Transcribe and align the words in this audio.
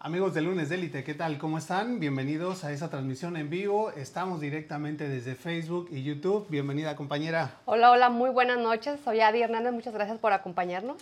Amigos 0.00 0.32
de 0.32 0.42
Lunes 0.42 0.68
de 0.68 0.76
Élite, 0.76 1.02
¿qué 1.02 1.14
tal? 1.14 1.38
¿Cómo 1.38 1.58
están? 1.58 1.98
Bienvenidos 1.98 2.62
a 2.62 2.70
esta 2.70 2.88
transmisión 2.88 3.36
en 3.36 3.50
vivo. 3.50 3.90
Estamos 3.90 4.40
directamente 4.40 5.08
desde 5.08 5.34
Facebook 5.34 5.88
y 5.90 6.04
YouTube. 6.04 6.46
Bienvenida, 6.48 6.94
compañera. 6.94 7.56
Hola, 7.64 7.90
hola, 7.90 8.08
muy 8.08 8.30
buenas 8.30 8.58
noches. 8.58 9.00
Soy 9.04 9.20
Adi 9.20 9.42
Hernández, 9.42 9.72
muchas 9.72 9.92
gracias 9.92 10.18
por 10.18 10.32
acompañarnos. 10.32 10.98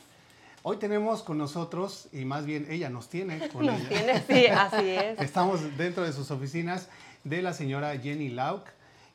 Hoy 0.62 0.78
tenemos 0.78 1.22
con 1.22 1.36
nosotros, 1.36 2.08
y 2.10 2.24
más 2.24 2.46
bien 2.46 2.66
ella 2.70 2.88
nos 2.88 3.08
tiene 3.10 3.48
con 3.52 3.66
Nos 3.66 3.78
ella. 3.82 3.88
tiene, 3.88 4.22
sí, 4.26 4.46
así 4.46 4.88
es. 4.88 5.20
Estamos 5.20 5.76
dentro 5.76 6.02
de 6.02 6.14
sus 6.14 6.30
oficinas 6.30 6.88
de 7.22 7.42
la 7.42 7.52
señora 7.52 7.94
Jenny 7.98 8.30
Lauk, 8.30 8.64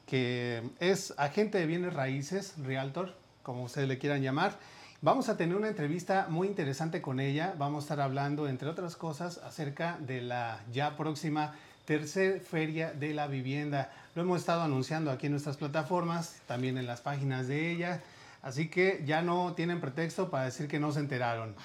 que 0.06 0.62
es 0.80 1.12
agente 1.18 1.58
de 1.58 1.66
bienes 1.66 1.94
raíces, 1.94 2.54
realtor, 2.64 3.16
como 3.42 3.64
ustedes 3.64 3.88
le 3.88 3.98
quieran 3.98 4.22
llamar. 4.22 4.60
Vamos 5.04 5.30
a 5.30 5.36
tener 5.36 5.58
una 5.58 5.68
entrevista 5.68 6.28
muy 6.30 6.48
interesante 6.48 7.02
con 7.02 7.20
ella. 7.20 7.56
Vamos 7.58 7.84
a 7.84 7.86
estar 7.86 8.02
hablando, 8.02 8.48
entre 8.48 8.70
otras 8.70 8.96
cosas, 8.96 9.40
acerca 9.40 9.98
de 10.00 10.22
la 10.22 10.60
ya 10.72 10.96
próxima 10.96 11.56
tercer 11.86 12.40
feria 12.40 12.92
de 12.92 13.16
la 13.16 13.26
vivienda. 13.26 13.90
Lo 14.14 14.22
hemos 14.22 14.42
estado 14.42 14.62
anunciando 14.62 15.10
aquí 15.10 15.26
en 15.26 15.32
nuestras 15.32 15.58
plataformas, 15.58 16.36
también 16.46 16.78
en 16.78 16.86
las 16.86 17.02
páginas 17.02 17.48
de 17.48 17.72
ella. 17.72 18.04
Así 18.44 18.68
que 18.70 19.02
ya 19.04 19.24
no 19.24 19.54
tienen 19.56 19.82
pretexto 19.82 20.30
para 20.30 20.46
decir 20.46 20.68
que 20.68 20.80
no 20.80 20.92
se 20.92 21.00
enteraron. 21.00 21.56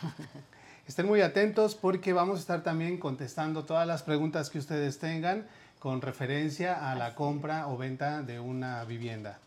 Estén 0.89 1.05
muy 1.05 1.21
atentos 1.21 1.75
porque 1.75 2.15
vamos 2.15 2.39
a 2.39 2.41
estar 2.41 2.63
también 2.63 2.97
contestando 2.97 3.67
todas 3.67 3.87
las 3.87 4.03
preguntas 4.03 4.49
que 4.49 4.61
ustedes 4.61 4.99
tengan 4.99 5.47
con 5.79 6.01
referencia 6.01 6.91
a 6.91 6.95
la 6.95 7.15
compra 7.15 7.69
o 7.69 7.77
venta 7.77 8.23
de 8.23 8.41
una 8.41 8.83
vivienda. 8.85 9.41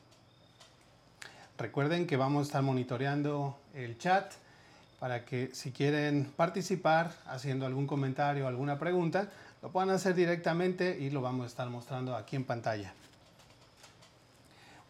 Recuerden 1.60 2.08
que 2.08 2.16
vamos 2.16 2.40
a 2.40 2.44
estar 2.44 2.62
monitoreando 2.62 3.58
el 3.84 3.98
chat 3.98 4.34
para 5.00 5.26
que 5.26 5.50
si 5.54 5.72
quieren 5.72 6.32
participar 6.36 7.14
haciendo 7.28 7.66
algún 7.66 7.88
comentario 7.88 8.46
o 8.46 8.48
alguna 8.48 8.78
pregunta, 8.78 9.30
lo 9.62 9.72
puedan 9.72 9.90
hacer 9.90 10.14
directamente 10.14 10.98
y 11.00 11.10
lo 11.10 11.22
vamos 11.22 11.46
a 11.46 11.48
estar 11.48 11.70
mostrando 11.70 12.16
aquí 12.16 12.36
en 12.36 12.44
pantalla. 12.44 12.94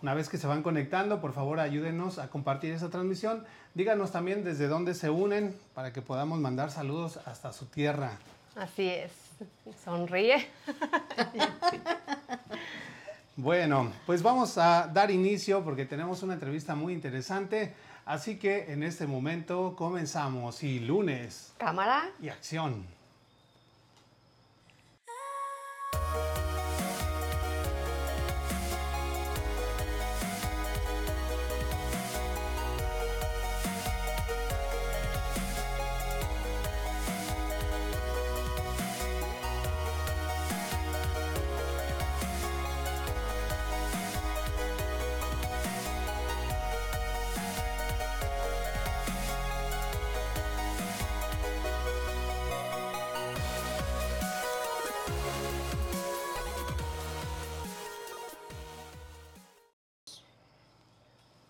Una 0.02 0.14
vez 0.14 0.30
que 0.30 0.38
se 0.38 0.47
van 0.47 0.64
conectando, 0.64 1.19
por 1.19 1.33
favor 1.33 1.59
ayúdenos 1.59 2.19
a 2.19 2.30
compartir 2.30 2.73
esa 2.73 2.89
transmisión. 2.89 3.45
Díganos 3.73 4.11
también 4.11 4.44
desde 4.44 4.67
dónde 4.67 4.94
se 4.94 5.09
unen 5.09 5.55
para 5.75 5.92
que 5.92 6.02
podamos 6.02 6.39
mandar 6.39 6.71
saludos 6.71 7.19
hasta 7.25 7.52
su 7.52 7.66
tierra. 7.66 8.14
Así 8.55 8.89
es. 8.89 9.11
Sonríe. 9.83 10.47
Bueno, 13.42 13.94
pues 14.05 14.21
vamos 14.21 14.58
a 14.58 14.89
dar 14.94 15.09
inicio 15.09 15.64
porque 15.64 15.86
tenemos 15.86 16.23
una 16.23 16.33
entrevista 16.33 16.75
muy 16.75 16.92
interesante. 16.92 17.73
Así 18.09 18.39
que 18.39 18.73
en 18.73 18.81
este 18.81 19.05
momento 19.05 19.75
comenzamos. 19.75 20.63
Y 20.63 20.79
lunes 20.79 21.53
Cámara. 21.59 22.09
y 22.19 22.29
acción. 22.29 22.83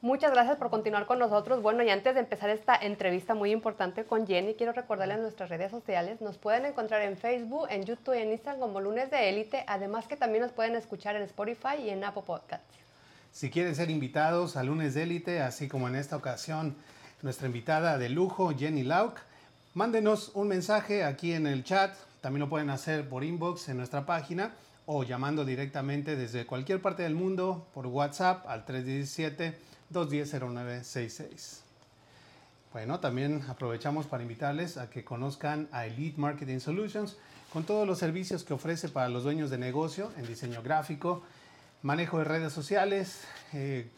Muchas 0.01 0.31
gracias 0.31 0.55
por 0.55 0.69
continuar 0.69 1.05
con 1.05 1.19
nosotros. 1.19 1.61
Bueno, 1.61 1.83
y 1.83 1.89
antes 1.89 2.13
de 2.13 2.21
empezar 2.21 2.49
esta 2.49 2.73
entrevista 2.73 3.35
muy 3.35 3.51
importante 3.51 4.05
con 4.05 4.25
Jenny, 4.25 4.53
quiero 4.53 4.71
recordarles 4.71 5.19
nuestras 5.19 5.49
redes 5.49 5.71
sociales. 5.71 6.21
Nos 6.21 6.37
pueden 6.37 6.65
encontrar 6.65 7.01
en 7.01 7.17
Facebook, 7.17 7.67
en 7.69 7.83
YouTube 7.83 8.15
y 8.17 8.21
en 8.21 8.31
Instagram 8.31 8.61
como 8.61 8.79
Lunes 8.79 9.11
de 9.11 9.27
Élite. 9.27 9.65
Además 9.67 10.07
que 10.07 10.15
también 10.15 10.43
nos 10.43 10.53
pueden 10.53 10.75
escuchar 10.75 11.17
en 11.17 11.23
Spotify 11.23 11.81
y 11.83 11.89
en 11.89 12.01
Apple 12.05 12.23
Podcasts. 12.25 12.77
Si 13.33 13.49
quieren 13.49 13.75
ser 13.75 13.89
invitados 13.89 14.55
a 14.55 14.63
Lunes 14.63 14.93
de 14.93 15.03
Élite, 15.03 15.41
así 15.41 15.67
como 15.67 15.89
en 15.89 15.95
esta 15.95 16.15
ocasión 16.15 16.77
nuestra 17.21 17.47
invitada 17.47 17.97
de 17.97 18.07
lujo, 18.07 18.53
Jenny 18.57 18.83
Lauk, 18.83 19.19
mándenos 19.73 20.31
un 20.33 20.47
mensaje 20.47 21.03
aquí 21.03 21.33
en 21.33 21.45
el 21.45 21.65
chat. 21.65 21.93
También 22.21 22.39
lo 22.39 22.49
pueden 22.49 22.69
hacer 22.69 23.09
por 23.09 23.25
inbox 23.25 23.67
en 23.67 23.75
nuestra 23.75 24.05
página 24.05 24.53
o 24.85 25.03
llamando 25.03 25.43
directamente 25.43 26.15
desde 26.15 26.45
cualquier 26.45 26.81
parte 26.81 27.03
del 27.03 27.15
mundo 27.15 27.67
por 27.73 27.85
WhatsApp 27.85 28.47
al 28.47 28.63
317-210-0966. 29.93 31.61
Bueno, 32.71 32.99
también 32.99 33.43
aprovechamos 33.47 34.05
para 34.05 34.21
invitarles 34.21 34.77
a 34.77 34.89
que 34.89 35.03
conozcan 35.03 35.67
a 35.71 35.87
Elite 35.87 36.19
Marketing 36.19 36.59
Solutions 36.59 37.17
con 37.51 37.63
todos 37.63 37.87
los 37.87 37.97
servicios 37.97 38.43
que 38.43 38.53
ofrece 38.53 38.89
para 38.89 39.09
los 39.09 39.23
dueños 39.23 39.49
de 39.49 39.57
negocio 39.57 40.11
en 40.17 40.27
diseño 40.27 40.61
gráfico, 40.61 41.23
manejo 41.81 42.19
de 42.19 42.25
redes 42.25 42.53
sociales, 42.53 43.23
eh, 43.53 43.89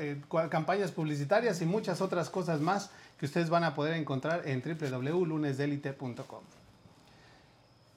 eh, 0.00 0.20
campañas 0.50 0.92
publicitarias 0.92 1.62
y 1.62 1.66
muchas 1.66 2.02
otras 2.02 2.28
cosas 2.28 2.60
más 2.60 2.90
que 3.18 3.26
ustedes 3.26 3.48
van 3.48 3.64
a 3.64 3.74
poder 3.74 3.94
encontrar 3.94 4.46
en 4.46 4.62
www.lunesdelite.com. 4.62 6.42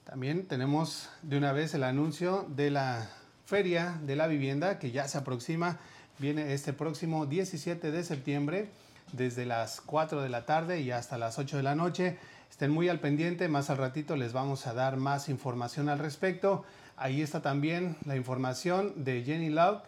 También 0.04 0.46
tenemos 0.46 1.10
de 1.22 1.38
una 1.38 1.52
vez 1.52 1.74
el 1.74 1.84
anuncio 1.84 2.46
de 2.48 2.70
la 2.70 3.08
Feria 3.44 3.98
de 4.04 4.16
la 4.16 4.26
Vivienda 4.26 4.78
que 4.78 4.90
ya 4.90 5.06
se 5.08 5.18
aproxima. 5.18 5.78
Viene 6.18 6.52
este 6.52 6.72
próximo 6.72 7.26
17 7.26 7.90
de 7.90 8.04
septiembre 8.04 8.68
desde 9.12 9.46
las 9.46 9.80
4 9.80 10.22
de 10.22 10.28
la 10.28 10.46
tarde 10.46 10.80
y 10.80 10.90
hasta 10.90 11.18
las 11.18 11.38
8 11.38 11.56
de 11.56 11.62
la 11.62 11.74
noche. 11.74 12.18
Estén 12.50 12.70
muy 12.70 12.88
al 12.88 13.00
pendiente, 13.00 13.48
más 13.48 13.70
al 13.70 13.78
ratito 13.78 14.14
les 14.16 14.32
vamos 14.32 14.66
a 14.66 14.74
dar 14.74 14.98
más 14.98 15.28
información 15.28 15.88
al 15.88 15.98
respecto. 15.98 16.64
Ahí 16.96 17.22
está 17.22 17.40
también 17.40 17.96
la 18.04 18.14
información 18.14 19.04
de 19.04 19.24
Jenny 19.24 19.50
Lauk, 19.50 19.82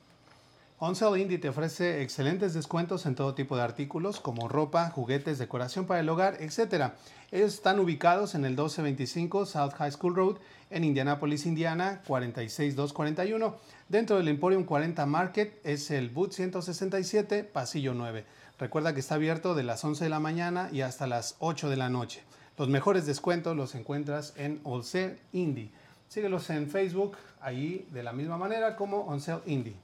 Onsel 0.81 1.21
Indie 1.21 1.39
te 1.39 1.49
ofrece 1.49 2.03
excelentes 2.03 2.55
descuentos 2.55 3.05
en 3.07 3.17
todo 3.17 3.35
tipo 3.35 3.57
de 3.57 3.63
artículos 3.63 4.21
como 4.21 4.47
ropa, 4.47 4.91
juguetes, 4.91 5.39
decoración 5.39 5.87
para 5.87 5.99
el 6.01 6.09
hogar, 6.09 6.41
etc. 6.41 6.93
Ellos 7.33 7.55
están 7.55 7.81
ubicados 7.81 8.37
en 8.37 8.45
el 8.45 8.53
1225 8.53 9.47
South 9.47 9.73
High 9.73 9.91
School 9.91 10.15
Road 10.15 10.37
en 10.71 10.85
Indianapolis, 10.85 11.47
Indiana 11.47 12.01
46241. 12.07 13.57
Dentro 13.89 14.19
del 14.19 14.29
Emporium 14.29 14.63
40 14.65 15.05
Market 15.07 15.59
es 15.65 15.91
el 15.91 16.11
Boot 16.11 16.33
167, 16.33 17.43
pasillo 17.43 17.95
9. 17.95 18.25
Recuerda 18.61 18.95
que 18.95 19.01
está 19.01 19.17
abierto 19.17 19.57
de 19.57 19.65
las 19.65 19.83
11 19.83 20.05
de 20.05 20.11
la 20.11 20.21
mañana 20.21 20.69
y 20.71 20.83
hasta 20.83 21.09
las 21.09 21.35
8 21.41 21.71
de 21.71 21.77
la 21.77 21.89
noche. 21.89 22.23
Los 22.59 22.67
mejores 22.67 23.07
descuentos 23.07 23.57
los 23.57 23.77
encuentras 23.77 24.35
en 24.37 24.61
Onsel 24.65 25.21
Indie. 25.31 25.71
Síguelos 26.09 26.51
en 26.51 26.69
Facebook, 26.69 27.17
ahí 27.41 27.87
de 27.93 28.03
la 28.03 28.13
misma 28.13 28.37
manera 28.37 28.75
como 28.75 29.03
Onsel 29.03 29.39
Indie. 29.47 29.77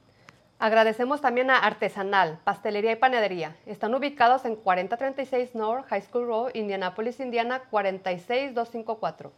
Agradecemos 0.59 1.21
también 1.21 1.49
a 1.49 1.59
Artesanal, 1.59 2.37
Pastelería 2.43 2.91
y 2.91 2.97
Panadería. 2.97 3.55
Están 3.65 3.95
ubicados 3.95 4.43
en 4.43 4.57
4036 4.57 5.55
North 5.55 5.85
High 5.87 6.01
School 6.01 6.27
Road, 6.27 6.51
Indianapolis, 6.53 7.21
Indiana 7.21 7.61
46254, 7.71 9.31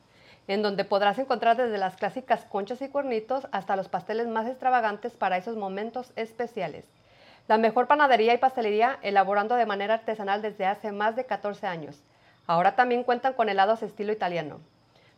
en 0.48 0.64
donde 0.64 0.84
podrás 0.84 1.20
encontrar 1.20 1.58
desde 1.58 1.78
las 1.78 1.96
clásicas 1.96 2.44
conchas 2.46 2.82
y 2.82 2.88
cuernitos 2.88 3.46
hasta 3.52 3.76
los 3.76 3.88
pasteles 3.88 4.28
más 4.28 4.48
extravagantes 4.48 5.14
para 5.14 5.38
esos 5.38 5.58
momentos 5.58 6.12
especiales. 6.16 6.86
La 7.48 7.60
mejor 7.60 7.86
panadería 7.86 8.34
y 8.34 8.40
pastelería 8.40 8.98
elaborando 9.04 9.54
de 9.54 9.68
manera 9.68 9.94
artesanal 9.94 10.42
desde 10.42 10.66
hace 10.66 10.92
más 10.92 11.16
de 11.16 11.28
14 11.28 11.68
años. 11.68 12.02
Ahora 12.48 12.76
también 12.76 13.04
cuentan 13.04 13.34
con 13.34 13.50
helados 13.50 13.84
estilo 13.84 14.14
italiano. 14.14 14.60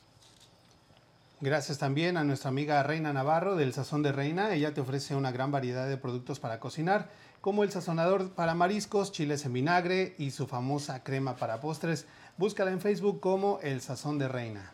Gracias 1.40 1.78
también 1.78 2.16
a 2.16 2.24
nuestra 2.24 2.48
amiga 2.48 2.82
Reina 2.82 3.12
Navarro 3.12 3.54
del 3.54 3.72
Sazón 3.72 4.02
de 4.02 4.10
Reina. 4.10 4.52
Ella 4.52 4.74
te 4.74 4.80
ofrece 4.80 5.14
una 5.14 5.30
gran 5.30 5.52
variedad 5.52 5.88
de 5.88 5.96
productos 5.96 6.40
para 6.40 6.58
cocinar, 6.58 7.08
como 7.40 7.62
el 7.62 7.70
sazonador 7.70 8.32
para 8.32 8.56
mariscos, 8.56 9.12
chiles 9.12 9.46
en 9.46 9.52
vinagre 9.52 10.16
y 10.18 10.32
su 10.32 10.48
famosa 10.48 11.04
crema 11.04 11.36
para 11.36 11.60
postres. 11.60 12.08
Búscala 12.36 12.72
en 12.72 12.80
Facebook 12.80 13.20
como 13.20 13.60
El 13.62 13.80
Sazón 13.80 14.18
de 14.18 14.26
Reina. 14.26 14.72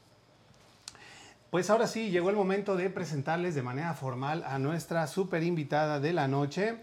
Pues 1.50 1.68
ahora 1.68 1.86
sí, 1.86 2.10
llegó 2.10 2.30
el 2.30 2.36
momento 2.36 2.76
de 2.76 2.88
presentarles 2.88 3.54
de 3.54 3.62
manera 3.62 3.92
formal 3.92 4.42
a 4.46 4.58
nuestra 4.58 5.06
super 5.06 5.42
invitada 5.42 6.00
de 6.00 6.14
la 6.14 6.28
noche. 6.28 6.78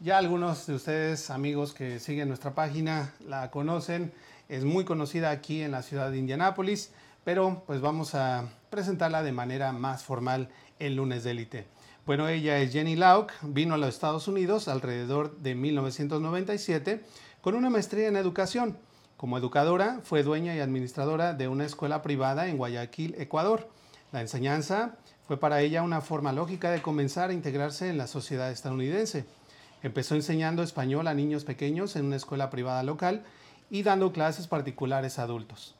Ya 0.00 0.18
algunos 0.18 0.66
de 0.66 0.74
ustedes, 0.74 1.30
amigos 1.30 1.74
que 1.74 2.00
siguen 2.00 2.26
nuestra 2.28 2.54
página, 2.54 3.14
la 3.24 3.52
conocen. 3.52 4.12
Es 4.48 4.64
muy 4.64 4.84
conocida 4.84 5.30
aquí 5.30 5.62
en 5.62 5.70
la 5.70 5.82
ciudad 5.82 6.10
de 6.10 6.18
Indianápolis, 6.18 6.90
pero 7.22 7.62
pues 7.66 7.80
vamos 7.80 8.14
a 8.16 8.48
presentarla 8.70 9.22
de 9.22 9.32
manera 9.32 9.72
más 9.72 10.02
formal 10.02 10.48
el 10.80 10.96
lunes 10.96 11.22
de 11.22 11.30
élite. 11.32 11.66
Bueno, 12.08 12.26
ella 12.26 12.58
es 12.58 12.72
Jenny 12.72 12.96
Lauk, 12.96 13.32
vino 13.42 13.74
a 13.74 13.76
los 13.76 13.90
Estados 13.90 14.28
Unidos 14.28 14.66
alrededor 14.66 15.36
de 15.40 15.54
1997 15.54 17.04
con 17.42 17.54
una 17.54 17.68
maestría 17.68 18.08
en 18.08 18.16
educación. 18.16 18.78
Como 19.18 19.36
educadora, 19.36 20.00
fue 20.04 20.22
dueña 20.22 20.56
y 20.56 20.60
administradora 20.60 21.34
de 21.34 21.48
una 21.48 21.66
escuela 21.66 22.00
privada 22.00 22.48
en 22.48 22.56
Guayaquil, 22.56 23.14
Ecuador. 23.18 23.68
La 24.10 24.22
enseñanza 24.22 24.96
fue 25.26 25.38
para 25.38 25.60
ella 25.60 25.82
una 25.82 26.00
forma 26.00 26.32
lógica 26.32 26.70
de 26.70 26.80
comenzar 26.80 27.28
a 27.28 27.34
integrarse 27.34 27.90
en 27.90 27.98
la 27.98 28.06
sociedad 28.06 28.50
estadounidense. 28.50 29.26
Empezó 29.82 30.14
enseñando 30.14 30.62
español 30.62 31.08
a 31.08 31.14
niños 31.14 31.44
pequeños 31.44 31.94
en 31.94 32.06
una 32.06 32.16
escuela 32.16 32.48
privada 32.48 32.82
local 32.84 33.22
y 33.68 33.82
dando 33.82 34.12
clases 34.12 34.46
particulares 34.46 35.18
a 35.18 35.24
adultos. 35.24 35.74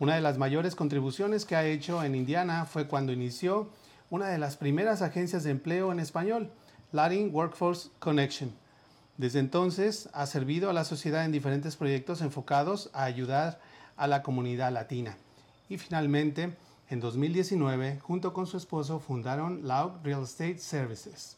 Una 0.00 0.16
de 0.16 0.22
las 0.22 0.38
mayores 0.38 0.74
contribuciones 0.74 1.44
que 1.44 1.54
ha 1.54 1.64
hecho 1.64 2.02
en 2.02 2.16
Indiana 2.16 2.64
fue 2.64 2.88
cuando 2.88 3.12
inició 3.12 3.68
una 4.10 4.28
de 4.28 4.38
las 4.38 4.56
primeras 4.56 5.02
agencias 5.02 5.44
de 5.44 5.50
empleo 5.50 5.92
en 5.92 6.00
español, 6.00 6.50
Latin 6.92 7.30
Workforce 7.32 7.90
Connection 7.98 8.52
desde 9.18 9.40
entonces 9.40 10.08
ha 10.12 10.26
servido 10.26 10.70
a 10.70 10.72
la 10.72 10.84
sociedad 10.84 11.24
en 11.24 11.32
diferentes 11.32 11.74
proyectos 11.74 12.22
enfocados 12.22 12.88
a 12.92 13.02
ayudar 13.02 13.60
a 13.96 14.06
la 14.06 14.22
comunidad 14.22 14.72
latina. 14.72 15.18
Y 15.68 15.76
finalmente, 15.76 16.56
en 16.88 17.00
2019, 17.00 17.98
junto 17.98 18.32
con 18.32 18.46
su 18.46 18.56
esposo, 18.56 19.00
fundaron 19.00 19.66
Lauk 19.66 20.04
Real 20.04 20.22
Estate 20.22 20.58
Services. 20.58 21.36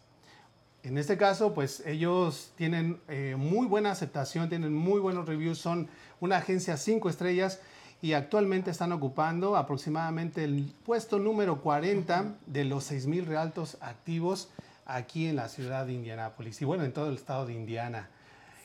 En 0.83 0.99
este 0.99 1.17
caso, 1.17 1.55
pues 1.55 1.83
ellos 1.87 2.53
tienen 2.55 3.01
eh, 3.09 3.35
muy 3.39 3.67
buena 3.67 3.93
aceptación, 3.93 4.51
tienen 4.51 4.75
muy 4.75 5.01
buenos 5.01 5.27
reviews, 5.27 5.59
son 5.59 5.89
una 6.21 6.37
agencia 6.37 6.77
cinco 6.77 7.09
estrellas 7.09 7.61
y 8.03 8.15
actualmente 8.15 8.71
están 8.71 8.93
ocupando 8.93 9.57
aproximadamente 9.57 10.45
el 10.45 10.73
puesto 10.85 11.19
número 11.19 11.61
40 11.61 12.37
de 12.47 12.65
los 12.65 12.91
6.000 12.91 13.25
realtos 13.27 13.77
activos 13.81 14.49
aquí 14.87 15.27
en 15.27 15.37
la 15.37 15.49
ciudad 15.49 15.87
de 15.87 15.93
Indianápolis 15.93 16.61
y 16.63 16.65
bueno, 16.65 16.85
en 16.85 16.93
todo 16.93 17.09
el 17.09 17.17
estado 17.17 17.47
de 17.47 17.53
Indiana. 17.53 18.09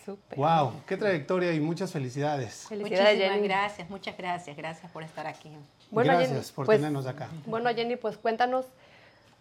Super. 0.06 0.38
Wow, 0.38 0.84
qué 0.88 0.98
trayectoria 0.98 1.52
y 1.54 1.60
muchas 1.60 1.92
felicidades. 1.92 2.66
Felicidades, 2.70 3.18
Muchísimas 3.18 3.42
gracias, 3.42 3.90
muchas 3.90 4.18
gracias, 4.18 4.56
gracias 4.56 4.92
por 4.92 5.04
estar 5.04 5.26
aquí. 5.28 5.52
Bueno, 5.90 6.14
gracias 6.14 6.52
por 6.52 6.66
pues, 6.68 6.78
tenernos 6.78 7.08
acá. 7.08 7.28
Bueno, 7.46 7.70
Jenny, 7.74 7.96
pues 7.96 8.18
cuéntanos 8.18 8.68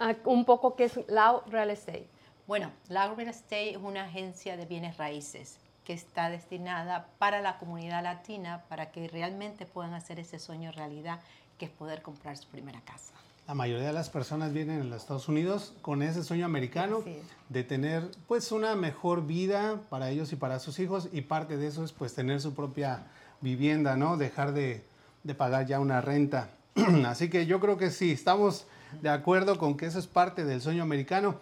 uh, 0.00 0.30
un 0.30 0.44
poco 0.44 0.74
qué 0.74 0.84
es 0.84 0.98
Lau 1.08 1.42
Real 1.46 1.70
Estate. 1.70 2.08
Bueno, 2.46 2.70
Lau 2.88 3.14
Real 3.14 3.28
Estate 3.28 3.72
es 3.72 3.76
una 3.76 4.04
agencia 4.04 4.56
de 4.56 4.64
bienes 4.66 4.96
raíces 4.96 5.58
que 5.84 5.92
está 5.92 6.30
destinada 6.30 7.08
para 7.18 7.40
la 7.40 7.58
comunidad 7.58 8.02
latina 8.02 8.64
para 8.68 8.90
que 8.90 9.08
realmente 9.08 9.66
puedan 9.66 9.94
hacer 9.94 10.18
ese 10.18 10.38
sueño 10.38 10.72
realidad 10.72 11.20
que 11.58 11.66
es 11.66 11.70
poder 11.70 12.02
comprar 12.02 12.36
su 12.36 12.48
primera 12.48 12.80
casa. 12.80 13.12
La 13.46 13.54
mayoría 13.54 13.86
de 13.86 13.92
las 13.92 14.08
personas 14.08 14.54
vienen 14.54 14.80
a 14.80 14.84
los 14.84 15.02
Estados 15.02 15.28
Unidos 15.28 15.74
con 15.82 16.02
ese 16.02 16.24
sueño 16.24 16.46
americano 16.46 17.04
de 17.50 17.62
tener 17.62 18.10
pues 18.26 18.50
una 18.52 18.74
mejor 18.74 19.26
vida 19.26 19.80
para 19.90 20.08
ellos 20.08 20.32
y 20.32 20.36
para 20.36 20.58
sus 20.58 20.78
hijos 20.78 21.10
y 21.12 21.20
parte 21.20 21.58
de 21.58 21.66
eso 21.66 21.84
es 21.84 21.92
pues 21.92 22.14
tener 22.14 22.40
su 22.40 22.54
propia 22.54 23.06
vivienda, 23.42 23.96
¿no? 23.96 24.16
Dejar 24.16 24.54
de, 24.54 24.82
de 25.24 25.34
pagar 25.34 25.66
ya 25.66 25.78
una 25.78 26.00
renta. 26.00 26.48
Así 27.06 27.28
que 27.28 27.44
yo 27.44 27.60
creo 27.60 27.76
que 27.76 27.90
sí, 27.90 28.12
estamos 28.12 28.66
de 29.02 29.10
acuerdo 29.10 29.58
con 29.58 29.76
que 29.76 29.86
eso 29.86 29.98
es 29.98 30.06
parte 30.06 30.44
del 30.44 30.62
sueño 30.62 30.82
americano. 30.82 31.38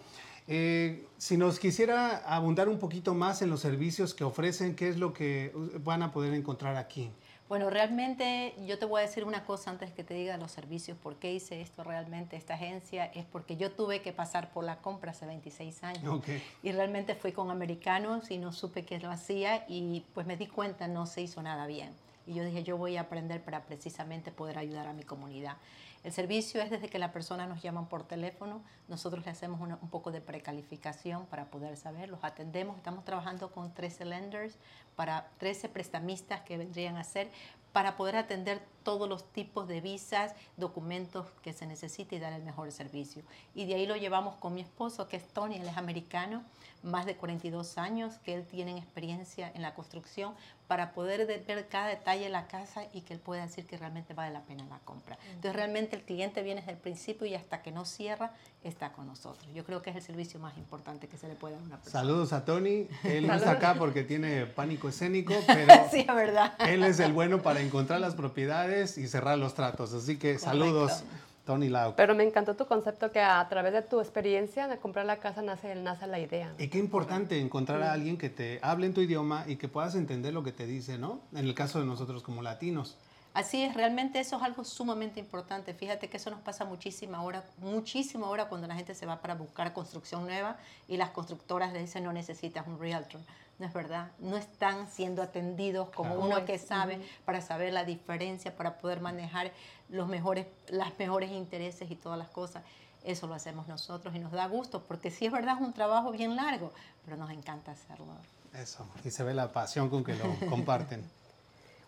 Eh, 0.47 1.05
si 1.17 1.37
nos 1.37 1.59
quisiera 1.59 2.17
abundar 2.17 2.67
un 2.67 2.79
poquito 2.79 3.13
más 3.13 3.41
en 3.41 3.49
los 3.49 3.61
servicios 3.61 4.13
que 4.13 4.23
ofrecen, 4.23 4.75
¿qué 4.75 4.89
es 4.89 4.97
lo 4.97 5.13
que 5.13 5.53
van 5.83 6.03
a 6.03 6.11
poder 6.11 6.33
encontrar 6.33 6.75
aquí? 6.75 7.09
Bueno, 7.49 7.69
realmente 7.69 8.55
yo 8.65 8.79
te 8.79 8.85
voy 8.85 9.01
a 9.01 9.05
decir 9.05 9.25
una 9.25 9.45
cosa 9.45 9.69
antes 9.69 9.91
que 9.91 10.03
te 10.03 10.13
diga 10.13 10.37
los 10.37 10.51
servicios, 10.51 10.97
por 10.97 11.17
qué 11.17 11.33
hice 11.33 11.61
esto 11.61 11.83
realmente, 11.83 12.35
esta 12.35 12.55
agencia, 12.55 13.05
es 13.05 13.25
porque 13.25 13.57
yo 13.57 13.71
tuve 13.71 14.01
que 14.01 14.11
pasar 14.11 14.51
por 14.51 14.63
la 14.63 14.77
compra 14.77 15.11
hace 15.11 15.25
26 15.25 15.83
años. 15.83 16.23
Y 16.63 16.71
realmente 16.71 17.15
fui 17.15 17.31
con 17.31 17.51
americanos 17.51 18.31
y 18.31 18.37
no 18.37 18.53
supe 18.53 18.85
qué 18.85 18.97
lo 18.99 19.11
hacía 19.11 19.65
y 19.67 20.03
pues 20.13 20.25
me 20.25 20.35
di 20.35 20.47
cuenta 20.47 20.87
no 20.87 21.05
se 21.05 21.21
hizo 21.21 21.43
nada 21.43 21.67
bien. 21.67 21.91
Y 22.25 22.33
yo 22.33 22.43
dije, 22.43 22.63
yo 22.63 22.77
voy 22.77 22.97
a 22.97 23.01
aprender 23.01 23.41
para 23.41 23.65
precisamente 23.65 24.31
poder 24.31 24.57
ayudar 24.57 24.87
a 24.87 24.93
mi 24.93 25.03
comunidad. 25.03 25.57
El 26.03 26.11
servicio 26.11 26.61
es 26.61 26.69
desde 26.69 26.89
que 26.89 26.99
la 26.99 27.13
persona 27.13 27.47
nos 27.47 27.61
llama 27.61 27.87
por 27.87 28.03
teléfono, 28.03 28.61
nosotros 28.89 29.23
le 29.25 29.31
hacemos 29.31 29.61
un 29.61 29.89
poco 29.89 30.11
de 30.11 30.19
precalificación 30.19 31.25
para 31.27 31.45
poder 31.45 31.77
saber, 31.77 32.09
los 32.09 32.23
atendemos, 32.23 32.75
estamos 32.75 33.05
trabajando 33.05 33.51
con 33.51 33.73
13 33.73 34.05
lenders, 34.05 34.57
para 34.95 35.29
13 35.37 35.69
prestamistas 35.69 36.41
que 36.41 36.57
vendrían 36.57 36.97
a 36.97 37.03
ser 37.03 37.29
para 37.71 37.97
poder 37.97 38.15
atender 38.15 38.61
todos 38.83 39.07
los 39.09 39.31
tipos 39.31 39.67
de 39.67 39.81
visas, 39.81 40.33
documentos 40.57 41.27
que 41.41 41.53
se 41.53 41.65
necesite 41.65 42.15
y 42.15 42.19
dar 42.19 42.33
el 42.33 42.43
mejor 42.43 42.71
servicio. 42.71 43.23
Y 43.55 43.65
de 43.65 43.75
ahí 43.75 43.85
lo 43.85 43.95
llevamos 43.95 44.35
con 44.35 44.53
mi 44.53 44.61
esposo, 44.61 45.07
que 45.07 45.17
es 45.17 45.27
Tony, 45.27 45.55
él 45.55 45.67
es 45.67 45.77
americano, 45.77 46.43
más 46.83 47.05
de 47.05 47.15
42 47.15 47.77
años, 47.77 48.15
que 48.25 48.33
él 48.35 48.45
tiene 48.45 48.77
experiencia 48.77 49.51
en 49.55 49.61
la 49.61 49.73
construcción, 49.73 50.33
para 50.67 50.93
poder 50.93 51.27
ver 51.27 51.67
cada 51.67 51.87
detalle 51.87 52.23
de 52.23 52.29
la 52.29 52.47
casa 52.47 52.83
y 52.93 53.01
que 53.01 53.13
él 53.13 53.19
pueda 53.19 53.43
decir 53.43 53.65
que 53.65 53.77
realmente 53.77 54.13
vale 54.13 54.33
la 54.33 54.41
pena 54.41 54.65
la 54.69 54.79
compra. 54.79 55.17
Entonces 55.27 55.55
realmente 55.55 55.95
el 55.95 56.01
cliente 56.01 56.41
viene 56.41 56.61
desde 56.61 56.73
el 56.73 56.77
principio 56.77 57.27
y 57.27 57.35
hasta 57.35 57.61
que 57.61 57.71
no 57.71 57.85
cierra 57.85 58.31
está 58.63 58.91
con 58.91 59.05
nosotros. 59.05 59.45
Yo 59.53 59.65
creo 59.65 59.81
que 59.81 59.91
es 59.91 59.95
el 59.97 60.01
servicio 60.01 60.39
más 60.39 60.57
importante 60.57 61.07
que 61.07 61.17
se 61.17 61.27
le 61.27 61.35
puede 61.35 61.55
dar 61.55 61.63
a 61.63 61.65
una 61.65 61.77
persona. 61.77 62.01
Saludos 62.01 62.33
a 62.33 62.45
Tony. 62.45 62.87
Él 63.03 63.27
no 63.27 63.35
está 63.35 63.51
acá 63.51 63.75
porque 63.77 64.03
tiene 64.03 64.45
pánico 64.45 64.89
escénico, 64.89 65.33
pero 65.47 65.73
sí, 65.91 65.99
es 65.99 66.15
verdad. 66.15 66.53
él 66.59 66.83
es 66.83 66.99
el 66.99 67.13
bueno 67.13 67.41
para 67.41 67.61
encontrar 67.61 67.99
las 67.99 68.15
propiedades 68.15 68.72
y 68.97 69.07
cerrar 69.07 69.37
los 69.37 69.53
tratos. 69.53 69.93
Así 69.93 70.17
que 70.17 70.39
saludos. 70.39 71.03
Tony 71.45 71.67
Lau. 71.67 71.93
Pero 71.95 72.15
me 72.15 72.23
encantó 72.23 72.55
tu 72.55 72.65
concepto 72.65 73.11
que 73.11 73.19
a 73.19 73.45
través 73.49 73.73
de 73.73 73.81
tu 73.81 73.99
experiencia 73.99 74.67
de 74.67 74.77
comprar 74.77 75.05
la 75.05 75.17
casa 75.17 75.41
nace, 75.41 75.75
nace 75.75 76.07
la 76.07 76.19
idea. 76.19 76.53
Y 76.57 76.69
qué 76.69 76.79
importante 76.79 77.39
encontrar 77.39 77.83
a 77.83 77.91
alguien 77.91 78.17
que 78.17 78.29
te 78.29 78.59
hable 78.61 78.87
en 78.87 78.93
tu 78.93 79.01
idioma 79.01 79.43
y 79.45 79.57
que 79.57 79.67
puedas 79.67 79.95
entender 79.95 80.33
lo 80.33 80.43
que 80.43 80.53
te 80.53 80.65
dice, 80.65 80.97
¿no? 80.97 81.19
En 81.33 81.45
el 81.45 81.53
caso 81.53 81.79
de 81.79 81.85
nosotros 81.85 82.23
como 82.23 82.41
latinos. 82.41 82.97
Así 83.33 83.63
es, 83.63 83.73
realmente 83.73 84.19
eso 84.19 84.37
es 84.37 84.43
algo 84.43 84.63
sumamente 84.63 85.19
importante. 85.19 85.73
Fíjate 85.73 86.07
que 86.07 86.17
eso 86.17 86.29
nos 86.29 86.39
pasa 86.41 86.65
muchísimo 86.65 87.17
ahora, 87.17 87.43
muchísimo 87.57 88.27
ahora 88.27 88.45
cuando 88.45 88.67
la 88.67 88.75
gente 88.75 88.93
se 88.93 89.07
va 89.07 89.21
para 89.21 89.33
buscar 89.33 89.73
construcción 89.73 90.23
nueva 90.23 90.57
y 90.87 90.97
las 90.97 91.09
constructoras 91.09 91.73
le 91.73 91.79
dicen 91.79 92.03
no 92.03 92.13
necesitas 92.13 92.67
un 92.67 92.79
realtor. 92.79 93.21
No 93.59 93.67
es 93.67 93.73
verdad, 93.73 94.11
no 94.19 94.35
están 94.35 94.89
siendo 94.89 95.21
atendidos 95.21 95.89
como 95.89 96.15
uno 96.15 96.43
que 96.45 96.57
sabe 96.57 96.99
para 97.23 97.39
saber 97.41 97.71
la 97.71 97.85
diferencia, 97.85 98.55
para 98.55 98.77
poder 98.77 98.99
manejar 98.99 99.51
los 99.89 100.07
mejores, 100.07 100.47
las 100.67 100.97
mejores 100.97 101.31
intereses 101.31 101.89
y 101.91 101.95
todas 101.95 102.17
las 102.17 102.29
cosas. 102.29 102.63
Eso 103.03 103.27
lo 103.27 103.35
hacemos 103.35 103.67
nosotros 103.67 104.15
y 104.15 104.19
nos 104.19 104.31
da 104.31 104.47
gusto, 104.47 104.83
porque 104.83 105.11
sí 105.11 105.25
es 105.25 105.31
verdad, 105.31 105.55
es 105.55 105.61
un 105.61 105.73
trabajo 105.73 106.11
bien 106.11 106.35
largo, 106.35 106.71
pero 107.05 107.17
nos 107.17 107.29
encanta 107.29 107.71
hacerlo. 107.73 108.07
Eso, 108.53 108.87
y 109.03 109.11
se 109.11 109.23
ve 109.23 109.33
la 109.33 109.51
pasión 109.51 109.89
con 109.89 110.03
que 110.03 110.15
lo 110.15 110.23
comparten. 110.49 111.03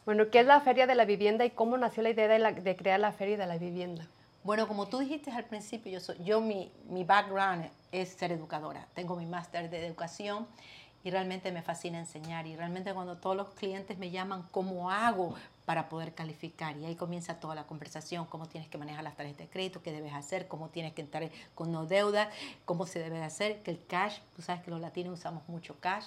bueno, 0.06 0.30
¿qué 0.30 0.42
es 0.42 0.46
la 0.46 0.62
Feria 0.62 0.88
de 0.88 0.96
la 0.96 1.06
Vivienda 1.06 1.46
y 1.46 1.52
cómo 1.52 1.78
nació 1.78 2.04
la 2.04 2.10
idea 2.10 2.28
de, 2.28 2.62
de 2.62 2.76
crear 2.76 3.00
la 3.00 3.12
Feria 3.12 3.38
de 3.38 3.48
la 3.48 3.58
Vivienda? 3.58 4.08
Bueno, 4.44 4.68
como 4.68 4.88
tú 4.88 5.00
dijiste 5.00 5.32
al 5.32 5.46
principio, 5.46 5.92
yo, 5.92 6.00
soy, 6.00 6.24
yo 6.24 6.40
mi, 6.40 6.72
mi 6.88 7.04
background 7.04 7.68
es 7.92 8.10
ser 8.10 8.32
educadora. 8.32 8.86
Tengo 8.94 9.16
mi 9.16 9.26
máster 9.26 9.72
de 9.72 9.84
educación 9.88 10.46
y 11.06 11.12
realmente 11.12 11.52
me 11.52 11.62
fascina 11.62 12.00
enseñar. 12.00 12.48
Y 12.48 12.56
realmente 12.56 12.92
cuando 12.92 13.16
todos 13.16 13.38
los 13.38 13.50
clientes 13.52 14.00
me 14.00 14.10
llaman, 14.10 14.44
¿cómo 14.50 14.90
hago 14.90 15.36
para 15.64 15.88
poder 15.88 16.16
calificar? 16.16 16.76
Y 16.78 16.86
ahí 16.86 16.96
comienza 16.96 17.40
toda 17.40 17.54
la 17.54 17.68
conversación, 17.68 18.26
cómo 18.26 18.48
tienes 18.48 18.68
que 18.72 18.80
manejar 18.80 19.04
las 19.04 19.16
tarjetas 19.16 19.46
de 19.46 19.48
crédito, 19.48 19.84
qué 19.84 19.92
debes 19.92 20.14
hacer, 20.14 20.48
cómo 20.48 20.70
tienes 20.70 20.94
que 20.94 21.02
entrar 21.02 21.30
con 21.54 21.72
no 21.72 21.86
deuda, 21.86 22.32
cómo 22.66 22.88
se 22.88 22.98
debe 22.98 23.22
hacer, 23.22 23.62
que 23.62 23.70
el 23.70 23.86
cash, 23.86 24.18
tú 24.36 24.42
sabes 24.42 24.64
que 24.64 24.72
los 24.72 24.82
latinos 24.82 25.20
usamos 25.20 25.48
mucho 25.48 25.80
cash, 25.80 26.06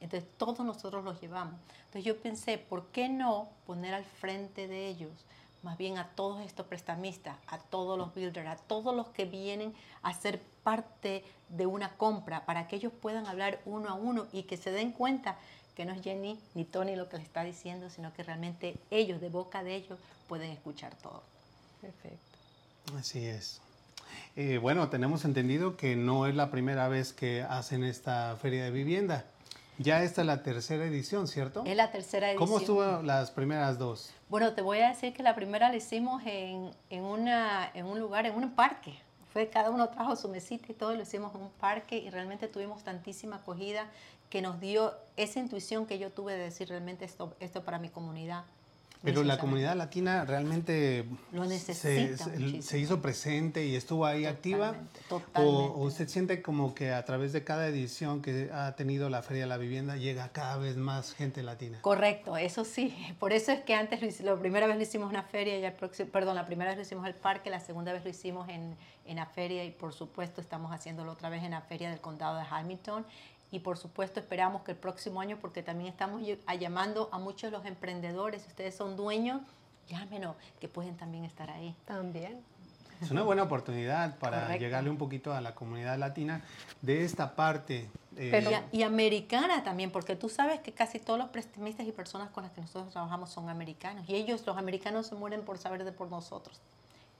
entonces 0.00 0.28
todos 0.36 0.60
nosotros 0.60 1.02
los 1.02 1.20
llevamos. 1.20 1.56
Entonces 1.86 2.04
yo 2.04 2.16
pensé, 2.16 2.56
¿por 2.56 2.86
qué 2.86 3.08
no 3.08 3.48
poner 3.66 3.94
al 3.94 4.04
frente 4.04 4.68
de 4.68 4.86
ellos? 4.86 5.10
Más 5.66 5.76
bien 5.76 5.98
a 5.98 6.08
todos 6.10 6.40
estos 6.46 6.66
prestamistas, 6.66 7.36
a 7.48 7.58
todos 7.58 7.98
los 7.98 8.14
builders, 8.14 8.48
a 8.48 8.56
todos 8.56 8.94
los 8.94 9.08
que 9.08 9.24
vienen 9.24 9.74
a 10.00 10.14
ser 10.14 10.40
parte 10.62 11.24
de 11.48 11.66
una 11.66 11.96
compra, 11.96 12.46
para 12.46 12.68
que 12.68 12.76
ellos 12.76 12.92
puedan 13.02 13.26
hablar 13.26 13.60
uno 13.66 13.88
a 13.88 13.94
uno 13.94 14.28
y 14.32 14.44
que 14.44 14.56
se 14.56 14.70
den 14.70 14.92
cuenta 14.92 15.36
que 15.74 15.84
no 15.84 15.92
es 15.92 16.02
Jenny 16.02 16.38
ni 16.54 16.64
Tony 16.64 16.94
lo 16.94 17.08
que 17.08 17.18
le 17.18 17.24
está 17.24 17.42
diciendo, 17.42 17.90
sino 17.90 18.14
que 18.14 18.22
realmente 18.22 18.76
ellos, 18.90 19.20
de 19.20 19.28
boca 19.28 19.64
de 19.64 19.74
ellos, 19.74 19.98
pueden 20.28 20.52
escuchar 20.52 20.94
todo. 20.94 21.22
Perfecto. 21.80 22.38
Así 22.96 23.26
es. 23.26 23.60
Eh, 24.36 24.58
bueno, 24.58 24.88
tenemos 24.88 25.24
entendido 25.24 25.76
que 25.76 25.96
no 25.96 26.28
es 26.28 26.36
la 26.36 26.50
primera 26.52 26.86
vez 26.88 27.12
que 27.12 27.42
hacen 27.42 27.82
esta 27.82 28.36
feria 28.40 28.62
de 28.64 28.70
vivienda. 28.70 29.24
Ya 29.78 30.02
esta 30.02 30.22
es 30.22 30.26
la 30.26 30.42
tercera 30.42 30.84
edición, 30.84 31.28
¿cierto? 31.28 31.62
Es 31.66 31.76
la 31.76 31.90
tercera 31.90 32.30
edición. 32.30 32.46
¿Cómo 32.46 32.58
estuvo 32.58 33.02
las 33.02 33.30
primeras 33.30 33.78
dos? 33.78 34.10
Bueno, 34.28 34.54
te 34.54 34.62
voy 34.62 34.78
a 34.78 34.88
decir 34.88 35.12
que 35.12 35.22
la 35.22 35.34
primera 35.34 35.68
la 35.68 35.76
hicimos 35.76 36.22
en, 36.24 36.70
en, 36.90 37.02
una, 37.02 37.70
en 37.74 37.86
un 37.86 38.00
lugar, 38.00 38.26
en 38.26 38.34
un 38.34 38.54
parque. 38.54 38.98
Fue, 39.32 39.48
cada 39.48 39.70
uno 39.70 39.88
trajo 39.90 40.16
su 40.16 40.28
mesita 40.28 40.66
y 40.70 40.74
todo, 40.74 40.94
lo 40.94 41.02
hicimos 41.02 41.34
en 41.34 41.42
un 41.42 41.50
parque 41.50 41.98
y 41.98 42.08
realmente 42.08 42.48
tuvimos 42.48 42.84
tantísima 42.84 43.36
acogida 43.36 43.86
que 44.30 44.40
nos 44.40 44.60
dio 44.60 44.94
esa 45.16 45.40
intuición 45.40 45.86
que 45.86 45.98
yo 45.98 46.10
tuve 46.10 46.32
de 46.32 46.44
decir 46.44 46.68
realmente 46.68 47.04
esto, 47.04 47.36
esto 47.38 47.62
para 47.62 47.78
mi 47.78 47.90
comunidad. 47.90 48.44
Pero 49.02 49.22
la 49.22 49.38
comunidad 49.38 49.76
latina 49.76 50.24
realmente 50.24 51.04
Lo 51.32 51.44
necesita 51.44 52.24
se, 52.60 52.78
hizo 52.78 53.00
presente 53.00 53.66
y 53.66 53.76
estuvo 53.76 54.06
ahí 54.06 54.26
activa. 54.26 54.74
Totalmente. 55.08 55.40
O, 55.40 55.84
usted 55.84 56.08
siente 56.08 56.42
como 56.42 56.74
que 56.74 56.92
a 56.92 57.04
través 57.04 57.32
de 57.32 57.44
cada 57.44 57.68
edición 57.68 58.22
que 58.22 58.50
ha 58.52 58.74
tenido 58.74 59.08
la 59.08 59.22
Feria 59.22 59.44
de 59.44 59.48
la 59.48 59.58
Vivienda 59.58 59.96
llega 59.96 60.28
cada 60.30 60.56
vez 60.56 60.76
más 60.76 61.14
gente 61.14 61.42
latina. 61.42 61.78
Correcto, 61.82 62.36
eso 62.36 62.64
sí. 62.64 62.96
Por 63.18 63.32
eso 63.32 63.52
es 63.52 63.60
que 63.60 63.74
antes, 63.74 64.20
la 64.20 64.36
primera 64.36 64.66
vez 64.66 64.76
lo 64.76 64.82
hicimos 64.82 65.10
en 65.10 65.16
la 65.16 65.22
feria 65.22 65.58
y 65.58 65.64
el 65.64 65.72
próximo, 65.72 66.10
perdón, 66.10 66.34
la 66.34 66.46
primera 66.46 66.70
vez 66.70 66.76
lo 66.76 66.82
hicimos 66.82 67.04
en 67.04 67.14
el 67.14 67.20
parque, 67.20 67.50
la 67.50 67.60
segunda 67.60 67.92
vez 67.92 68.04
lo 68.04 68.10
hicimos 68.10 68.48
en, 68.48 68.76
en 69.06 69.16
la 69.16 69.26
feria 69.26 69.64
y 69.64 69.70
por 69.70 69.92
supuesto 69.92 70.40
estamos 70.40 70.72
haciéndolo 70.72 71.12
otra 71.12 71.28
vez 71.28 71.42
en 71.44 71.52
la 71.52 71.60
feria 71.60 71.90
del 71.90 72.00
condado 72.00 72.36
de 72.36 72.44
Hamilton 72.48 73.06
y 73.50 73.60
por 73.60 73.78
supuesto 73.78 74.20
esperamos 74.20 74.62
que 74.62 74.72
el 74.72 74.76
próximo 74.76 75.20
año, 75.20 75.38
porque 75.40 75.62
también 75.62 75.90
estamos 75.90 76.22
llamando 76.58 77.08
a 77.12 77.18
muchos 77.18 77.50
de 77.50 77.56
los 77.56 77.66
emprendedores, 77.66 78.42
si 78.42 78.48
ustedes 78.48 78.74
son 78.74 78.96
dueños, 78.96 79.40
llámenos, 79.88 80.36
que 80.60 80.68
pueden 80.68 80.96
también 80.96 81.24
estar 81.24 81.50
ahí. 81.50 81.74
También. 81.84 82.40
Es 83.00 83.10
una 83.10 83.22
buena 83.22 83.42
oportunidad 83.42 84.18
para 84.18 84.56
llegarle 84.56 84.88
un 84.88 84.96
poquito 84.96 85.34
a 85.34 85.40
la 85.42 85.54
comunidad 85.54 85.98
latina 85.98 86.42
de 86.80 87.04
esta 87.04 87.36
parte. 87.36 87.90
Eh, 88.16 88.62
y, 88.72 88.82
americana 88.82 89.62
también, 89.62 89.90
porque 89.90 90.16
tú 90.16 90.30
sabes 90.30 90.60
que 90.60 90.72
casi 90.72 90.98
todos 90.98 91.18
los 91.18 91.28
prestamistas 91.28 91.86
y 91.86 91.92
personas 91.92 92.30
con 92.30 92.44
las 92.44 92.52
que 92.52 92.62
nosotros 92.62 92.92
trabajamos 92.92 93.30
son 93.30 93.50
americanos. 93.50 94.08
Y 94.08 94.14
ellos, 94.14 94.46
los 94.46 94.56
americanos, 94.56 95.08
se 95.08 95.14
mueren 95.14 95.42
por 95.42 95.58
saber 95.58 95.84
de 95.84 95.92
por 95.92 96.10
nosotros 96.10 96.58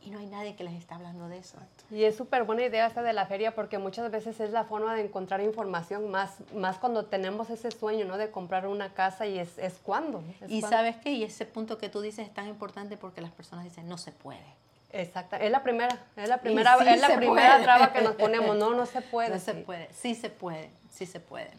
y 0.07 0.11
no 0.11 0.21
hay 0.21 0.27
nadie 0.27 0.55
que 0.55 0.63
les 0.63 0.75
está 0.75 0.95
hablando 0.95 1.29
de 1.29 1.39
eso. 1.39 1.59
Y 1.91 2.05
es 2.05 2.17
súper 2.17 2.45
buena 2.45 2.63
idea 2.63 2.87
esta 2.87 3.03
de 3.03 3.13
la 3.13 3.27
feria 3.27 3.57
porque 3.57 3.79
muchas 3.79 4.09
veces 4.13 4.39
es 4.39 4.53
la 4.53 4.63
forma 4.63 4.95
de 4.95 5.03
encontrar 5.03 5.41
información 5.41 6.13
más, 6.13 6.37
más 6.55 6.79
cuando 6.79 7.07
tenemos 7.07 7.51
ese 7.51 7.73
sueño, 7.73 8.05
¿no? 8.07 8.17
De 8.17 8.31
comprar 8.31 8.69
una 8.69 8.95
casa 8.95 9.27
y 9.27 9.41
es, 9.41 9.59
es 9.59 9.81
cuando. 9.83 10.23
y 10.47 10.63
sabes 10.63 10.97
qué, 10.99 11.11
y 11.11 11.25
ese 11.25 11.45
punto 11.45 11.77
que 11.77 11.89
tú 11.89 12.01
dices 12.01 12.29
es 12.29 12.33
tan 12.33 12.47
importante 12.47 12.97
porque 12.97 13.21
las 13.21 13.33
personas 13.33 13.65
dicen, 13.65 13.89
no 13.89 13.99
se 13.99 14.13
puede. 14.13 14.47
Exacto, 14.93 15.35
es 15.37 15.51
la 15.51 15.65
primera, 15.65 15.99
es 16.15 16.29
la 16.29 16.39
primera, 16.39 16.77
es 16.77 17.01
la 17.01 17.17
primera 17.17 17.61
traba 17.63 17.93
que 17.93 18.01
nos 18.01 18.15
ponemos, 18.15 18.57
no, 18.57 18.75
no 18.75 18.87
se 18.87 19.03
puede. 19.03 19.31
No 19.31 19.41
se 19.41 19.55
puede, 19.55 19.89
sí 19.93 20.15
se 20.15 20.31
puede, 20.31 20.71
sí 20.93 21.05
se 21.05 21.19
puede. 21.19 21.51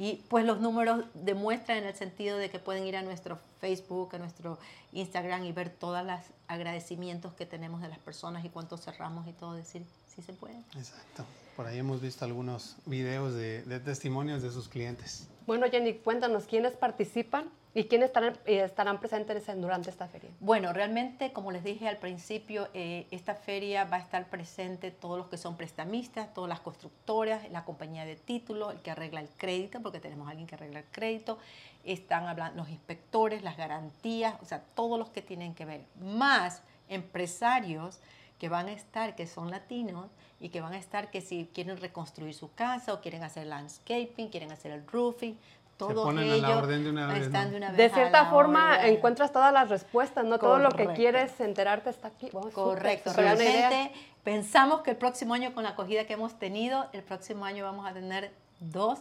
Y 0.00 0.24
pues 0.30 0.46
los 0.46 0.62
números 0.62 1.04
demuestran 1.12 1.76
en 1.76 1.84
el 1.84 1.94
sentido 1.94 2.38
de 2.38 2.48
que 2.48 2.58
pueden 2.58 2.86
ir 2.86 2.96
a 2.96 3.02
nuestro 3.02 3.38
Facebook, 3.60 4.14
a 4.14 4.18
nuestro 4.18 4.58
Instagram 4.92 5.44
y 5.44 5.52
ver 5.52 5.68
todos 5.68 6.02
los 6.02 6.20
agradecimientos 6.48 7.34
que 7.34 7.44
tenemos 7.44 7.82
de 7.82 7.90
las 7.90 7.98
personas 7.98 8.42
y 8.46 8.48
cuánto 8.48 8.78
cerramos 8.78 9.28
y 9.28 9.34
todo, 9.34 9.52
decir, 9.52 9.84
sí 10.14 10.22
se 10.22 10.32
puede. 10.32 10.56
Exacto. 10.76 11.24
Por 11.56 11.66
ahí 11.66 11.78
hemos 11.78 12.00
visto 12.00 12.24
algunos 12.24 12.76
videos 12.86 13.34
de, 13.34 13.62
de 13.62 13.80
testimonios 13.80 14.42
de 14.42 14.50
sus 14.50 14.68
clientes. 14.68 15.26
Bueno, 15.46 15.66
Jenny, 15.70 15.94
cuéntanos, 15.94 16.44
¿quiénes 16.44 16.72
participan 16.72 17.50
¿Y 17.72 17.84
quiénes 17.84 18.08
estarán, 18.08 18.36
eh, 18.46 18.64
estarán 18.64 18.98
presentes 18.98 19.46
durante 19.60 19.90
esta 19.90 20.08
feria? 20.08 20.30
Bueno, 20.40 20.72
realmente, 20.72 21.32
como 21.32 21.52
les 21.52 21.62
dije 21.62 21.86
al 21.86 21.98
principio, 21.98 22.68
eh, 22.74 23.06
esta 23.12 23.36
feria 23.36 23.84
va 23.84 23.98
a 23.98 24.00
estar 24.00 24.28
presente 24.28 24.90
todos 24.90 25.16
los 25.16 25.28
que 25.28 25.38
son 25.38 25.56
prestamistas, 25.56 26.34
todas 26.34 26.48
las 26.48 26.58
constructoras, 26.58 27.48
la 27.52 27.64
compañía 27.64 28.04
de 28.04 28.16
títulos, 28.16 28.74
el 28.74 28.80
que 28.80 28.90
arregla 28.90 29.20
el 29.20 29.28
crédito, 29.28 29.80
porque 29.82 30.00
tenemos 30.00 30.26
a 30.26 30.30
alguien 30.30 30.48
que 30.48 30.56
arregla 30.56 30.80
el 30.80 30.86
crédito, 30.86 31.38
están 31.84 32.26
hablando 32.26 32.60
los 32.60 32.70
inspectores, 32.70 33.42
las 33.44 33.56
garantías, 33.56 34.34
o 34.42 34.46
sea, 34.46 34.60
todos 34.74 34.98
los 34.98 35.10
que 35.10 35.22
tienen 35.22 35.54
que 35.54 35.64
ver, 35.64 35.84
más 36.00 36.62
empresarios 36.88 38.00
que 38.40 38.48
van 38.48 38.68
a 38.68 38.72
estar, 38.72 39.14
que 39.14 39.26
son 39.26 39.50
latinos, 39.50 40.06
y 40.40 40.48
que 40.48 40.62
van 40.62 40.72
a 40.72 40.78
estar 40.78 41.10
que 41.10 41.20
si 41.20 41.48
quieren 41.54 41.76
reconstruir 41.76 42.34
su 42.34 42.52
casa 42.54 42.94
o 42.94 43.00
quieren 43.02 43.22
hacer 43.22 43.46
landscaping, 43.46 44.30
quieren 44.30 44.50
hacer 44.50 44.72
el 44.72 44.84
roofing, 44.86 45.38
todos 45.76 46.04
ponen 46.06 46.30
a 46.30 46.34
ellos 46.34 46.48
la 46.48 46.58
orden 46.58 46.84
de 46.84 46.90
una 46.90 47.06
vez, 47.06 47.26
están 47.26 47.44
¿no? 47.44 47.50
de 47.50 47.56
una 47.58 47.68
vez 47.68 47.76
De 47.76 47.84
a 47.84 47.90
cierta 47.90 48.26
forma 48.30 48.76
orden. 48.78 48.94
encuentras 48.94 49.30
todas 49.30 49.52
las 49.52 49.68
respuestas, 49.68 50.24
¿no? 50.24 50.38
Todo 50.38 50.58
lo 50.58 50.70
que 50.70 50.88
quieres 50.94 51.38
enterarte 51.40 51.90
está 51.90 52.08
aquí. 52.08 52.30
Oh, 52.32 52.48
Correcto, 52.50 53.12
realmente 53.12 53.92
pensamos 54.24 54.80
que 54.80 54.92
el 54.92 54.96
próximo 54.96 55.34
año 55.34 55.54
con 55.54 55.62
la 55.62 55.70
acogida 55.70 56.06
que 56.06 56.14
hemos 56.14 56.38
tenido, 56.38 56.88
el 56.92 57.02
próximo 57.02 57.44
año 57.44 57.64
vamos 57.64 57.86
a 57.86 57.92
tener 57.92 58.32
dos 58.60 59.00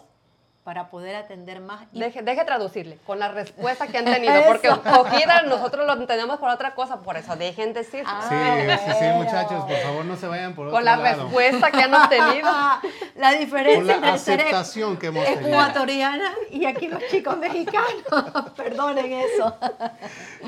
para 0.63 0.89
poder 0.89 1.16
atender 1.16 1.62
más. 1.62 1.88
y- 1.94 2.00
Deje, 2.00 2.22
deje 2.22 2.44
traducirle 2.46 3.00
con 3.08 3.18
la 3.18 3.30
respuesta 3.30 3.88
que 3.88 3.98
han 3.98 4.06
tenido, 4.22 4.34
porque 4.46 4.68
cogida 4.70 5.42
nosotros 5.44 5.88
lo 5.88 5.94
entendemos 5.94 6.38
por 6.38 6.50
otra 6.50 6.75
cosa, 6.75 6.98
por 7.00 7.18
eso 7.18 7.36
dejen 7.36 7.74
decir. 7.74 8.04
Ah, 8.06 8.25
Sí, 8.30 8.92
sí, 8.92 8.98
sí, 9.00 9.06
muchachos, 9.16 9.63
por 9.66 9.78
favor 9.78 10.06
no 10.06 10.16
se 10.16 10.28
vayan 10.28 10.54
por 10.54 10.68
otro 10.68 10.75
con 10.75 10.86
la 10.86 10.98
lado. 10.98 11.24
respuesta 11.24 11.72
que 11.72 11.82
han 11.82 11.94
obtenido. 11.94 12.50
la 13.16 13.32
Con 13.32 13.39
diferencia 13.39 13.98
la 14.00 14.08
entre 14.10 14.20
ser 14.20 14.39
aceptación 14.42 14.98
que 14.98 15.08
hemos 15.08 15.25
tenido. 15.25 15.48
ecuatoriana 15.48 16.32
y 16.51 16.66
aquí 16.66 16.88
los 16.88 17.01
chicos 17.08 17.38
mexicanos. 17.38 17.89
Perdonen 18.56 19.12
eso. 19.13 19.56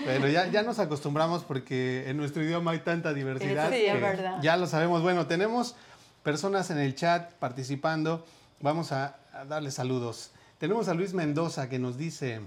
Pero 0.06 0.28
ya, 0.28 0.48
ya 0.48 0.62
nos 0.62 0.78
acostumbramos 0.80 1.44
porque 1.44 2.10
en 2.10 2.18
nuestro 2.18 2.44
idioma 2.44 2.72
hay 2.72 2.80
tanta 2.80 3.14
diversidad. 3.14 3.70
Sí, 3.72 3.86
es 3.86 4.00
verdad. 4.00 4.38
Ya 4.42 4.56
lo 4.58 4.68
sabemos. 4.68 5.02
Bueno, 5.02 5.26
tenemos 5.26 5.76
personas 6.22 6.70
en 6.70 6.78
el 6.80 6.94
chat 6.96 7.32
participando. 7.34 8.24
Vamos 8.60 8.92
a, 8.92 9.16
a 9.42 9.46
darles 9.46 9.74
saludos. 9.74 10.30
Tenemos 10.60 10.88
a 10.88 10.94
Luis 10.94 11.16
Mendoza 11.16 11.68
que 11.68 11.80
nos 11.80 11.98
dice, 11.98 12.42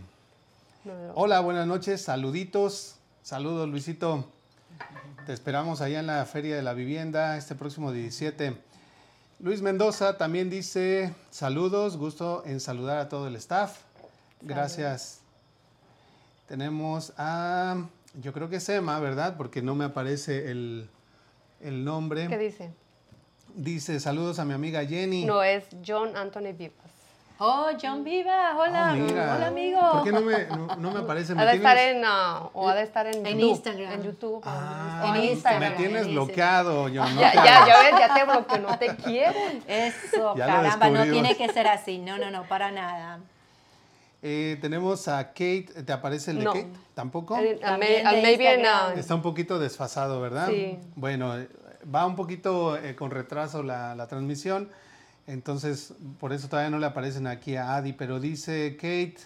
hola, 1.16 1.40
buenas 1.40 1.66
noches, 1.66 2.02
saluditos. 2.02 2.94
Saludos, 3.24 3.68
Luisito. 3.68 4.30
Te 5.26 5.32
esperamos 5.32 5.80
allá 5.80 5.98
en 5.98 6.06
la 6.06 6.24
Feria 6.24 6.54
de 6.54 6.62
la 6.62 6.72
Vivienda 6.72 7.36
este 7.36 7.56
próximo 7.56 7.90
17. 7.90 8.56
Luis 9.40 9.60
Mendoza 9.60 10.18
también 10.18 10.50
dice, 10.50 11.12
saludos, 11.32 11.96
gusto 11.96 12.44
en 12.46 12.60
saludar 12.60 12.98
a 12.98 13.08
todo 13.08 13.26
el 13.26 13.34
staff. 13.34 13.80
Gracias. 14.40 15.18
Tenemos 16.46 17.12
a, 17.16 17.88
yo 18.22 18.32
creo 18.32 18.48
que 18.48 18.56
es 18.56 18.68
Emma, 18.68 19.00
¿verdad? 19.00 19.36
Porque 19.36 19.62
no 19.62 19.74
me 19.74 19.84
aparece 19.84 20.48
el, 20.52 20.88
el 21.60 21.84
nombre. 21.84 22.28
¿Qué 22.28 22.38
dice? 22.38 22.70
Dice, 23.54 24.00
saludos 24.00 24.38
a 24.40 24.44
mi 24.44 24.52
amiga 24.52 24.84
Jenny. 24.84 25.24
No, 25.24 25.42
es 25.42 25.64
John 25.86 26.16
Anthony 26.16 26.52
Vivas. 26.56 26.84
Oh, 27.38 27.68
John 27.80 28.04
Viva, 28.04 28.56
hola, 28.56 28.96
Oh, 28.96 29.04
hola 29.12 29.46
amigo. 29.48 29.80
¿Por 29.92 30.04
qué 30.04 30.12
no 30.12 30.20
me, 30.20 30.46
no, 30.46 30.76
no 30.76 30.90
me 30.92 31.00
aparece? 31.00 31.34
¿Me 31.34 31.42
Ha 31.42 31.46
de 31.46 31.56
estar 31.56 31.76
en, 31.76 32.02
ah, 32.04 32.48
o 32.52 32.68
ha 32.68 32.74
de 32.74 32.82
estar 32.82 33.06
en, 33.06 33.26
En 33.26 33.38
YouTube, 33.38 33.50
Instagram. 33.50 33.92
En 33.92 34.02
YouTube. 34.02 34.40
Ah, 34.44 35.14
En 35.16 35.24
Instagram. 35.24 35.72
Me 35.72 35.76
tienes 35.76 36.06
bloqueado, 36.06 36.88
no 36.88 36.94
ya, 36.94 37.04
te 37.30 37.36
ya, 37.36 37.66
ya 37.66 37.78
ves, 37.82 37.92
ya 37.98 38.14
te 38.14 38.24
bloqueó, 38.24 38.58
no 38.58 38.78
te 38.78 38.96
quieren. 38.96 39.62
Eso, 39.66 40.36
Ya 40.36 40.46
lo 40.46 40.52
caramba, 40.52 40.90
no 40.90 41.02
tiene 41.04 41.36
que 41.36 41.48
ser 41.52 41.66
así. 41.66 41.98
No, 41.98 42.18
no, 42.18 42.30
no, 42.30 42.44
para 42.44 42.70
nada. 42.70 43.18
Eh, 44.22 44.56
tenemos 44.60 45.06
a 45.08 45.28
Kate, 45.28 45.66
¿te 45.84 45.92
aparece 45.92 46.30
el 46.30 46.38
de 46.38 46.44
No. 46.44 46.52
Kate? 46.54 46.68
¿Tampoco? 46.94 47.34
Al- 47.34 47.58
al 47.62 47.78
maybe 47.78 48.48
ah, 48.64 48.94
Está 48.96 49.14
un 49.16 49.22
poquito 49.22 49.58
desfasado, 49.58 50.20
¿verdad? 50.20 50.48
Sí. 50.48 50.78
Bueno, 50.94 51.36
eh, 51.36 51.48
va 51.92 52.06
un 52.06 52.16
poquito 52.16 52.76
eh, 52.76 52.94
con 52.94 53.10
retraso 53.10 53.62
la, 53.62 54.06
transmisión, 54.08 54.68
entonces 55.26 55.94
por 56.20 56.32
eso 56.32 56.48
todavía 56.48 56.70
no 56.70 56.78
le 56.78 56.86
aparecen 56.86 57.26
aquí 57.26 57.56
a 57.56 57.76
Adi, 57.76 57.92
pero 57.92 58.20
dice 58.20 58.76
Kate, 58.76 59.16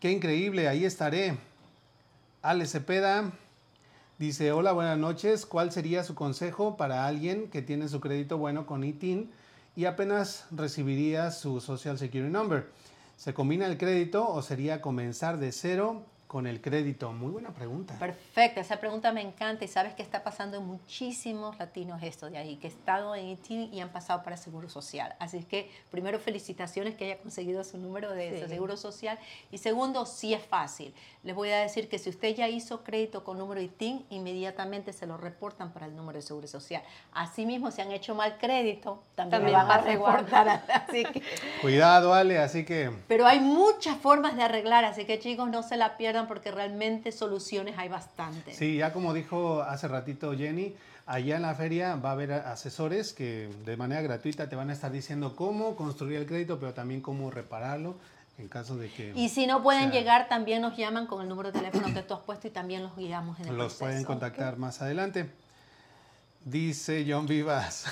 qué 0.00 0.10
increíble, 0.10 0.68
ahí 0.68 0.84
estaré. 0.84 1.38
Ale 2.42 2.66
Cepeda 2.66 3.32
dice, 4.18 4.52
hola, 4.52 4.72
buenas 4.72 4.98
noches, 4.98 5.46
¿cuál 5.46 5.72
sería 5.72 6.04
su 6.04 6.14
consejo 6.14 6.76
para 6.76 7.06
alguien 7.06 7.48
que 7.48 7.62
tiene 7.62 7.88
su 7.88 8.00
crédito 8.00 8.36
bueno 8.36 8.66
con 8.66 8.84
ITIN 8.84 9.30
y 9.76 9.86
apenas 9.86 10.46
recibiría 10.50 11.30
su 11.30 11.60
Social 11.60 11.98
Security 11.98 12.30
Number? 12.30 12.68
¿Se 13.16 13.32
combina 13.32 13.66
el 13.66 13.78
crédito 13.78 14.28
o 14.28 14.42
sería 14.42 14.80
comenzar 14.80 15.38
de 15.38 15.52
cero 15.52 16.04
con 16.34 16.48
el 16.48 16.60
crédito? 16.60 17.12
Muy 17.12 17.30
buena 17.30 17.50
pregunta. 17.50 17.94
Perfecto, 17.96 18.58
esa 18.58 18.80
pregunta 18.80 19.12
me 19.12 19.20
encanta 19.20 19.64
y 19.64 19.68
sabes 19.68 19.94
que 19.94 20.02
está 20.02 20.24
pasando 20.24 20.56
en 20.56 20.66
muchísimos 20.66 21.56
latinos 21.60 22.02
esto 22.02 22.28
de 22.28 22.38
ahí, 22.38 22.56
que 22.56 22.66
han 22.66 22.72
estado 22.72 23.14
en 23.14 23.28
ITIN 23.28 23.72
y 23.72 23.80
han 23.80 23.90
pasado 23.90 24.24
para 24.24 24.36
Seguro 24.36 24.68
Social. 24.68 25.14
Así 25.20 25.36
es 25.36 25.44
que, 25.44 25.70
primero, 25.92 26.18
felicitaciones 26.18 26.96
que 26.96 27.04
haya 27.04 27.18
conseguido 27.18 27.62
su 27.62 27.78
número 27.78 28.10
de 28.10 28.42
Sí. 28.42 28.48
Seguro 28.48 28.76
Social. 28.76 29.16
Y 29.52 29.58
segundo, 29.58 30.06
sí 30.06 30.34
es 30.34 30.42
fácil. 30.42 30.92
Les 31.22 31.36
voy 31.36 31.50
a 31.50 31.60
decir 31.60 31.88
que 31.88 32.00
si 32.00 32.10
usted 32.10 32.34
ya 32.34 32.48
hizo 32.48 32.82
crédito 32.82 33.22
con 33.22 33.38
número 33.38 33.60
ITIN, 33.60 34.04
inmediatamente 34.10 34.92
se 34.92 35.06
lo 35.06 35.16
reportan 35.16 35.72
para 35.72 35.86
el 35.86 35.94
número 35.94 36.18
de 36.18 36.22
Seguro 36.22 36.48
Social. 36.48 36.82
Asimismo, 37.12 37.70
si 37.70 37.80
han 37.80 37.92
hecho 37.92 38.16
mal 38.16 38.38
crédito, 38.38 39.04
también, 39.14 39.40
También 39.40 39.60
lo 39.60 39.68
van 39.68 39.78
a 39.78 39.82
reportar. 39.82 40.64
Así 40.88 41.04
que, 41.04 41.22
Cuidado, 41.62 42.12
Ale, 42.12 42.38
así 42.38 42.64
que 42.64 42.90
pero 43.06 43.24
hay 43.24 43.38
muchas 43.38 43.96
formas 43.98 44.36
de 44.36 44.42
arreglar, 44.42 44.84
así 44.84 45.04
que 45.04 45.20
chicos, 45.20 45.48
no 45.48 45.62
se 45.62 45.76
la 45.76 45.96
pierdan 45.96 46.23
porque 46.26 46.50
realmente 46.50 47.12
soluciones 47.12 47.76
hay 47.78 47.88
bastantes. 47.88 48.56
sí, 48.56 48.76
ya 48.76 48.92
como 48.92 49.14
dijo 49.14 49.62
hace 49.62 49.88
ratito 49.88 50.36
Jenny, 50.36 50.74
allá 51.06 51.36
en 51.36 51.42
la 51.42 51.54
feria 51.54 51.96
va 51.96 52.10
a 52.10 52.12
haber 52.12 52.32
asesores 52.32 53.12
que 53.12 53.48
de 53.64 53.76
manera 53.76 54.02
gratuita 54.02 54.48
te 54.48 54.56
van 54.56 54.70
a 54.70 54.72
estar 54.72 54.90
diciendo 54.90 55.36
cómo 55.36 55.76
construir 55.76 56.18
el 56.18 56.26
crédito, 56.26 56.58
pero 56.58 56.74
también 56.74 57.00
cómo 57.00 57.30
repararlo 57.30 57.96
en 58.38 58.48
caso 58.48 58.76
de 58.76 58.90
que 58.90 59.12
Y 59.14 59.28
si 59.28 59.46
no 59.46 59.62
pueden 59.62 59.90
sea, 59.90 60.00
llegar, 60.00 60.28
también 60.28 60.62
nos 60.62 60.76
llaman 60.76 61.06
con 61.06 61.22
el 61.22 61.28
número 61.28 61.52
de 61.52 61.58
teléfono 61.60 61.92
que 61.94 62.02
tú 62.02 62.14
has 62.14 62.20
puesto 62.20 62.48
y 62.48 62.50
también 62.50 62.82
los 62.82 62.96
guiamos 62.96 63.38
en 63.40 63.48
el 63.48 63.56
los 63.56 63.74
pueden 63.74 64.04
contactar 64.04 64.56
más 64.56 64.82
adelante. 64.82 65.30
Dice 66.44 67.06
John 67.08 67.26
Vivas. 67.26 67.86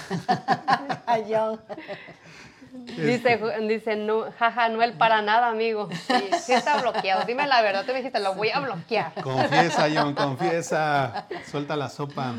Ay, 1.06 1.24
John. 1.28 1.60
Dice, 2.72 3.38
dice 3.68 3.96
no, 3.96 4.32
jaja, 4.32 4.68
no 4.70 4.82
el 4.82 4.94
para 4.94 5.20
nada, 5.20 5.48
amigo. 5.48 5.88
Sí, 6.06 6.30
sí 6.40 6.52
está 6.52 6.80
bloqueado. 6.80 7.24
Dime 7.26 7.46
la 7.46 7.60
verdad, 7.60 7.84
te 7.84 7.92
me 7.92 7.98
dijiste, 7.98 8.18
lo 8.18 8.34
voy 8.34 8.48
a 8.50 8.60
bloquear. 8.60 9.12
Confiesa, 9.22 9.88
John, 9.94 10.14
confiesa. 10.14 11.26
Suelta 11.50 11.76
la 11.76 11.88
sopa. 11.90 12.34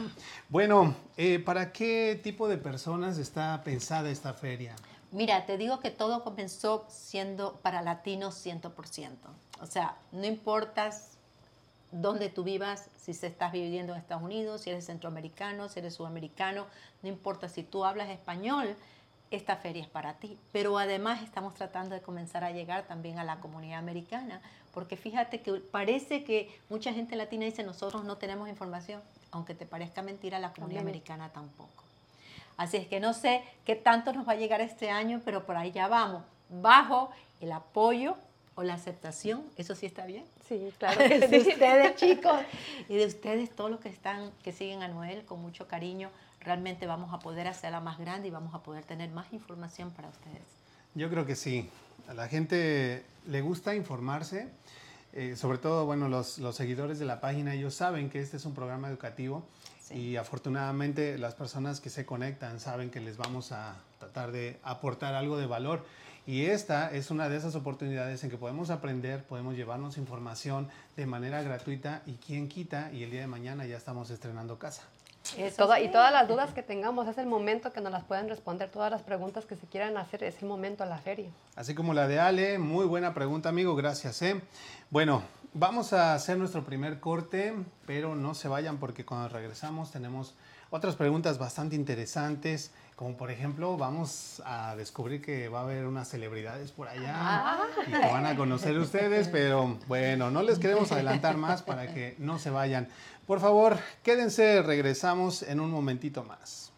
Bueno, 0.50 0.96
eh, 1.18 1.40
¿para 1.40 1.72
qué 1.72 2.20
tipo 2.22 2.48
de 2.48 2.58
personas 2.58 3.18
está 3.18 3.62
pensada 3.64 4.10
esta 4.10 4.34
feria? 4.34 4.76
Mira, 5.12 5.46
te 5.46 5.58
digo 5.58 5.80
que 5.80 5.92
todo 5.92 6.24
comenzó 6.24 6.86
siendo 6.90 7.60
para 7.62 7.84
latinos 7.84 8.44
100%. 8.44 9.12
O 9.62 9.66
sea, 9.68 9.96
no 10.12 10.26
importas 10.26 11.12
dónde 11.92 12.30
tú 12.30 12.44
vivas, 12.44 12.90
si 12.98 13.14
se 13.14 13.28
estás 13.28 13.52
viviendo 13.52 13.94
en 13.94 14.00
Estados 14.00 14.24
Unidos, 14.24 14.62
si 14.62 14.72
eres 14.72 14.86
centroamericano, 14.86 15.70
si 15.70 15.80
eres 15.80 15.94
sudamericano, 15.94 16.66
no 17.04 17.10
importa 17.10 17.48
si 17.48 17.62
tú 17.62 17.86
hablas 17.86 18.10
español, 18.10 18.76
esta 19.36 19.56
feria 19.58 19.82
es 19.82 19.90
para 19.90 20.14
ti. 20.16 20.38
Pero 20.52 20.78
además 20.78 21.22
estamos 21.22 21.54
tratando 21.54 21.96
de 21.96 22.02
comenzar 22.02 22.44
a 22.44 22.52
llegar 22.52 22.84
también 22.84 23.20
a 23.20 23.24
la 23.24 23.40
comunidad 23.40 23.80
americana, 23.80 24.42
porque 24.74 24.98
fíjate 24.98 25.42
que 25.42 25.54
parece 25.54 26.24
que 26.24 26.50
mucha 26.70 26.94
gente 26.94 27.16
latina 27.16 27.46
dice 27.46 27.64
nosotros 27.64 28.04
no 28.04 28.18
tenemos 28.18 28.50
información, 28.50 29.02
aunque 29.32 29.54
te 29.54 29.66
parezca 29.66 30.02
mentira, 30.02 30.40
la 30.40 30.54
comunidad 30.54 30.80
También. 30.80 30.96
americana 30.96 31.30
tampoco. 31.30 31.84
Así 32.58 32.78
es 32.78 32.88
que 32.88 33.00
no 33.00 33.14
sé 33.14 33.44
qué 33.66 33.76
tanto 33.76 34.14
nos 34.14 34.28
va 34.28 34.34
a 34.34 34.36
llegar 34.36 34.62
este 34.62 34.90
año, 34.90 35.22
pero 35.26 35.46
por 35.46 35.58
ahí 35.58 35.72
ya 35.72 35.88
vamos. 35.88 36.24
Bajo 36.50 37.10
el 37.42 37.52
apoyo 37.52 38.16
o 38.56 38.62
la 38.64 38.76
aceptación, 38.76 39.44
eso 39.58 39.74
sí 39.74 39.88
está 39.88 40.06
bien. 40.06 40.26
Sí, 40.48 40.72
claro 40.78 40.98
que 41.08 41.20
de 41.20 41.42
sí. 41.44 41.50
ustedes, 41.50 41.96
chicos, 41.96 42.40
y 42.88 42.96
de 42.98 43.06
ustedes, 43.08 43.50
todos 43.56 43.72
los 43.72 43.80
que 43.80 43.90
están, 43.90 44.32
que 44.44 44.52
siguen 44.52 44.84
a 44.84 44.88
Noel 44.88 45.26
con 45.26 45.42
mucho 45.42 45.68
cariño, 45.68 46.12
realmente 46.44 46.86
vamos 46.88 47.14
a 47.14 47.20
poder 47.20 47.48
hacerla 47.48 47.80
más 47.80 47.98
grande 47.98 48.28
y 48.28 48.32
vamos 48.32 48.54
a 48.54 48.60
poder 48.64 48.84
tener 48.84 49.10
más 49.12 49.32
información 49.34 49.92
para 49.92 50.10
ustedes. 50.10 50.44
Yo 50.96 51.10
creo 51.10 51.26
que 51.26 51.36
sí. 51.36 51.70
A 52.08 52.14
la 52.14 52.28
gente 52.28 53.04
le 53.28 53.42
gusta 53.42 53.76
informarse. 53.76 54.50
eh, 55.14 55.36
sobre 55.36 55.60
todo, 55.60 55.86
bueno, 55.86 56.10
los, 56.10 56.40
los 56.40 56.56
seguidores 56.56 56.98
de 57.00 57.06
la 57.06 57.22
página, 57.22 57.54
ellos 57.54 57.76
saben 57.76 58.10
que 58.10 58.20
este 58.20 58.38
es 58.38 58.46
un 58.46 58.54
programa 58.56 58.88
educativo 58.90 59.44
Sí. 59.82 59.96
y 59.96 60.16
afortunadamente 60.16 61.18
las 61.18 61.36
personas 61.36 61.82
que 61.82 61.90
se 61.90 62.06
conectan 62.06 62.60
saben 62.62 62.90
que 62.90 63.00
les 63.02 63.18
vamos 63.18 63.52
a 63.52 63.76
tratar 64.00 64.32
de 64.32 64.58
aportar 64.64 65.14
algo 65.14 65.38
de 65.38 65.46
valor. 65.46 65.86
Y 66.26 66.46
esta 66.46 66.90
es 66.92 67.12
una 67.12 67.28
de 67.28 67.36
esas 67.36 67.54
oportunidades 67.56 68.24
en 68.24 68.30
que 68.30 68.38
podemos 68.38 68.70
aprender, 68.70 69.24
podemos 69.26 69.56
llevarnos 69.56 69.98
información 69.98 70.70
de 70.96 71.06
manera 71.06 71.42
gratuita 71.44 72.02
y 72.06 72.14
quien 72.14 72.48
quita 72.48 72.92
y 72.94 73.04
el 73.04 73.12
día 73.12 73.20
de 73.22 73.28
mañana 73.28 73.66
ya 73.66 73.76
estamos 73.76 74.10
estrenando 74.10 74.58
casa. 74.58 74.84
Eso 75.38 75.56
Toda- 75.64 75.78
sí. 75.78 75.84
y 75.86 75.88
todas 75.92 76.12
las 76.12 76.28
dudas 76.28 76.54
que 76.54 76.62
tengamos 76.64 77.08
es 77.08 77.18
el 77.18 77.26
momento 77.28 77.72
que 77.72 77.80
nos 77.82 77.92
las 77.92 78.04
pueden 78.04 78.28
responder. 78.28 78.70
Todas 78.70 78.92
las 78.92 79.02
preguntas 79.04 79.46
que 79.46 79.56
se 79.56 79.66
quieran 79.68 79.96
hacer 79.98 80.24
es 80.24 80.42
el 80.42 80.48
momento 80.50 80.84
a 80.84 80.86
la 80.86 80.98
feria. 80.98 81.30
Así 81.56 81.74
como 81.74 81.94
la 81.94 82.08
de 82.08 82.20
Ale, 82.20 82.60
muy 82.60 82.86
buena 82.86 83.14
pregunta, 83.14 83.50
amigo, 83.50 83.76
gracias. 83.76 84.22
¿eh? 84.22 84.42
Bueno, 84.90 85.24
vamos 85.54 85.94
a 85.94 86.14
hacer 86.14 86.38
nuestro 86.38 86.64
primer 86.66 87.00
corte, 87.00 87.54
pero 87.86 88.16
no 88.16 88.34
se 88.36 88.48
vayan 88.50 88.78
porque 88.78 89.06
cuando 89.06 89.30
regresamos 89.30 89.92
tenemos 89.92 90.36
otras 90.74 90.96
preguntas 90.96 91.38
bastante 91.38 91.76
interesantes, 91.76 92.72
como 92.96 93.16
por 93.16 93.30
ejemplo, 93.30 93.78
vamos 93.78 94.42
a 94.44 94.76
descubrir 94.76 95.22
que 95.22 95.48
va 95.48 95.60
a 95.60 95.62
haber 95.62 95.86
unas 95.86 96.08
celebridades 96.08 96.72
por 96.72 96.88
allá 96.88 97.60
y 97.86 97.92
que 97.92 98.00
van 98.00 98.26
a 98.26 98.36
conocer 98.36 98.80
ustedes, 98.80 99.28
pero 99.28 99.78
bueno, 99.88 100.32
no 100.32 100.42
les 100.42 100.58
queremos 100.58 100.92
adelantar 100.92 101.38
más 101.38 101.62
para 101.62 101.94
que 101.94 102.16
no 102.18 102.40
se 102.40 102.50
vayan. 102.50 102.88
Por 103.28 103.40
favor, 103.40 103.78
quédense, 104.02 104.64
regresamos 104.64 105.44
en 105.44 105.60
un 105.60 105.70
momentito 105.70 106.24
más. 106.24 106.73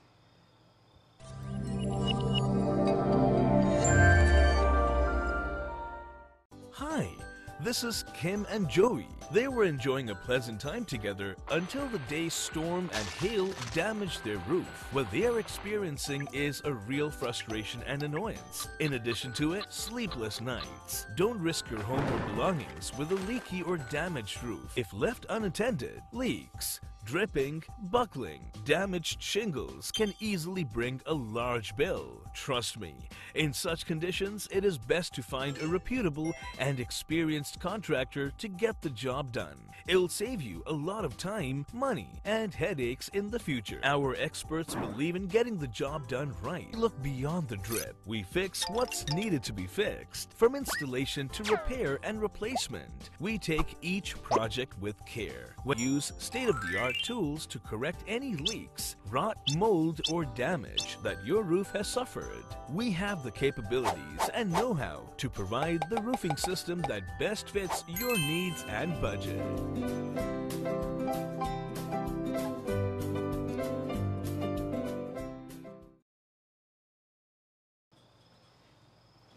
This 7.65 7.83
is 7.83 8.05
Kim 8.13 8.45
and 8.51 8.69
Joey. 8.69 9.07
They 9.31 9.47
were 9.47 9.63
enjoying 9.63 10.11
a 10.11 10.15
pleasant 10.15 10.61
time 10.61 10.85
together 10.85 11.35
until 11.49 11.87
the 11.87 11.97
day 12.07 12.29
storm 12.29 12.91
and 12.93 13.07
hail 13.07 13.49
damaged 13.73 14.23
their 14.23 14.37
roof. 14.47 14.87
What 14.91 15.09
they 15.09 15.25
are 15.25 15.39
experiencing 15.39 16.27
is 16.31 16.61
a 16.63 16.73
real 16.73 17.09
frustration 17.09 17.81
and 17.87 18.03
annoyance. 18.03 18.67
In 18.79 18.93
addition 18.93 19.33
to 19.33 19.53
it, 19.53 19.65
sleepless 19.69 20.41
nights. 20.41 21.07
Don't 21.15 21.41
risk 21.41 21.71
your 21.71 21.81
home 21.81 22.05
or 22.13 22.33
belongings 22.33 22.95
with 22.99 23.11
a 23.11 23.15
leaky 23.27 23.63
or 23.63 23.77
damaged 23.77 24.43
roof. 24.43 24.71
If 24.75 24.93
left 24.93 25.25
unattended, 25.29 26.03
leaks, 26.11 26.81
dripping, 27.05 27.63
buckling, 27.83 28.41
damaged 28.65 29.21
shingles 29.21 29.91
can 29.91 30.13
easily 30.19 30.63
bring 30.63 30.99
a 31.05 31.13
large 31.13 31.75
bill. 31.75 32.21
Trust 32.33 32.79
me, 32.79 32.95
in 33.35 33.53
such 33.53 33.85
conditions, 33.85 34.47
it 34.51 34.65
is 34.65 34.77
best 34.77 35.13
to 35.13 35.21
find 35.21 35.57
a 35.59 35.67
reputable 35.67 36.33
and 36.57 36.79
experienced 36.79 37.59
contractor 37.59 38.31
to 38.39 38.47
get 38.47 38.81
the 38.81 38.89
job 38.89 39.31
done. 39.31 39.55
It'll 39.87 40.09
save 40.09 40.41
you 40.41 40.63
a 40.65 40.73
lot 40.73 41.05
of 41.05 41.15
time, 41.15 41.67
money, 41.71 42.09
and 42.25 42.51
headaches 42.51 43.07
in 43.09 43.29
the 43.29 43.37
future. 43.37 43.79
Our 43.83 44.15
experts 44.15 44.73
believe 44.73 45.15
in 45.15 45.27
getting 45.27 45.59
the 45.59 45.67
job 45.67 46.07
done 46.07 46.33
right. 46.41 46.73
Look 46.73 46.99
beyond 47.03 47.47
the 47.47 47.57
drip. 47.57 47.95
We 48.07 48.23
fix 48.23 48.65
what's 48.69 49.05
needed 49.13 49.43
to 49.43 49.53
be 49.53 49.67
fixed, 49.67 50.33
from 50.33 50.55
installation 50.55 51.29
to 51.29 51.43
repair 51.43 51.99
and 52.01 52.19
replacement. 52.19 53.11
We 53.19 53.37
take 53.37 53.77
each 53.83 54.19
project 54.23 54.73
with 54.81 54.95
care. 55.05 55.55
We 55.65 55.75
use 55.77 56.13
state 56.17 56.49
of 56.49 56.59
the 56.61 56.79
art 56.79 56.94
tools 57.03 57.45
to 57.47 57.59
correct 57.59 58.03
any 58.07 58.35
leaks, 58.35 58.95
rot, 59.09 59.37
mold, 59.55 60.01
or 60.11 60.25
damage 60.25 60.97
that 61.03 61.25
your 61.25 61.43
roof 61.43 61.71
has 61.71 61.87
suffered. 61.87 62.45
We 62.69 62.91
have 62.91 63.23
the 63.23 63.31
capabilities 63.31 64.29
and 64.33 64.51
know 64.51 64.73
how 64.73 65.03
to 65.17 65.29
provide 65.29 65.83
the 65.89 66.01
roofing 66.01 66.37
system 66.37 66.81
that 66.87 67.19
best 67.19 67.49
fits 67.49 67.83
your 67.87 68.17
needs 68.17 68.63
and 68.69 68.99
budget. 69.01 69.41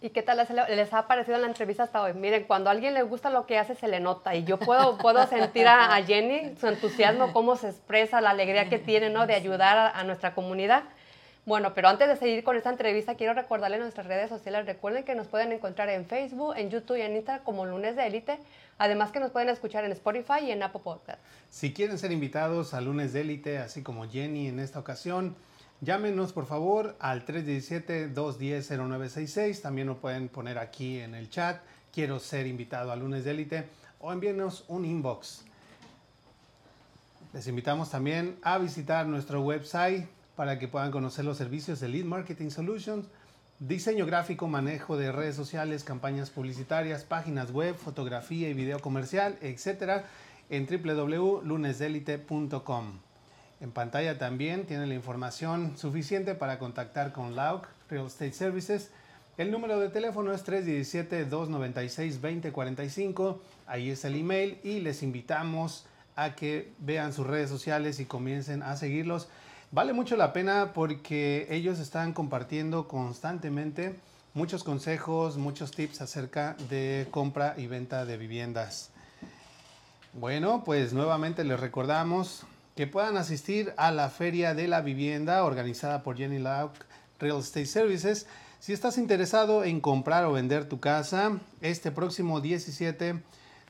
¿Y 0.00 0.10
qué 0.10 0.22
tal 0.22 0.36
les, 0.36 0.92
ha 0.92 1.08
parecido 1.08 1.38
la 1.38 1.48
entrevista 1.48 1.82
hasta 1.82 2.02
hoy? 2.02 2.14
Miren, 2.14 2.44
cuando 2.44 2.70
a 2.70 2.72
alguien 2.72 2.94
le 2.94 3.02
gusta 3.02 3.30
lo 3.30 3.46
que 3.46 3.58
hace, 3.58 3.74
se 3.74 3.88
le 3.88 3.98
nota. 3.98 4.36
Y 4.36 4.44
yo 4.44 4.56
puedo, 4.56 4.96
puedo 4.98 5.26
sentir 5.26 5.66
a, 5.66 6.00
Jenny, 6.04 6.56
su 6.56 6.68
entusiasmo, 6.68 7.32
cómo 7.32 7.56
se 7.56 7.68
expresa, 7.68 8.20
la 8.20 8.30
alegría 8.30 8.68
que 8.68 8.78
tiene 8.78 9.10
¿no? 9.10 9.26
de 9.26 9.34
ayudar 9.34 9.76
a, 9.76 9.90
a, 9.90 10.04
nuestra 10.04 10.34
comunidad. 10.34 10.84
Bueno, 11.46 11.74
pero 11.74 11.88
antes 11.88 12.06
de 12.06 12.16
seguir 12.16 12.44
con 12.44 12.56
esta 12.56 12.70
entrevista, 12.70 13.16
quiero 13.16 13.34
recordarles 13.34 13.80
nuestras 13.80 14.06
redes 14.06 14.28
sociales. 14.28 14.66
Recuerden 14.66 15.02
que 15.02 15.16
nos 15.16 15.26
pueden 15.26 15.50
encontrar 15.50 15.88
en 15.88 16.06
Facebook, 16.06 16.54
en 16.56 16.70
YouTube 16.70 16.98
y 16.98 17.00
en 17.00 17.16
Instagram 17.16 17.42
como 17.42 17.66
Lunes 17.66 17.96
de 17.96 18.06
Élite. 18.06 18.38
Además 18.76 19.10
que 19.10 19.18
nos 19.18 19.32
pueden 19.32 19.48
escuchar 19.48 19.84
en 19.84 19.90
Spotify 19.92 20.44
y 20.44 20.50
en 20.52 20.62
Apple 20.62 20.82
Podcast. 20.84 21.18
Si 21.50 21.72
quieren 21.72 21.98
ser 21.98 22.12
invitados 22.12 22.72
a 22.72 22.80
Lunes 22.80 23.12
de 23.12 23.22
Élite, 23.22 23.58
así 23.58 23.82
como 23.82 24.08
Jenny 24.08 24.46
en 24.46 24.60
esta 24.60 24.78
ocasión, 24.78 25.34
Llámenos 25.80 26.32
por 26.32 26.46
favor 26.46 26.96
al 26.98 27.24
317-210-0966. 27.24 29.60
También 29.60 29.86
lo 29.86 29.98
pueden 29.98 30.28
poner 30.28 30.58
aquí 30.58 30.98
en 30.98 31.14
el 31.14 31.30
chat. 31.30 31.60
Quiero 31.92 32.18
ser 32.18 32.48
invitado 32.48 32.90
a 32.90 32.96
lunes 32.96 33.24
élite 33.26 33.68
o 34.00 34.12
envíenos 34.12 34.64
un 34.68 34.84
inbox. 34.84 35.44
Les 37.32 37.46
invitamos 37.46 37.90
también 37.90 38.36
a 38.42 38.58
visitar 38.58 39.06
nuestro 39.06 39.40
website 39.42 40.08
para 40.34 40.58
que 40.58 40.66
puedan 40.66 40.90
conocer 40.90 41.24
los 41.24 41.36
servicios 41.36 41.78
de 41.80 41.86
Lead 41.88 42.04
Marketing 42.04 42.50
Solutions, 42.50 43.06
diseño 43.58 44.06
gráfico, 44.06 44.48
manejo 44.48 44.96
de 44.96 45.12
redes 45.12 45.36
sociales, 45.36 45.84
campañas 45.84 46.30
publicitarias, 46.30 47.04
páginas 47.04 47.50
web, 47.50 47.76
fotografía 47.76 48.48
y 48.48 48.54
video 48.54 48.78
comercial, 48.80 49.36
etc. 49.42 50.04
en 50.48 50.66
www.lunesdelite.com. 50.66 53.07
En 53.60 53.72
pantalla 53.72 54.18
también 54.18 54.66
tiene 54.66 54.86
la 54.86 54.94
información 54.94 55.76
suficiente 55.76 56.36
para 56.36 56.60
contactar 56.60 57.10
con 57.12 57.34
LAUC 57.34 57.66
Real 57.90 58.06
Estate 58.06 58.30
Services. 58.32 58.90
El 59.36 59.50
número 59.50 59.80
de 59.80 59.88
teléfono 59.88 60.32
es 60.32 60.46
317-296-2045. 60.46 63.38
Ahí 63.66 63.90
es 63.90 64.04
el 64.04 64.14
email 64.14 64.60
y 64.62 64.78
les 64.80 65.02
invitamos 65.02 65.86
a 66.14 66.34
que 66.34 66.72
vean 66.78 67.12
sus 67.12 67.26
redes 67.26 67.50
sociales 67.50 67.98
y 68.00 68.04
comiencen 68.04 68.62
a 68.62 68.76
seguirlos. 68.76 69.28
Vale 69.70 69.92
mucho 69.92 70.16
la 70.16 70.32
pena 70.32 70.72
porque 70.72 71.46
ellos 71.50 71.78
están 71.78 72.12
compartiendo 72.12 72.88
constantemente 72.88 73.96
muchos 74.34 74.64
consejos, 74.64 75.36
muchos 75.36 75.72
tips 75.72 76.00
acerca 76.00 76.56
de 76.70 77.06
compra 77.10 77.54
y 77.56 77.66
venta 77.66 78.04
de 78.04 78.16
viviendas. 78.16 78.90
Bueno, 80.12 80.62
pues 80.64 80.92
nuevamente 80.92 81.44
les 81.44 81.60
recordamos 81.60 82.46
que 82.78 82.86
puedan 82.86 83.16
asistir 83.16 83.74
a 83.76 83.90
la 83.90 84.08
Feria 84.08 84.54
de 84.54 84.68
la 84.68 84.82
Vivienda 84.82 85.42
organizada 85.42 86.04
por 86.04 86.16
Jenny 86.16 86.38
Lauk 86.38 86.74
Real 87.18 87.40
Estate 87.40 87.66
Services. 87.66 88.28
Si 88.60 88.72
estás 88.72 88.98
interesado 88.98 89.64
en 89.64 89.80
comprar 89.80 90.24
o 90.26 90.34
vender 90.34 90.68
tu 90.68 90.78
casa, 90.78 91.40
este 91.60 91.90
próximo 91.90 92.40
17 92.40 93.20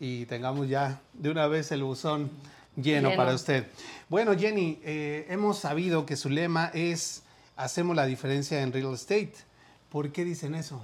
y 0.00 0.26
tengamos 0.26 0.68
ya 0.68 1.00
de 1.12 1.30
una 1.30 1.46
vez 1.46 1.70
el 1.70 1.84
buzón 1.84 2.28
lleno, 2.74 3.10
lleno. 3.10 3.16
para 3.16 3.34
usted. 3.34 3.68
Bueno, 4.08 4.36
Jenny, 4.36 4.80
eh, 4.82 5.26
hemos 5.30 5.60
sabido 5.60 6.04
que 6.04 6.16
su 6.16 6.28
lema 6.28 6.72
es 6.74 7.22
hacemos 7.56 7.94
la 7.94 8.04
diferencia 8.04 8.60
en 8.62 8.72
real 8.72 8.94
estate. 8.94 9.47
¿Por 9.90 10.12
qué 10.12 10.24
dicen 10.24 10.54
eso? 10.54 10.82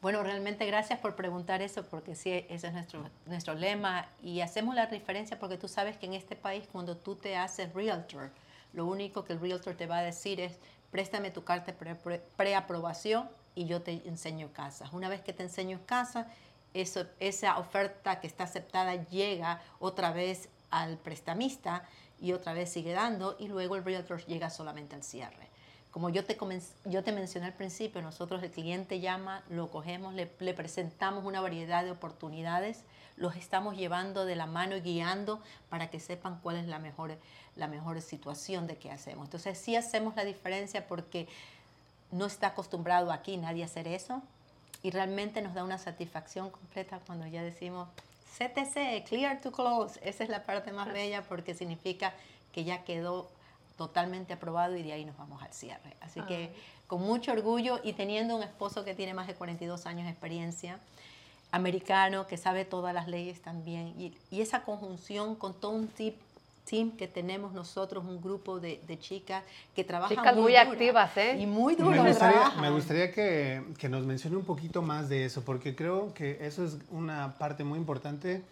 Bueno, 0.00 0.24
realmente 0.24 0.66
gracias 0.66 0.98
por 0.98 1.14
preguntar 1.14 1.62
eso, 1.62 1.84
porque 1.84 2.16
sí, 2.16 2.44
ese 2.48 2.66
es 2.66 2.72
nuestro, 2.72 3.08
nuestro 3.26 3.54
lema. 3.54 4.08
Y 4.20 4.40
hacemos 4.40 4.74
la 4.74 4.86
diferencia 4.86 5.38
porque 5.38 5.56
tú 5.56 5.68
sabes 5.68 5.96
que 5.96 6.06
en 6.06 6.14
este 6.14 6.34
país, 6.34 6.64
cuando 6.72 6.96
tú 6.96 7.14
te 7.14 7.36
haces 7.36 7.72
realtor, 7.72 8.30
lo 8.72 8.86
único 8.86 9.24
que 9.24 9.34
el 9.34 9.40
realtor 9.40 9.76
te 9.76 9.86
va 9.86 9.98
a 9.98 10.02
decir 10.02 10.40
es, 10.40 10.58
préstame 10.90 11.30
tu 11.30 11.44
carta 11.44 11.72
de 11.72 12.20
preaprobación 12.36 13.28
pre 13.28 13.42
y 13.54 13.66
yo 13.66 13.82
te 13.82 14.02
enseño 14.08 14.52
casas. 14.52 14.92
Una 14.92 15.08
vez 15.08 15.20
que 15.20 15.32
te 15.32 15.44
enseño 15.44 15.78
casas, 15.86 16.26
esa 16.74 17.58
oferta 17.58 18.20
que 18.20 18.26
está 18.26 18.44
aceptada 18.44 18.94
llega 19.04 19.60
otra 19.78 20.10
vez 20.10 20.48
al 20.70 20.98
prestamista 20.98 21.84
y 22.20 22.32
otra 22.32 22.54
vez 22.54 22.72
sigue 22.72 22.92
dando 22.92 23.36
y 23.38 23.48
luego 23.48 23.76
el 23.76 23.84
realtor 23.84 24.24
llega 24.26 24.50
solamente 24.50 24.96
al 24.96 25.02
cierre. 25.02 25.51
Como 25.92 26.08
yo 26.08 26.24
te, 26.24 26.38
yo 26.86 27.04
te 27.04 27.12
mencioné 27.12 27.46
al 27.46 27.52
principio, 27.52 28.00
nosotros 28.00 28.42
el 28.42 28.50
cliente 28.50 28.98
llama, 28.98 29.42
lo 29.50 29.70
cogemos, 29.70 30.14
le, 30.14 30.30
le, 30.40 30.54
presentamos 30.54 31.24
una 31.24 31.42
variedad 31.42 31.84
de 31.84 31.90
oportunidades, 31.90 32.80
los 33.18 33.36
estamos 33.36 33.76
llevando 33.76 34.24
de 34.24 34.34
la 34.34 34.46
mano 34.46 34.74
y 34.74 34.80
guiando 34.80 35.40
para 35.68 35.90
que 35.90 36.00
sepan 36.00 36.40
cuál 36.42 36.56
es 36.56 36.66
la 36.66 36.78
mejor, 36.78 37.18
la 37.56 37.68
mejor 37.68 38.00
situación 38.00 38.66
de 38.66 38.76
qué 38.76 38.90
hacemos. 38.90 39.26
Entonces 39.26 39.58
sí 39.58 39.76
hacemos 39.76 40.16
la 40.16 40.24
diferencia 40.24 40.88
porque 40.88 41.28
no 42.10 42.24
está 42.24 42.48
acostumbrado 42.48 43.12
aquí 43.12 43.36
nadie 43.36 43.62
a 43.62 43.66
hacer 43.66 43.86
eso 43.86 44.22
y 44.82 44.90
realmente 44.90 45.42
nos 45.42 45.52
da 45.52 45.62
una 45.62 45.76
satisfacción 45.76 46.50
completa 46.50 47.00
cuando 47.06 47.26
ya 47.26 47.42
decimos 47.42 47.88
CTC, 48.38 49.04
clear 49.06 49.42
to 49.42 49.52
close. 49.52 50.00
Esa 50.02 50.24
es 50.24 50.30
la 50.30 50.42
parte 50.42 50.72
más 50.72 50.90
bella 50.90 51.22
porque 51.22 51.54
significa 51.54 52.14
que 52.52 52.64
ya 52.64 52.82
quedó 52.82 53.28
totalmente 53.76 54.32
aprobado 54.32 54.76
y 54.76 54.82
de 54.82 54.92
ahí 54.92 55.04
nos 55.04 55.16
vamos 55.16 55.42
al 55.42 55.52
cierre. 55.52 55.96
Así 56.00 56.20
que 56.22 56.52
con 56.86 57.00
mucho 57.02 57.32
orgullo 57.32 57.80
y 57.82 57.94
teniendo 57.94 58.36
un 58.36 58.42
esposo 58.42 58.84
que 58.84 58.94
tiene 58.94 59.14
más 59.14 59.26
de 59.26 59.34
42 59.34 59.86
años 59.86 60.04
de 60.04 60.10
experiencia, 60.10 60.78
americano 61.50 62.26
que 62.26 62.36
sabe 62.36 62.64
todas 62.64 62.94
las 62.94 63.08
leyes 63.08 63.40
también. 63.42 63.94
Y, 63.98 64.14
y 64.30 64.40
esa 64.40 64.62
conjunción 64.62 65.34
con 65.34 65.54
todo 65.54 65.72
un 65.72 65.86
tip, 65.88 66.16
team 66.64 66.92
que 66.92 67.08
tenemos 67.08 67.52
nosotros, 67.52 68.04
un 68.04 68.20
grupo 68.22 68.58
de, 68.60 68.80
de 68.86 68.98
chicas 68.98 69.42
que 69.74 69.84
trabajan 69.84 70.16
Chicas 70.16 70.34
muy, 70.34 70.52
dura 70.52 70.62
activas, 70.62 71.16
¿eh? 71.16 71.36
Y 71.38 71.46
muy 71.46 71.76
Me 71.76 71.82
duro 71.82 72.04
gustaría, 72.04 72.38
trabajan. 72.38 72.60
me 72.60 72.70
gustaría 72.70 73.12
que, 73.12 73.62
que 73.78 73.88
nos 73.88 74.04
mencione 74.04 74.36
un 74.36 74.44
poquito 74.44 74.80
más 74.80 75.08
de 75.08 75.24
eso, 75.24 75.42
porque 75.44 75.74
creo 75.76 76.14
que 76.14 76.38
eso 76.40 76.64
es 76.64 76.78
una 76.90 77.36
parte 77.38 77.64
muy 77.64 77.78
importante 77.78 78.42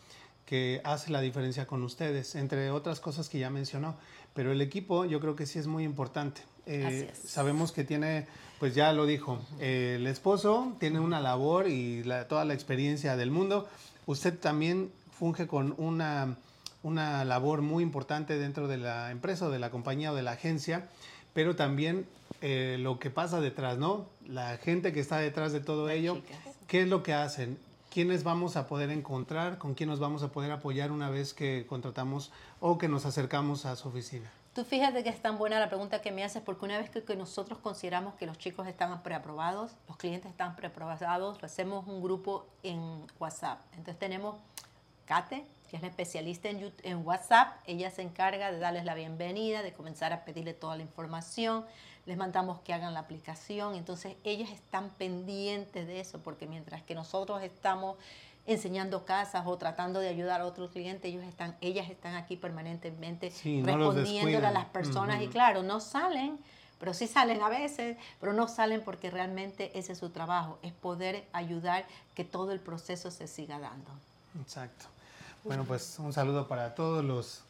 que 0.50 0.80
hace 0.82 1.12
la 1.12 1.20
diferencia 1.20 1.64
con 1.68 1.84
ustedes, 1.84 2.34
entre 2.34 2.72
otras 2.72 2.98
cosas 2.98 3.28
que 3.28 3.38
ya 3.38 3.50
mencionó. 3.50 3.94
Pero 4.34 4.50
el 4.50 4.60
equipo 4.60 5.04
yo 5.04 5.20
creo 5.20 5.36
que 5.36 5.46
sí 5.46 5.60
es 5.60 5.68
muy 5.68 5.84
importante. 5.84 6.40
Eh. 6.66 7.08
Sabemos 7.24 7.70
que 7.70 7.84
tiene, 7.84 8.26
pues 8.58 8.74
ya 8.74 8.92
lo 8.92 9.06
dijo, 9.06 9.38
eh, 9.60 9.94
el 9.96 10.08
esposo 10.08 10.74
tiene 10.80 10.98
una 10.98 11.20
labor 11.20 11.68
y 11.68 12.02
la- 12.02 12.26
toda 12.26 12.44
la 12.44 12.52
experiencia 12.54 13.16
del 13.16 13.30
mundo. 13.30 13.68
Usted 14.06 14.36
también 14.36 14.90
funge 15.16 15.46
con 15.46 15.72
una, 15.78 16.36
una 16.82 17.24
labor 17.24 17.62
muy 17.62 17.84
importante 17.84 18.36
dentro 18.36 18.66
de 18.66 18.76
la 18.78 19.12
empresa 19.12 19.46
o 19.46 19.50
de 19.50 19.60
la 19.60 19.70
compañía 19.70 20.10
o 20.10 20.16
de 20.16 20.22
la 20.22 20.32
agencia, 20.32 20.88
pero 21.32 21.54
también 21.54 22.06
eh, 22.42 22.76
lo 22.80 22.98
que 22.98 23.10
pasa 23.10 23.40
detrás, 23.40 23.78
¿no? 23.78 24.06
La 24.26 24.56
gente 24.56 24.92
que 24.92 24.98
está 24.98 25.18
detrás 25.18 25.52
de 25.52 25.60
todo 25.60 25.86
Las 25.86 25.96
ello, 25.96 26.16
chicas. 26.16 26.38
¿qué 26.66 26.82
es 26.82 26.88
lo 26.88 27.04
que 27.04 27.14
hacen? 27.14 27.56
¿Quiénes 27.90 28.22
vamos 28.22 28.56
a 28.56 28.68
poder 28.68 28.90
encontrar? 28.90 29.58
¿Con 29.58 29.74
quién 29.74 29.88
nos 29.88 29.98
vamos 29.98 30.22
a 30.22 30.30
poder 30.30 30.52
apoyar 30.52 30.92
una 30.92 31.10
vez 31.10 31.34
que 31.34 31.66
contratamos 31.66 32.30
o 32.60 32.78
que 32.78 32.86
nos 32.86 33.04
acercamos 33.04 33.66
a 33.66 33.74
su 33.74 33.88
oficina? 33.88 34.30
Tú 34.54 34.64
fíjate 34.64 35.02
que 35.02 35.08
es 35.08 35.20
tan 35.20 35.38
buena 35.38 35.58
la 35.58 35.68
pregunta 35.68 36.00
que 36.00 36.12
me 36.12 36.22
haces, 36.22 36.40
porque 36.40 36.64
una 36.64 36.78
vez 36.78 36.88
que, 36.88 37.16
nosotros 37.16 37.58
consideramos 37.58 38.14
que 38.14 38.26
los 38.26 38.38
chicos 38.38 38.68
están 38.68 39.02
preaprobados, 39.02 39.72
los 39.88 39.96
clientes 39.96 40.30
están 40.30 40.54
preaprobados, 40.54 41.42
hacemos 41.42 41.88
un 41.88 42.00
grupo 42.00 42.46
en 42.62 42.80
WhatsApp. 43.18 43.58
Entonces 43.72 43.98
tenemos 43.98 44.36
Kate, 45.04 45.44
que 45.68 45.74
es 45.74 45.82
la 45.82 45.88
especialista 45.88 46.48
en 46.48 47.04
WhatsApp. 47.04 47.58
Ella 47.66 47.90
se 47.90 48.02
encarga 48.02 48.52
de 48.52 48.60
darles 48.60 48.84
la 48.84 48.94
bienvenida, 48.94 49.62
de 49.62 49.72
comenzar 49.72 50.12
a 50.12 50.24
pedirle 50.24 50.54
toda 50.54 50.76
la 50.76 50.82
información. 50.82 51.64
Les 52.06 52.16
mandamos 52.16 52.60
que 52.60 52.72
hagan 52.72 52.94
la 52.94 53.00
aplicación. 53.00 53.74
Entonces 53.74 54.16
ellas 54.24 54.50
están 54.50 54.90
pendientes 54.90 55.86
de 55.86 56.00
eso, 56.00 56.18
porque 56.20 56.46
mientras 56.46 56.82
que 56.82 56.94
nosotros 56.94 57.42
estamos 57.42 57.96
enseñando 58.46 59.04
casas 59.04 59.46
o 59.46 59.56
tratando 59.56 60.00
de 60.00 60.08
ayudar 60.08 60.40
a 60.40 60.46
otros 60.46 60.70
clientes, 60.70 61.10
ellos 61.10 61.24
están, 61.24 61.56
ellas 61.60 61.90
están 61.90 62.14
aquí 62.14 62.36
permanentemente 62.36 63.30
Sí, 63.30 63.62
no 63.62 63.76
respondiéndole 63.76 64.46
a 64.46 64.50
las 64.50 64.64
personas 64.66 65.22
y 65.22 65.28
claro, 65.28 65.62
no 65.62 65.80
salen, 65.80 66.38
pero 66.78 66.94
sí 66.94 67.06
salen 67.06 67.42
a 67.42 67.48
veces, 67.48 67.96
pero 68.18 68.32
no 68.32 68.48
salen 68.48 68.82
porque 68.82 69.10
realmente 69.10 69.78
ese 69.78 69.92
es 69.92 69.98
su 69.98 70.10
trabajo, 70.10 70.58
es 70.62 70.72
poder 70.72 71.26
ayudar 71.32 71.84
que 72.14 72.24
todo 72.24 72.52
el 72.52 72.60
proceso 72.60 73.10
se 73.10 73.26
siga 73.26 73.58
dando. 73.60 73.90
Exacto. 74.40 74.86
Bueno, 75.44 75.64
pues 75.64 75.98
un 75.98 76.12
saludo 76.12 76.48
para 76.48 76.74
todos 76.74 77.04
los, 77.04 77.42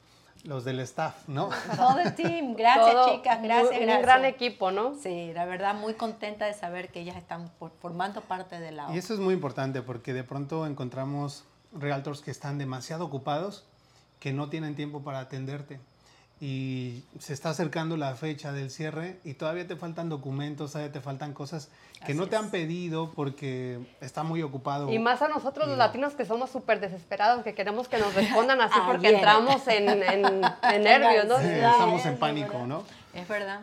los 0.45 0.65
del 0.65 0.81
staff, 0.81 1.29
¿no? 1.29 1.51
Todo 1.77 1.99
el 2.01 2.15
team, 2.15 2.55
gracias 2.57 2.93
Todo 2.93 3.15
chicas, 3.17 3.43
gracias, 3.43 3.71
un, 3.73 3.77
gracias. 3.87 3.97
Un 3.97 4.03
gran 4.03 4.25
equipo, 4.25 4.71
¿no? 4.71 4.95
Sí, 4.95 5.33
la 5.35 5.45
verdad 5.45 5.75
muy 5.75 5.95
contenta 5.95 6.47
de 6.47 6.55
saber 6.55 6.89
que 6.91 7.01
ellas 7.01 7.17
están 7.17 7.49
por- 7.59 7.73
formando 7.81 8.21
parte 8.23 8.59
de 8.59 8.73
la 8.73 8.93
Y 8.95 8.99
eso 8.99 9.13
es 9.15 9.21
muy 9.21 9.35
importante 9.35 9.83
porque 9.83 10.13
de 10.15 10.25
pronto 10.25 10.67
encontramos 10.67 11.45
realtors 11.73 12.23
que 12.23 12.31
están 12.31 12.59
demasiado 12.59 13.05
ocupados, 13.05 13.65
que 14.19 14.33
no 14.33 14.49
tienen 14.49 14.75
tiempo 14.75 15.03
para 15.03 15.21
atenderte. 15.21 15.79
Y 16.43 17.05
se 17.19 17.35
está 17.35 17.51
acercando 17.51 17.99
la 17.99 18.15
fecha 18.15 18.51
del 18.51 18.71
cierre 18.71 19.21
y 19.25 19.35
todavía 19.35 19.67
te 19.67 19.77
faltan 19.77 20.09
documentos, 20.09 20.73
todavía 20.73 20.91
te 20.91 21.03
faltan 21.03 21.35
cosas 21.35 21.69
que 21.99 22.05
Así 22.05 22.15
no 22.15 22.29
te 22.29 22.37
es. 22.37 22.43
han 22.43 22.51
pedido 22.51 23.11
porque 23.11 23.79
está 24.01 24.23
muy 24.23 24.41
ocupado. 24.43 24.91
Y 24.91 24.99
más 24.99 25.21
a 25.21 25.29
nosotros 25.29 25.69
los 25.69 25.77
latinos 25.77 26.15
que 26.15 26.25
somos 26.25 26.49
súper 26.49 26.81
desesperados, 26.81 27.45
que 27.45 27.55
queremos 27.55 27.89
que 27.89 27.99
nos 27.99 28.15
respondan 28.15 28.59
así 28.63 28.73
Ah, 28.81 28.87
porque 28.91 29.11
entramos 29.11 29.69
en, 29.69 29.87
en- 29.91 30.25
en 30.25 30.83
nervios, 30.83 31.27
¿no? 31.27 31.39
Sí, 31.41 31.45
estamos 31.45 32.01
es 32.01 32.07
en 32.07 32.17
pánico. 32.17 32.67
¿no? 32.67 32.85
Es 33.13 33.29
verdad, 33.29 33.61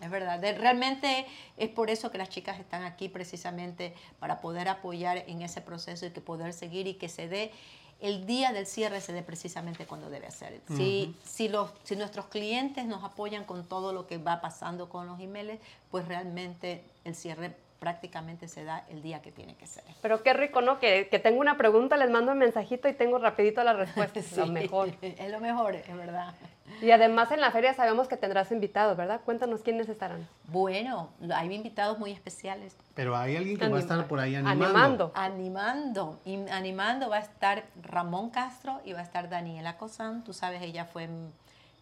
es 0.00 0.10
verdad. 0.10 0.40
De- 0.40 0.58
realmente 0.58 1.26
es 1.56 1.68
por 1.68 1.90
eso 1.90 2.10
que 2.10 2.18
las 2.18 2.28
chicas 2.28 2.58
están 2.58 2.82
aquí 2.82 3.08
precisamente 3.08 3.94
para 4.18 4.40
poder 4.40 4.66
apoyar 4.68 5.18
en 5.28 5.42
ese 5.42 5.60
proceso 5.60 6.04
y 6.06 6.10
que 6.10 6.20
poder 6.20 6.52
seguir 6.52 6.88
y 6.88 6.94
que 6.94 7.08
se 7.08 7.28
dé 7.28 7.52
el 8.00 8.26
día 8.26 8.52
del 8.52 8.66
cierre 8.66 9.00
se 9.00 9.12
dé 9.12 9.22
precisamente 9.22 9.86
cuando 9.86 10.10
debe 10.10 10.30
ser. 10.30 10.60
Si, 10.68 11.16
si, 11.24 11.48
los, 11.48 11.70
si 11.84 11.96
nuestros 11.96 12.26
clientes 12.26 12.84
nos 12.84 13.02
apoyan 13.02 13.44
con 13.44 13.64
todo 13.64 13.92
lo 13.92 14.06
que 14.06 14.18
va 14.18 14.40
pasando 14.40 14.88
con 14.88 15.06
los 15.06 15.18
emails, 15.18 15.58
pues 15.90 16.06
realmente 16.06 16.84
el 17.04 17.14
cierre 17.14 17.56
prácticamente 17.86 18.48
se 18.48 18.64
da 18.64 18.82
el 18.88 19.00
día 19.00 19.22
que 19.22 19.30
tiene 19.30 19.54
que 19.54 19.64
ser. 19.68 19.84
Pero 20.02 20.24
qué 20.24 20.32
rico, 20.32 20.60
¿no? 20.60 20.80
Que, 20.80 21.06
que 21.08 21.20
tengo 21.20 21.38
una 21.38 21.56
pregunta, 21.56 21.96
les 21.96 22.10
mando 22.10 22.32
un 22.32 22.38
mensajito 22.38 22.88
y 22.88 22.94
tengo 22.94 23.18
rapidito 23.18 23.62
la 23.62 23.74
respuesta. 23.74 24.18
Es 24.26 24.36
lo 24.36 24.46
Sí, 24.46 24.50
mejor. 24.50 24.88
Es 25.02 25.30
lo 25.30 25.38
mejor, 25.38 25.76
es 25.76 25.96
verdad. 25.96 26.34
Y 26.82 26.90
además 26.90 27.30
en 27.30 27.40
la 27.40 27.52
feria 27.52 27.74
sabemos 27.74 28.08
que 28.08 28.16
tendrás 28.16 28.50
invitados, 28.50 28.96
¿verdad? 28.96 29.20
Cuéntanos 29.24 29.62
quiénes 29.62 29.88
estarán. 29.88 30.26
Bueno, 30.48 31.10
hay 31.32 31.54
invitados 31.54 31.96
muy 32.00 32.10
especiales. 32.10 32.76
Pero 32.96 33.16
hay 33.16 33.36
alguien 33.36 33.56
que 33.56 33.68
va 33.68 33.76
a 33.76 33.80
estar 33.80 34.08
por 34.08 34.18
ahí 34.18 34.34
animando. 34.34 34.64
animando. 34.64 35.12
Animando, 35.14 36.20
y 36.24 36.50
animando 36.50 37.08
va 37.08 37.18
a 37.18 37.20
estar 37.20 37.62
Ramón 37.84 38.30
Castro 38.30 38.80
y 38.84 38.94
va 38.94 38.98
a 38.98 39.02
estar 39.04 39.28
Daniela 39.28 39.76
Cosán. 39.78 40.24
Tú 40.24 40.32
sabes, 40.32 40.60
ella 40.60 40.86
fue, 40.86 41.08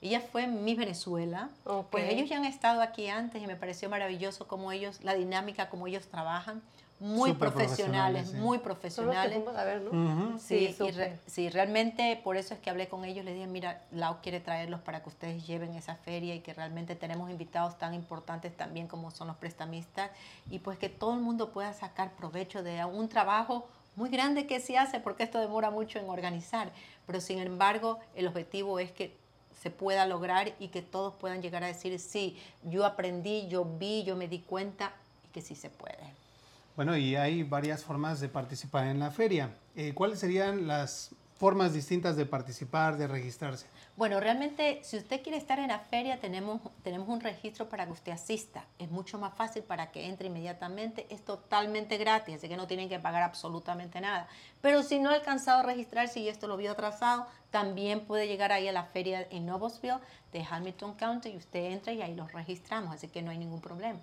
ella 0.04 0.20
fue 0.20 0.44
en 0.44 0.64
Miss 0.64 0.76
Venezuela. 0.76 1.48
Pues 1.90 2.10
ellos 2.10 2.28
ya 2.28 2.36
han 2.36 2.44
estado 2.44 2.82
aquí 2.82 3.08
antes 3.08 3.42
y 3.42 3.46
me 3.46 3.56
pareció 3.56 3.88
maravilloso 3.88 4.46
cómo 4.46 4.70
ellos, 4.70 5.02
la 5.02 5.14
dinámica, 5.14 5.70
cómo 5.70 5.86
ellos 5.86 6.06
trabajan. 6.08 6.62
Muy 7.00 7.32
profesionales, 7.32 8.28
profesionales, 8.28 8.28
sí. 8.30 8.36
muy 8.36 8.58
Son 8.58 8.66
los 8.68 8.76
que 8.76 8.80
profesionales. 8.80 9.34
fuimos 9.34 9.56
a 9.56 9.64
ver, 9.64 9.80
¿no? 9.80 9.90
Ujú. 9.90 10.38
Sí, 10.38 10.72
Sí, 10.72 10.84
y 10.84 10.90
re- 10.90 11.04
súper. 11.16 11.18
sí, 11.26 11.48
realmente 11.50 12.20
por 12.22 12.36
eso 12.36 12.54
es 12.54 12.60
que 12.60 12.70
hablé 12.70 12.88
con 12.88 13.04
ellos, 13.04 13.24
les 13.24 13.34
dije, 13.34 13.46
mira, 13.48 13.82
Lau 13.90 14.18
quiere 14.22 14.40
traerlos 14.40 14.80
para 14.80 15.02
que 15.02 15.08
ustedes 15.08 15.44
lleven 15.46 15.74
esa 15.74 15.96
feria 15.96 16.34
y 16.34 16.40
que 16.40 16.54
realmente 16.54 16.94
tenemos 16.94 17.30
invitados 17.30 17.76
tan 17.78 17.94
importantes 17.94 18.56
también 18.56 18.86
como 18.86 19.10
son 19.10 19.26
los 19.26 19.36
prestamistas 19.36 20.10
y 20.50 20.60
pues 20.60 20.78
que 20.78 20.88
todo 20.88 21.14
el 21.14 21.20
mundo 21.20 21.50
pueda 21.50 21.72
sacar 21.72 22.12
provecho 22.12 22.62
de 22.62 22.84
un 22.84 23.08
trabajo 23.08 23.66
muy 23.96 24.08
grande 24.08 24.46
que 24.46 24.60
se 24.60 24.78
hace 24.78 25.00
porque 25.00 25.24
esto 25.24 25.40
demora 25.40 25.70
mucho 25.70 25.98
en 25.98 26.08
organizar, 26.08 26.70
pero 27.06 27.20
sin 27.20 27.38
embargo 27.40 27.98
el 28.14 28.28
objetivo 28.28 28.78
es 28.78 28.92
que 28.92 29.16
se 29.64 29.70
pueda 29.70 30.04
lograr 30.04 30.52
y 30.58 30.68
que 30.68 30.82
todos 30.82 31.14
puedan 31.14 31.40
llegar 31.40 31.64
a 31.64 31.68
decir, 31.68 31.98
sí, 31.98 32.36
yo 32.64 32.84
aprendí, 32.84 33.48
yo 33.48 33.64
vi, 33.64 34.04
yo 34.04 34.14
me 34.14 34.28
di 34.28 34.40
cuenta 34.40 34.92
y 35.26 35.32
que 35.32 35.40
sí 35.40 35.54
se 35.54 35.70
puede. 35.70 36.12
Bueno, 36.76 36.98
y 36.98 37.16
hay 37.16 37.44
varias 37.44 37.82
formas 37.82 38.20
de 38.20 38.28
participar 38.28 38.86
en 38.88 38.98
la 38.98 39.10
feria. 39.10 39.56
Eh, 39.74 39.94
¿Cuáles 39.94 40.18
serían 40.18 40.66
las 40.66 41.14
formas 41.36 41.72
distintas 41.72 42.16
de 42.16 42.26
participar, 42.26 42.96
de 42.96 43.06
registrarse? 43.06 43.66
Bueno, 43.96 44.18
realmente, 44.18 44.80
si 44.82 44.96
usted 44.96 45.22
quiere 45.22 45.38
estar 45.38 45.58
en 45.58 45.68
la 45.68 45.78
feria, 45.78 46.18
tenemos, 46.18 46.60
tenemos 46.82 47.08
un 47.08 47.20
registro 47.20 47.68
para 47.68 47.86
que 47.86 47.92
usted 47.92 48.12
asista. 48.12 48.64
Es 48.78 48.90
mucho 48.90 49.18
más 49.18 49.34
fácil 49.34 49.62
para 49.62 49.92
que 49.92 50.06
entre 50.06 50.26
inmediatamente. 50.26 51.06
Es 51.10 51.24
totalmente 51.24 51.96
gratis, 51.96 52.36
así 52.36 52.48
que 52.48 52.56
no 52.56 52.66
tienen 52.66 52.88
que 52.88 52.98
pagar 52.98 53.22
absolutamente 53.22 54.00
nada. 54.00 54.26
Pero 54.60 54.82
si 54.82 54.98
no 54.98 55.10
ha 55.10 55.14
alcanzado 55.14 55.60
a 55.60 55.62
registrarse 55.62 56.20
y 56.20 56.28
esto 56.28 56.48
lo 56.48 56.56
vio 56.56 56.72
atrasado, 56.72 57.26
también 57.50 58.00
puede 58.00 58.26
llegar 58.26 58.50
ahí 58.50 58.66
a 58.66 58.72
la 58.72 58.84
feria 58.84 59.26
en 59.30 59.46
Noblesville 59.46 60.00
de 60.32 60.44
Hamilton 60.48 60.94
County 60.94 61.28
y 61.28 61.36
usted 61.36 61.66
entra 61.66 61.92
y 61.92 62.02
ahí 62.02 62.14
los 62.16 62.32
registramos, 62.32 62.92
así 62.92 63.06
que 63.06 63.22
no 63.22 63.30
hay 63.30 63.38
ningún 63.38 63.60
problema. 63.60 64.00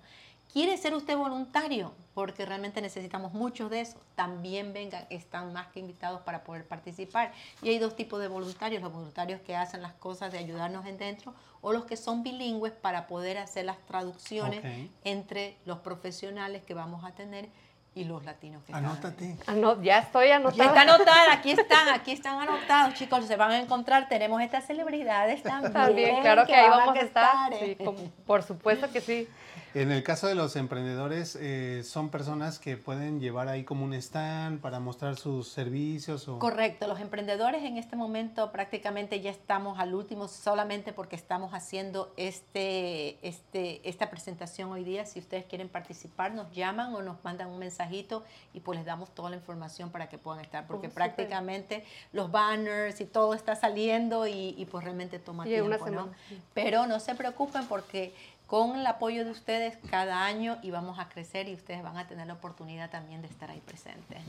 ¿Quiere 0.51 0.77
ser 0.77 0.93
usted 0.93 1.15
voluntario? 1.15 1.93
Porque 2.13 2.45
realmente 2.45 2.81
necesitamos 2.81 3.31
muchos 3.31 3.69
de 3.69 3.79
esos. 3.79 4.01
También 4.15 4.73
vengan, 4.73 5.05
están 5.09 5.53
más 5.53 5.67
que 5.67 5.79
invitados 5.79 6.21
para 6.21 6.43
poder 6.43 6.67
participar. 6.67 7.31
Y 7.61 7.69
hay 7.69 7.79
dos 7.79 7.95
tipos 7.95 8.19
de 8.19 8.27
voluntarios, 8.27 8.83
los 8.83 8.91
voluntarios 8.91 9.39
que 9.41 9.55
hacen 9.55 9.81
las 9.81 9.93
cosas 9.93 10.29
de 10.33 10.39
ayudarnos 10.39 10.85
en 10.85 10.97
dentro 10.97 11.33
o 11.61 11.71
los 11.71 11.85
que 11.85 11.95
son 11.95 12.21
bilingües 12.21 12.73
para 12.73 13.07
poder 13.07 13.37
hacer 13.37 13.63
las 13.63 13.77
traducciones 13.85 14.89
entre 15.05 15.57
los 15.65 15.79
profesionales 15.79 16.63
que 16.63 16.73
vamos 16.73 17.05
a 17.05 17.11
tener 17.11 17.47
y 17.93 18.05
los 18.05 18.23
latinos 18.23 18.63
que 18.63 18.71
están 18.71 18.85
ahí. 18.85 18.91
Anótate. 18.91 19.37
Ah, 19.47 19.53
no, 19.53 19.81
ya 19.81 19.99
estoy 19.99 20.29
anotada. 20.31 20.65
está 20.65 20.81
anotada, 20.81 21.33
aquí 21.33 21.51
están, 21.51 21.89
aquí 21.89 22.11
están 22.11 22.39
anotados, 22.39 22.93
chicos, 22.93 23.25
se 23.25 23.35
van 23.35 23.51
a 23.51 23.59
encontrar, 23.59 24.07
tenemos 24.07 24.41
estas 24.41 24.65
celebridades 24.65 25.43
también. 25.43 25.73
También, 25.73 26.21
claro 26.21 26.45
que 26.45 26.55
ahí 26.55 26.69
vamos 26.69 26.95
a 26.95 27.01
estar. 27.01 27.53
¿eh? 27.53 27.75
Sí, 27.77 27.83
como- 27.83 27.99
por 28.25 28.43
supuesto 28.43 28.89
que 28.91 29.01
sí. 29.01 29.27
En 29.73 29.89
el 29.89 30.03
caso 30.03 30.27
de 30.27 30.35
los 30.35 30.57
emprendedores, 30.57 31.37
eh, 31.39 31.83
son 31.85 32.09
personas 32.09 32.59
que 32.59 32.75
pueden 32.75 33.21
llevar 33.21 33.47
ahí 33.47 33.63
como 33.63 33.85
un 33.85 33.93
stand 33.93 34.59
para 34.59 34.81
mostrar 34.81 35.15
sus 35.15 35.47
servicios 35.47 36.27
o... 36.27 36.39
Correcto, 36.39 36.87
los 36.87 36.99
emprendedores 36.99 37.63
en 37.63 37.77
este 37.77 37.95
momento 37.95 38.51
prácticamente 38.51 39.21
ya 39.21 39.31
estamos 39.31 39.79
al 39.79 39.93
último 39.93 40.27
solamente 40.27 40.91
porque 40.91 41.15
estamos 41.15 41.53
haciendo 41.53 42.13
este, 42.17 43.25
este, 43.25 43.87
esta 43.87 44.09
presentación 44.09 44.69
hoy 44.71 44.83
día. 44.83 45.05
Si 45.05 45.19
ustedes 45.19 45.45
quieren 45.45 45.69
participar, 45.69 46.33
nos 46.33 46.51
llaman 46.51 46.93
o 46.93 47.01
nos 47.01 47.23
mandan 47.23 47.47
un 47.47 47.63
mensajito 47.81 48.23
y 48.53 48.59
pues 48.59 48.77
les 48.77 48.85
damos 48.85 49.13
toda 49.13 49.29
la 49.29 49.35
información 49.35 49.91
para 49.91 50.07
que 50.09 50.17
puedan 50.17 50.41
estar, 50.41 50.67
porque 50.67 50.87
Oh, 50.87 50.91
prácticamente 50.91 51.85
los 52.11 52.31
banners 52.31 53.01
y 53.01 53.05
todo 53.05 53.33
está 53.33 53.55
saliendo 53.55 54.27
y, 54.27 54.55
y, 54.57 54.65
pues 54.65 54.83
realmente 54.83 55.19
toma 55.19 55.43
una 55.43 55.51
tiempo, 55.51 55.89
¿no? 55.89 56.09
Pero 56.53 56.85
no 56.87 56.99
se 56.99 57.15
preocupen 57.15 57.65
porque 57.67 58.13
con 58.47 58.77
el 58.77 58.85
apoyo 58.85 59.23
de 59.23 59.31
ustedes 59.31 59.77
cada 59.89 60.25
año 60.25 60.57
y 60.61 60.71
vamos 60.71 60.99
a 60.99 61.07
crecer 61.07 61.47
y 61.47 61.53
ustedes 61.53 61.83
van 61.83 61.97
a 61.97 62.07
tener 62.07 62.27
la 62.27 62.33
oportunidad 62.33 62.89
también 62.89 63.21
de 63.21 63.27
estar 63.27 63.49
ahí 63.49 63.61
presentes. 63.61 64.19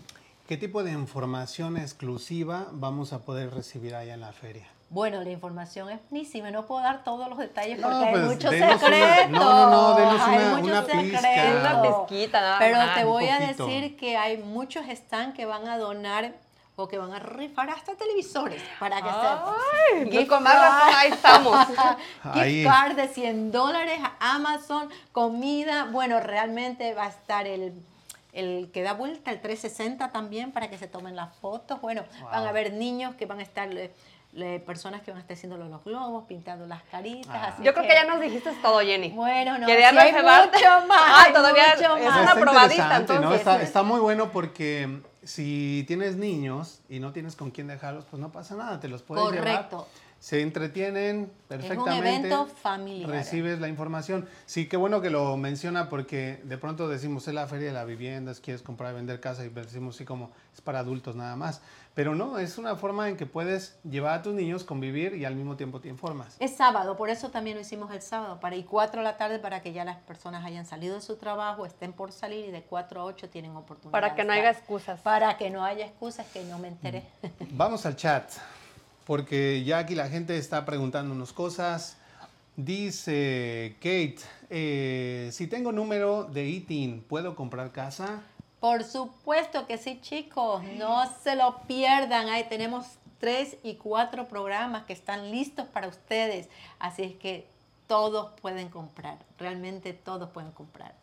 ¿qué 0.46 0.56
tipo 0.58 0.84
de 0.84 0.92
información 0.92 1.78
exclusiva 1.78 2.68
vamos 2.72 3.14
a 3.14 3.20
poder 3.20 3.54
recibir 3.54 3.94
allá 3.94 4.14
en 4.14 4.20
la 4.20 4.32
feria? 4.32 4.66
Bueno, 4.92 5.22
la 5.22 5.30
información 5.30 5.88
es 5.88 5.98
buenísima. 6.10 6.50
No 6.50 6.66
puedo 6.66 6.82
dar 6.82 7.02
todos 7.02 7.26
los 7.28 7.38
detalles 7.38 7.78
No, 7.78 7.88
porque 7.88 8.04
hay 8.04 8.12
pues, 8.12 8.24
muchos 8.26 8.50
denos 8.50 8.68
una- 8.70 8.78
secretos. 8.80 9.30
no, 9.30 9.40
no, 9.40 9.70
no, 9.70 9.94
denos 9.96 10.20
hay 10.20 10.36
una- 10.36 10.48
muchos 10.56 10.68
una 10.68 10.82
pizca. 11.02 11.20
secretos. 11.20 11.60
Una 11.60 11.82
pizquita, 11.82 12.40
nada 12.42 12.58
Pero 12.58 12.78
te 12.94 13.04
voy 13.04 13.28
a 13.28 13.38
decir 13.38 13.96
que 13.96 14.16
hay 14.18 14.36
muchos 14.38 14.84
stands 14.90 15.34
que 15.34 15.46
van 15.46 15.66
a 15.66 15.78
donar 15.78 16.32
o 16.76 16.88
que 16.88 16.98
van 16.98 17.12
a 17.14 17.18
rifar 17.20 17.70
hasta 17.70 17.94
televisores 17.94 18.62
para 18.78 19.00
que. 19.00 19.08
Ay, 19.08 20.04
no, 20.04 20.10
Gift 20.10 20.28
con 20.28 20.42
más 20.42 20.54
razón, 20.58 20.94
ahí 20.94 21.10
estamos. 21.10 21.66
Gift 22.34 22.66
card 22.66 22.96
de 22.96 23.08
100 23.08 23.50
dólares 23.50 23.98
a 24.02 24.34
Amazon, 24.34 24.90
comida. 25.12 25.86
Bueno, 25.90 26.20
realmente 26.20 26.92
va 26.94 27.04
a 27.04 27.08
estar 27.08 27.46
el, 27.46 27.72
el 28.32 28.70
que 28.72 28.82
da 28.82 28.92
vuelta, 28.94 29.30
el 29.30 29.40
360 29.40 30.12
también 30.12 30.52
para 30.52 30.68
que 30.68 30.76
se 30.76 30.86
tomen 30.86 31.14
las 31.16 31.34
fotos. 31.36 31.80
Bueno, 31.80 32.02
van 32.24 32.40
Wow. 32.40 32.46
a 32.46 32.48
haber 32.50 32.72
niños 32.74 33.14
que 33.16 33.24
van 33.26 33.40
a 33.40 33.42
estar, 33.42 33.70
eh, 33.76 33.92
le- 34.32 34.60
personas 34.60 35.02
que 35.02 35.10
van 35.10 35.18
a 35.18 35.20
estar 35.20 35.36
haciendo 35.36 35.56
los 35.58 35.84
globos, 35.84 36.24
pintando 36.24 36.66
las 36.66 36.82
caritas. 36.84 37.28
Ah. 37.34 37.48
así 37.54 37.62
Yo 37.62 37.72
creo 37.74 37.86
que 37.86 37.94
ya 37.94 38.04
nos 38.04 38.20
dijiste 38.20 38.50
todo, 38.62 38.80
Jenny. 38.80 39.10
Bueno, 39.10 39.58
no, 39.58 39.66
Quería 39.66 39.90
sí 39.90 39.98
hay 39.98 40.10
reservarte. 40.12 40.56
mucho 40.58 40.68
más, 40.88 41.00
Ah, 41.06 41.24
hay 41.26 41.32
todavía 41.32 41.64
mucho 41.76 41.96
es 41.96 42.04
más. 42.10 42.22
una 42.22 42.34
probadita, 42.40 42.74
interesante, 42.74 43.12
¿no? 43.12 43.18
entonces. 43.18 43.40
Está, 43.40 43.62
está 43.62 43.82
muy 43.82 44.00
bueno 44.00 44.30
porque 44.32 45.00
si 45.22 45.84
tienes 45.86 46.16
niños 46.16 46.80
y 46.88 46.98
no 47.00 47.12
tienes 47.12 47.36
con 47.36 47.50
quién 47.50 47.66
dejarlos, 47.68 48.04
pues 48.10 48.20
no 48.20 48.32
pasa 48.32 48.56
nada, 48.56 48.80
te 48.80 48.88
los 48.88 49.02
puedes 49.02 49.24
llevar. 49.30 49.38
Correcto. 49.68 49.88
Se 50.18 50.40
entretienen 50.40 51.32
perfectamente. 51.48 52.28
evento 52.28 52.46
familiar. 52.46 53.10
Recibes 53.10 53.58
la 53.58 53.66
información. 53.66 54.28
Sí, 54.46 54.68
qué 54.68 54.76
bueno 54.76 55.00
que 55.00 55.10
lo 55.10 55.36
menciona 55.36 55.88
porque 55.88 56.40
de 56.44 56.58
pronto 56.58 56.88
decimos 56.88 57.26
es 57.26 57.34
la 57.34 57.48
feria 57.48 57.66
de 57.66 57.72
la 57.72 57.84
vivienda, 57.84 58.32
quieres 58.40 58.62
comprar 58.62 58.92
y 58.92 58.94
vender 58.96 59.18
casa 59.18 59.44
y 59.44 59.48
decimos 59.48 59.96
sí 59.96 60.04
como 60.04 60.30
es 60.54 60.60
para 60.60 60.78
adultos 60.78 61.16
nada 61.16 61.34
más. 61.34 61.60
Pero 61.94 62.14
no, 62.14 62.38
es 62.38 62.56
una 62.56 62.74
forma 62.76 63.10
en 63.10 63.18
que 63.18 63.26
puedes 63.26 63.78
llevar 63.84 64.20
a 64.20 64.22
tus 64.22 64.32
niños, 64.32 64.64
convivir 64.64 65.14
y 65.14 65.26
al 65.26 65.36
mismo 65.36 65.56
tiempo 65.56 65.80
te 65.80 65.88
informas. 65.88 66.36
Es 66.38 66.56
sábado, 66.56 66.96
por 66.96 67.10
eso 67.10 67.30
también 67.30 67.56
lo 67.56 67.60
hicimos 67.60 67.92
el 67.92 68.00
sábado, 68.00 68.40
para 68.40 68.56
ir 68.56 68.64
4 68.64 69.00
de 69.00 69.04
la 69.04 69.18
tarde 69.18 69.38
para 69.38 69.60
que 69.60 69.74
ya 69.74 69.84
las 69.84 69.98
personas 69.98 70.44
hayan 70.44 70.64
salido 70.64 70.94
de 70.94 71.02
su 71.02 71.16
trabajo, 71.16 71.66
estén 71.66 71.92
por 71.92 72.12
salir 72.12 72.46
y 72.46 72.50
de 72.50 72.62
4 72.62 73.00
a 73.00 73.04
8 73.04 73.28
tienen 73.28 73.54
oportunidad. 73.56 73.92
Para 73.92 74.14
que 74.14 74.24
no 74.24 74.32
haya 74.32 74.50
excusas. 74.50 75.00
Para 75.00 75.36
que 75.36 75.50
no 75.50 75.64
haya 75.64 75.84
excusas 75.84 76.26
que 76.32 76.42
no 76.44 76.58
me 76.58 76.68
enteré. 76.68 77.02
Vamos 77.50 77.84
al 77.84 77.96
chat, 77.96 78.24
porque 79.04 79.62
ya 79.62 79.78
aquí 79.78 79.94
la 79.94 80.08
gente 80.08 80.38
está 80.38 80.64
preguntándonos 80.64 81.34
cosas. 81.34 81.98
Dice 82.56 83.76
Kate, 83.80 84.18
eh, 84.48 85.28
si 85.32 85.46
tengo 85.46 85.72
número 85.72 86.24
de 86.24 86.46
ITIN, 86.46 87.02
¿puedo 87.02 87.34
comprar 87.34 87.70
casa? 87.70 88.22
Por 88.62 88.84
supuesto 88.84 89.66
que 89.66 89.76
sí, 89.76 89.98
chicos, 90.00 90.62
no 90.78 91.02
se 91.24 91.34
lo 91.34 91.58
pierdan. 91.66 92.28
Ahí 92.28 92.44
tenemos 92.48 92.86
tres 93.18 93.56
y 93.64 93.74
cuatro 93.74 94.28
programas 94.28 94.84
que 94.84 94.92
están 94.92 95.32
listos 95.32 95.66
para 95.66 95.88
ustedes. 95.88 96.48
Así 96.78 97.02
es 97.02 97.14
que 97.16 97.44
todos 97.88 98.30
pueden 98.40 98.68
comprar, 98.68 99.18
realmente 99.36 99.92
todos 99.92 100.30
pueden 100.30 100.52
comprar. 100.52 100.94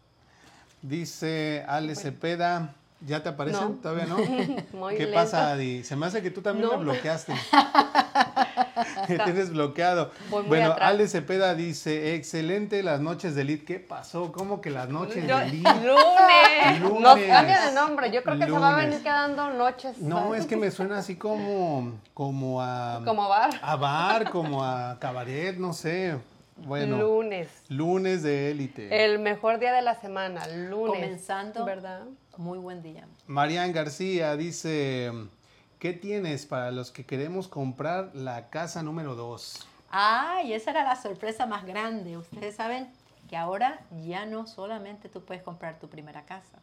Dice 0.82 1.65
Ale 1.67 1.95
Cepeda, 1.95 2.74
¿ya 3.06 3.22
te 3.22 3.28
aparecen? 3.28 3.62
No. 3.62 3.76
¿Todavía 3.76 4.06
no? 4.06 4.17
Muy 4.80 4.95
¿Qué 4.95 5.04
lento. 5.04 5.15
pasa, 5.15 5.52
Adi? 5.52 5.84
Se 5.84 5.98
me 5.98 6.06
hace 6.06 6.22
que 6.22 6.32
tú 6.32 6.41
también 6.41 6.65
No. 6.69 6.78
me 6.78 6.84
bloqueaste. 6.86 7.34
Tienes 9.07 9.51
bloqueado. 9.51 10.11
Voy 10.29 10.41
muy 10.41 10.49
bueno, 10.49 10.71
atrás. 10.73 10.89
Ale 10.89 11.07
Cepeda 11.07 11.55
dice, 11.55 12.15
excelente 12.15 12.81
las 12.83 12.99
noches 13.01 13.35
de 13.35 13.41
Elite. 13.41 13.65
¿Qué 13.65 13.79
pasó? 13.79 14.31
¿Cómo 14.31 14.61
que 14.61 14.69
las 14.69 14.89
noches 14.89 15.27
Yo- 15.27 15.37
de 15.37 15.45
Elite? 15.45 15.69
lunes. 15.83 16.81
Lunes. 16.81 17.01
Nos 17.01 17.19
cambia 17.19 17.65
de 17.67 17.71
nombre. 17.73 18.11
Yo 18.11 18.23
creo 18.23 18.39
que 18.39 18.45
se 18.45 18.51
va 18.51 18.75
a 18.75 18.85
venir 18.85 19.01
quedando 19.01 19.49
noches. 19.51 19.97
No, 19.99 20.35
es 20.35 20.45
que 20.45 20.57
me 20.57 20.71
suena 20.71 20.97
así 20.99 21.15
como, 21.15 21.99
como 22.13 22.61
a... 22.61 23.01
Como 23.05 23.27
bar. 23.27 23.49
A 23.61 23.75
bar, 23.75 24.29
como 24.29 24.63
a 24.63 24.97
cabaret, 24.99 25.57
no 25.57 25.73
sé. 25.73 26.17
Bueno, 26.57 26.97
Lunes. 26.97 27.47
lunes 27.69 28.21
de 28.21 28.51
élite. 28.51 29.05
El 29.05 29.19
mejor 29.19 29.59
día 29.59 29.71
de 29.71 29.81
la 29.81 29.95
semana, 29.95 30.45
lunes. 30.47 30.93
Comenzando. 31.01 31.63
¿Verdad? 31.63 32.01
Muy 32.35 32.57
buen 32.59 32.81
día. 32.81 33.07
Marian 33.27 33.71
García 33.71 34.35
dice, 34.35 35.09
¿qué 35.79 35.93
tienes 35.93 36.45
para 36.45 36.71
los 36.71 36.91
que 36.91 37.05
queremos 37.05 37.47
comprar 37.47 38.11
la 38.13 38.49
casa 38.49 38.83
número 38.83 39.15
2? 39.15 39.65
Ay, 39.89 40.53
esa 40.53 40.71
era 40.71 40.83
la 40.83 40.95
sorpresa 41.01 41.45
más 41.45 41.65
grande. 41.65 42.17
Ustedes 42.17 42.55
saben 42.55 42.89
que 43.29 43.37
ahora 43.37 43.79
ya 44.05 44.25
no 44.25 44.45
solamente 44.47 45.09
tú 45.09 45.23
puedes 45.23 45.41
comprar 45.43 45.79
tu 45.79 45.87
primera 45.87 46.23
casa, 46.23 46.57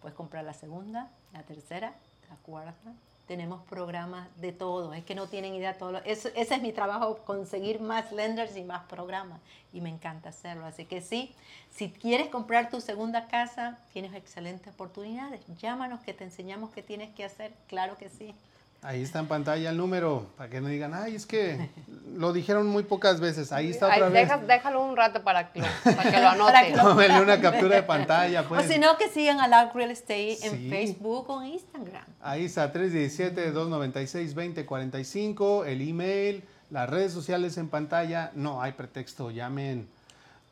puedes 0.00 0.16
comprar 0.16 0.44
la 0.44 0.54
segunda, 0.54 1.08
la 1.32 1.42
tercera, 1.42 1.92
la 2.30 2.36
cuarta. 2.36 2.92
Tenemos 3.26 3.62
programas 3.68 4.26
de 4.40 4.50
todo. 4.52 4.92
Es 4.92 5.04
que 5.04 5.14
no 5.14 5.28
tienen 5.28 5.54
idea 5.54 5.72
de 5.74 5.78
todo. 5.78 5.92
lo- 5.92 5.98
eso- 6.04 6.30
ese 6.34 6.54
es 6.56 6.62
mi 6.62 6.72
trabajo, 6.72 7.18
conseguir 7.18 7.80
más 7.80 8.10
lenders 8.10 8.56
y 8.56 8.64
más 8.64 8.82
programas. 8.86 9.40
Y 9.72 9.80
me 9.80 9.88
encanta 9.88 10.30
hacerlo. 10.30 10.66
Así 10.66 10.84
que 10.84 11.00
sí, 11.00 11.32
si 11.70 11.90
quieres 11.90 12.28
comprar 12.28 12.70
tu 12.70 12.80
segunda 12.80 13.28
casa, 13.28 13.78
tienes 13.92 14.14
excelentes 14.14 14.74
oportunidades. 14.74 15.40
Llámanos 15.60 16.00
que 16.00 16.12
te 16.12 16.24
enseñamos 16.24 16.70
qué 16.70 16.82
tienes 16.82 17.10
que 17.14 17.24
hacer. 17.24 17.52
Claro 17.68 17.96
que 17.98 18.08
sí. 18.08 18.34
Ahí 18.82 19.02
está 19.02 19.18
en 19.18 19.26
pantalla 19.26 19.68
el 19.70 19.76
número, 19.76 20.30
para 20.38 20.48
que 20.48 20.62
no 20.62 20.68
digan, 20.68 20.94
ay, 20.94 21.14
es 21.14 21.26
que 21.26 21.68
lo 22.16 22.32
dijeron 22.32 22.66
muy 22.66 22.82
pocas 22.82 23.20
veces. 23.20 23.52
Ahí 23.52 23.68
está 23.68 23.88
Ay, 23.92 24.00
otra 24.00 24.08
vez. 24.08 24.26
deja- 24.26 24.38
déjalo 24.38 24.82
un 24.82 24.96
rato 24.96 25.22
para 25.22 25.52
que 25.52 25.60
lo, 25.60 25.66
para 25.84 26.10
que 26.10 26.18
lo 26.18 26.28
anote. 26.30 26.72
Tómenle 26.82 27.20
una 27.20 27.38
captura 27.42 27.76
de 27.76 27.82
pantalla, 27.82 28.40
O 28.40 28.48
pues. 28.48 28.66
si 28.68 28.78
no, 28.78 28.96
que 28.96 29.10
sigan 29.10 29.38
a 29.38 29.48
Loud 29.48 29.74
Real 29.74 29.90
Estate 29.90 30.38
en. 30.46 30.70
Facebook 30.70 31.28
o 31.28 31.42
en 31.42 31.48
Instagram. 31.48 32.04
Ahí 32.22 32.46
está, 32.46 32.72
317-296-2045, 32.72 35.66
el 35.66 35.88
email, 35.88 36.44
las 36.70 36.88
redes 36.88 37.12
sociales 37.12 37.56
en 37.58 37.68
pantalla. 37.68 38.30
No 38.34 38.62
hay 38.62 38.72
pretexto, 38.72 39.30
llamen. 39.30 39.88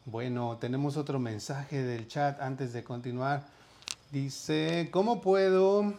Bueno, 0.04 0.56
tenemos 0.60 0.96
otro 0.96 1.18
mensaje 1.18 1.82
del 1.82 2.08
chat 2.08 2.40
antes 2.40 2.72
de 2.72 2.82
continuar. 2.84 3.42
Dice, 4.10 4.88
¿cómo 4.90 5.20
puedo 5.20 5.92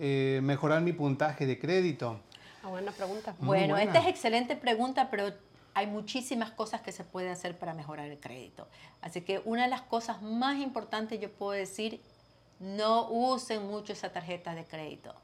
eh, 0.00 0.40
mejorar 0.42 0.80
mi 0.80 0.92
puntaje 0.94 1.46
de 1.46 1.58
crédito? 1.58 2.20
Ah, 2.62 2.68
buena 2.68 2.90
pregunta. 2.90 3.34
Muy 3.38 3.46
Bueno, 3.58 3.74
buena. 3.74 3.82
esta 3.84 4.00
es 4.00 4.06
excelente 4.08 4.56
pregunta, 4.56 5.08
pero 5.10 5.30
hay 5.74 5.86
muchísimas 5.86 6.50
cosas 6.50 6.80
que 6.80 6.90
se 6.90 7.04
puede 7.04 7.30
hacer 7.30 7.58
para 7.58 7.74
mejorar 7.74 8.06
el 8.08 8.18
crédito. 8.18 8.66
Así 9.02 9.20
que 9.20 9.42
una 9.44 9.64
de 9.64 9.68
las 9.68 9.82
cosas 9.82 10.22
más 10.22 10.58
importantes 10.58 11.20
yo 11.20 11.30
puedo 11.30 11.52
decir, 11.52 12.00
no 12.58 13.08
usen 13.10 13.66
mucho 13.66 13.92
esa 13.92 14.10
tarjeta 14.10 14.54
de 14.54 14.64
crédito, 14.64 15.14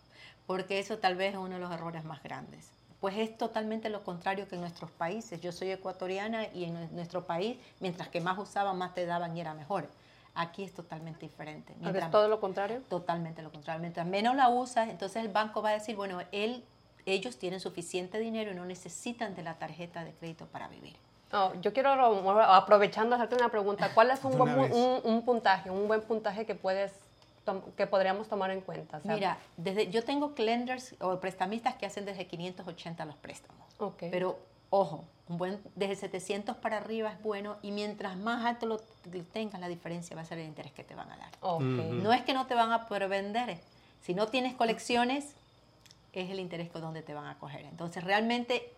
porque 0.47 0.79
eso 0.79 0.99
tal 0.99 1.17
vez 1.17 1.33
es 1.33 1.39
uno 1.39 1.55
de 1.55 1.61
los 1.61 1.73
errores 1.73 2.05
más 2.05 2.23
grandes. 2.23 2.71
Pues 3.01 3.17
es 3.17 3.37
totalmente 3.37 3.89
lo 3.91 4.05
contrario 4.05 4.49
que 4.49 4.55
en 4.55 4.63
nuestros 4.63 4.91
países. 4.91 5.41
Yo 5.41 5.53
soy 5.53 5.71
ecuatoriana 5.71 6.47
y 6.55 6.65
en 6.65 6.95
nuestro 6.95 7.27
país, 7.27 7.59
mientras 7.81 8.09
que 8.09 8.21
más 8.21 8.39
usaban, 8.39 8.79
más 8.79 8.95
te 8.95 9.05
daban 9.05 9.37
y 9.37 9.41
era 9.41 9.53
mejor. 9.55 9.89
Aquí 10.37 10.63
es 10.65 10.75
totalmente 10.75 11.21
diferente. 11.27 11.73
¿Es 11.73 11.79
Mientras- 11.81 12.11
todo 12.11 12.29
lo 12.29 12.41
contrario? 12.41 12.83
Totalmente 12.89 13.43
lo 13.43 13.51
contrario. 13.51 13.81
Mientras 13.81 14.07
menos 14.07 14.37
la 14.37 14.49
usas, 14.49 14.89
entonces 14.89 15.23
el 15.25 15.29
banco 15.31 15.63
va 15.63 15.71
a 15.71 15.73
decir, 15.73 15.97
bueno, 15.97 16.21
él, 16.31 16.63
ellos 17.07 17.39
tienen 17.39 17.59
suficiente 17.61 18.19
dinero 18.19 18.53
y 18.53 18.55
no 18.55 18.65
necesitan 18.65 19.35
de 19.35 19.43
la 19.43 19.55
tarjeta 19.55 20.05
de 20.05 20.13
crédito 20.13 20.47
para 20.47 20.69
vivir. 20.69 20.97
Oh, 21.33 21.53
yo 21.61 21.73
quiero, 21.73 21.97
ro- 21.97 22.41
aprovechando, 22.43 23.17
hacerte 23.17 23.35
una 23.35 23.49
pregunta. 23.49 23.91
¿Cuál 23.95 24.11
es 24.11 24.23
un, 24.25 24.37
buen, 24.39 24.73
un, 24.73 25.01
un 25.03 25.23
puntaje, 25.25 25.71
un 25.71 25.89
buen 25.89 26.03
puntaje 26.03 26.47
que 26.47 26.55
puedes 26.55 26.93
que 27.77 27.87
podríamos 27.87 28.29
tomar 28.29 28.51
en 28.51 28.61
cuenta? 28.61 28.99
O 28.99 29.01
sea, 29.01 29.15
Mira, 29.15 29.39
desde, 29.57 29.89
yo 29.91 30.05
tengo 30.05 30.35
lenders 30.37 30.95
o 31.01 31.19
prestamistas 31.21 31.75
que 31.77 31.87
hacen 31.87 32.05
desde 32.05 32.27
580 32.27 33.05
los 33.05 33.17
préstamos. 33.17 33.65
ok. 33.79 34.05
Pero 34.11 34.39
ojo, 34.81 35.05
un 35.29 35.39
buen, 35.39 35.61
desde 35.75 35.97
700 35.97 36.57
para 36.57 36.77
arriba 36.79 37.11
es 37.11 37.21
bueno 37.23 37.57
y 37.63 37.73
mientras 37.73 38.17
más 38.17 38.45
alto 38.45 38.67
lo, 38.67 38.77
lo 39.13 39.23
tengas, 39.33 39.61
la 39.61 39.69
diferencia 39.69 40.15
va 40.15 40.23
a 40.23 40.25
ser 40.25 40.39
el 40.39 40.47
interés 40.47 40.73
que 40.73 40.85
te 40.85 40.95
van 40.95 41.11
a 41.11 41.17
dar. 41.17 41.31
No 41.43 42.13
es 42.13 42.23
que 42.23 42.33
no 42.35 42.47
te 42.47 42.55
van 42.55 42.73
a 42.73 42.87
poder 42.87 43.09
vender. 43.09 43.59
Si 44.03 44.15
no 44.15 44.29
tienes 44.29 44.55
colecciones, 44.55 45.35
es 46.13 46.31
el 46.31 46.39
interés 46.41 46.71
con 46.71 46.81
donde 46.83 47.03
te 47.03 47.13
van 47.13 47.27
a 47.27 47.39
coger. 47.39 47.65
Entonces, 47.67 48.05
realmente, 48.05 48.71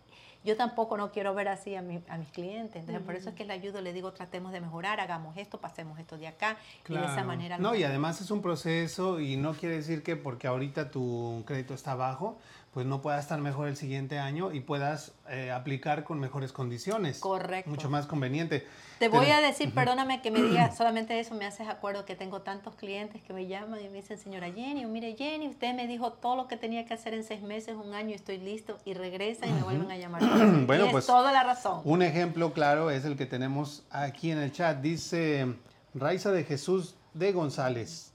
yo 0.43 0.57
tampoco 0.57 0.97
no 0.97 1.11
quiero 1.11 1.33
ver 1.35 1.47
así 1.49 1.75
a, 1.75 1.81
mi- 1.81 2.01
a 2.09 2.17
mis 2.17 2.29
clientes. 2.29 2.77
Entonces, 2.77 3.03
por 3.05 3.15
eso 3.15 3.29
es 3.29 3.35
que 3.35 3.45
le 3.45 3.53
ayudo, 3.53 3.81
le 3.81 3.93
digo, 3.93 4.11
tratemos 4.13 4.51
de 4.51 4.59
mejorar, 4.59 4.99
hagamos 4.99 5.37
esto, 5.37 5.59
pasemos 5.59 5.99
esto 5.99 6.17
de 6.17 6.27
acá. 6.27 6.57
Y 6.87 6.93
de 6.93 6.99
esa 6.99 7.13
Claro. 7.13 7.27
manera... 7.27 7.57
No, 7.59 7.75
y 7.75 7.83
además 7.83 8.21
es 8.21 8.31
un 8.31 8.41
proceso 8.41 9.19
y 9.19 9.37
no 9.37 9.53
quiere 9.53 9.75
decir 9.75 10.01
que 10.01 10.15
porque 10.15 10.47
ahorita 10.47 10.89
tu 10.91 11.43
crédito 11.45 11.73
está 11.75 11.93
bajo, 11.95 12.37
pues 12.73 12.85
no 12.85 13.01
pueda 13.01 13.19
estar 13.19 13.39
mejor 13.41 13.67
el 13.67 13.75
siguiente 13.75 14.19
año 14.19 14.51
y 14.51 14.59
puedas 14.59 15.13
eh, 15.27 15.51
aplicar 15.51 16.03
con 16.03 16.19
mejores 16.19 16.51
condiciones. 16.53 17.19
Correcto. 17.19 17.69
Mucho 17.69 17.89
más 17.89 18.05
conveniente. 18.05 18.67
Te 18.99 19.07
voy 19.07 19.25
Pero- 19.25 19.37
a 19.37 19.41
decir, 19.41 19.73
perdóname 19.73 20.21
que 20.21 20.29
me 20.29 20.41
digas, 20.41 20.77
solamente 20.77 21.19
eso 21.19 21.33
me 21.33 21.45
haces 21.45 21.67
acuerdo 21.67 22.05
que 22.05 22.15
tengo 22.15 22.41
tantos 22.41 22.75
clientes 22.75 23.21
que 23.23 23.33
me 23.33 23.47
llaman 23.47 23.79
y 23.83 23.89
me 23.89 24.01
dicen, 24.01 24.17
señora 24.19 24.51
Jenny, 24.51 24.85
mire 24.85 25.15
Jenny, 25.17 25.47
usted 25.47 25.73
me 25.73 25.87
dijo 25.87 26.13
todo 26.13 26.35
lo 26.35 26.47
que 26.47 26.57
tenía 26.57 26.85
que 26.85 26.93
hacer 26.93 27.13
en 27.13 27.23
seis 27.23 27.41
meses, 27.41 27.75
un 27.75 27.93
año, 27.93 28.11
y 28.11 28.13
estoy 28.13 28.37
listo, 28.37 28.77
y 28.85 28.93
regresan 28.93 29.49
y 29.49 29.53
me 29.53 29.63
vuelven 29.63 29.89
a 29.91 29.97
llamar. 29.97 30.21
Bueno, 30.67 30.87
pues, 30.91 31.05
es 31.05 31.07
toda 31.07 31.31
la 31.31 31.43
razón. 31.43 31.81
Un 31.85 32.01
ejemplo 32.03 32.53
claro 32.53 32.91
es 32.91 33.05
el 33.05 33.15
que 33.17 33.25
tenemos 33.25 33.83
aquí 33.89 34.29
en 34.31 34.37
el 34.37 34.51
chat. 34.51 34.79
Dice 34.79 35.55
Raiza 35.95 36.31
de 36.31 36.43
Jesús 36.43 36.95
de 37.13 37.31
González. 37.31 38.08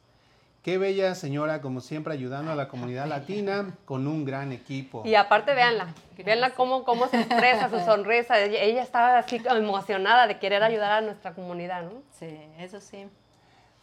Qué 0.65 0.79
bella 0.79 1.15
señora, 1.15 1.61
como 1.61 1.83
siempre, 1.83 2.15
ayudando 2.15 2.51
a 2.51 2.55
la 2.55 2.69
comunidad 2.69 3.07
latina 3.07 3.77
con 3.85 4.07
un 4.07 4.25
gran 4.25 4.51
equipo. 4.51 5.03
Y 5.05 5.15
aparte, 5.15 5.53
véanla, 5.53 5.89
véanla 6.17 6.55
cómo, 6.55 6.85
cómo 6.85 7.07
se 7.07 7.21
expresa, 7.21 7.69
su 7.69 7.79
sonrisa. 7.81 8.41
Ella, 8.41 8.63
ella 8.63 8.83
estaba 8.83 9.19
así 9.19 9.43
emocionada 9.45 10.27
de 10.27 10.39
querer 10.39 10.63
ayudar 10.63 10.93
a 10.93 11.01
nuestra 11.03 11.35
comunidad, 11.35 11.83
¿no? 11.83 12.03
Sí, 12.19 12.41
eso 12.59 12.81
sí. 12.81 13.07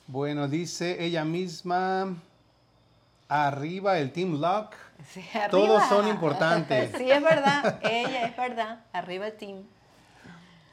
Bueno, 0.07 0.47
dice 0.47 1.03
ella 1.05 1.23
misma, 1.23 2.15
arriba 3.29 3.99
el 3.99 4.11
Team 4.11 4.41
Lock. 4.41 4.73
Sí, 5.07 5.23
Todos 5.51 5.83
arriba. 5.83 5.89
son 5.89 6.07
importantes. 6.07 6.91
Sí, 6.97 7.11
es 7.11 7.21
verdad. 7.21 7.79
Ella 7.83 8.25
es 8.25 8.35
verdad. 8.35 8.79
Arriba 8.91 9.27
el 9.27 9.33
team. 9.33 9.63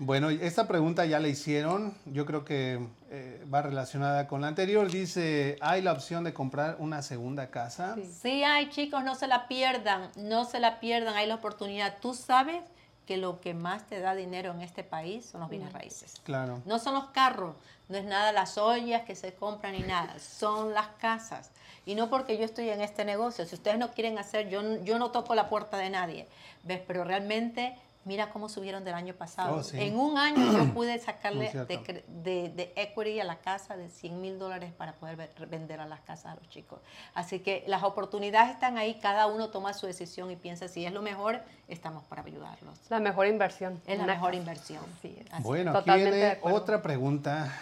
Bueno, 0.00 0.30
esta 0.30 0.68
pregunta 0.68 1.06
ya 1.06 1.18
la 1.18 1.28
hicieron, 1.28 1.94
yo 2.06 2.24
creo 2.24 2.44
que 2.44 2.78
eh, 3.10 3.44
va 3.52 3.62
relacionada 3.62 4.28
con 4.28 4.40
la 4.40 4.48
anterior. 4.48 4.90
Dice, 4.90 5.56
¿hay 5.60 5.82
la 5.82 5.92
opción 5.92 6.22
de 6.22 6.32
comprar 6.32 6.76
una 6.78 7.02
segunda 7.02 7.50
casa? 7.50 7.94
Sí. 7.96 8.04
Sí 8.22 8.44
hay, 8.44 8.68
chicos, 8.68 9.02
no 9.02 9.14
se 9.14 9.26
la 9.26 9.48
pierdan. 9.48 10.10
No 10.16 10.44
se 10.44 10.60
la 10.60 10.78
pierdan. 10.78 11.16
Hay 11.16 11.26
la 11.26 11.34
oportunidad. 11.36 11.96
Tú 12.00 12.14
sabes 12.14 12.62
que 13.08 13.16
lo 13.16 13.40
que 13.40 13.54
más 13.54 13.86
te 13.86 14.00
da 14.00 14.14
dinero 14.14 14.52
en 14.52 14.60
este 14.60 14.84
país 14.84 15.24
son 15.24 15.40
los 15.40 15.48
bienes 15.48 15.72
raíces. 15.72 16.20
Claro. 16.24 16.60
No 16.66 16.78
son 16.78 16.92
los 16.92 17.06
carros, 17.06 17.56
no 17.88 17.96
es 17.96 18.04
nada 18.04 18.32
las 18.32 18.58
ollas 18.58 19.00
que 19.04 19.16
se 19.16 19.32
compran 19.32 19.72
ni 19.72 19.80
nada, 19.80 20.18
son 20.18 20.74
las 20.74 20.88
casas. 21.00 21.50
Y 21.86 21.94
no 21.94 22.10
porque 22.10 22.36
yo 22.36 22.44
estoy 22.44 22.68
en 22.68 22.82
este 22.82 23.06
negocio, 23.06 23.46
si 23.46 23.54
ustedes 23.54 23.78
no 23.78 23.92
quieren 23.92 24.18
hacer, 24.18 24.50
yo, 24.50 24.84
yo 24.84 24.98
no 24.98 25.10
toco 25.10 25.34
la 25.34 25.48
puerta 25.48 25.78
de 25.78 25.88
nadie, 25.88 26.28
¿ves? 26.64 26.82
Pero 26.86 27.02
realmente, 27.02 27.74
mira 28.08 28.30
cómo 28.30 28.48
subieron 28.48 28.82
del 28.84 28.94
año 28.94 29.14
pasado. 29.14 29.56
Oh, 29.56 29.62
sí. 29.62 29.78
En 29.80 29.96
un 29.98 30.16
año 30.18 30.50
yo 30.52 30.64
pude 30.74 30.98
sacarle 30.98 31.50
de, 31.52 31.78
cre- 31.80 32.04
de- 32.06 32.48
de 32.48 32.72
equity 32.74 33.20
a 33.20 33.24
la 33.24 33.36
casa 33.36 33.76
de 33.76 33.88
100 33.90 34.20
mil 34.20 34.38
dólares 34.38 34.72
para 34.72 34.94
poder 34.94 35.16
ve- 35.16 35.30
vender 35.46 35.78
a 35.80 35.86
las 35.86 36.00
casas 36.00 36.32
a 36.32 36.34
los 36.36 36.48
chicos. 36.48 36.80
Así 37.14 37.38
que 37.40 37.62
las 37.68 37.82
oportunidades 37.84 38.50
están 38.50 38.78
ahí, 38.78 38.98
cada 39.00 39.26
uno 39.26 39.50
toma 39.50 39.74
su 39.74 39.86
decisión 39.86 40.30
y 40.30 40.36
piensa 40.36 40.66
si 40.68 40.84
es 40.86 40.92
lo 40.92 41.02
mejor, 41.02 41.42
estamos 41.68 42.02
para 42.04 42.22
ayudarlos. 42.22 42.78
La 42.88 42.98
mejor 42.98 43.26
inversión. 43.26 43.80
Es 43.86 43.98
la 43.98 44.04
Una 44.04 44.14
mejor 44.14 44.30
casa. 44.30 44.38
inversión. 44.40 44.82
Sí, 45.02 45.16
es. 45.20 45.32
Así 45.32 45.42
Bueno, 45.44 45.76
aquí 45.76 45.90
viene 45.92 46.38
otra 46.42 46.80
pregunta 46.82 47.52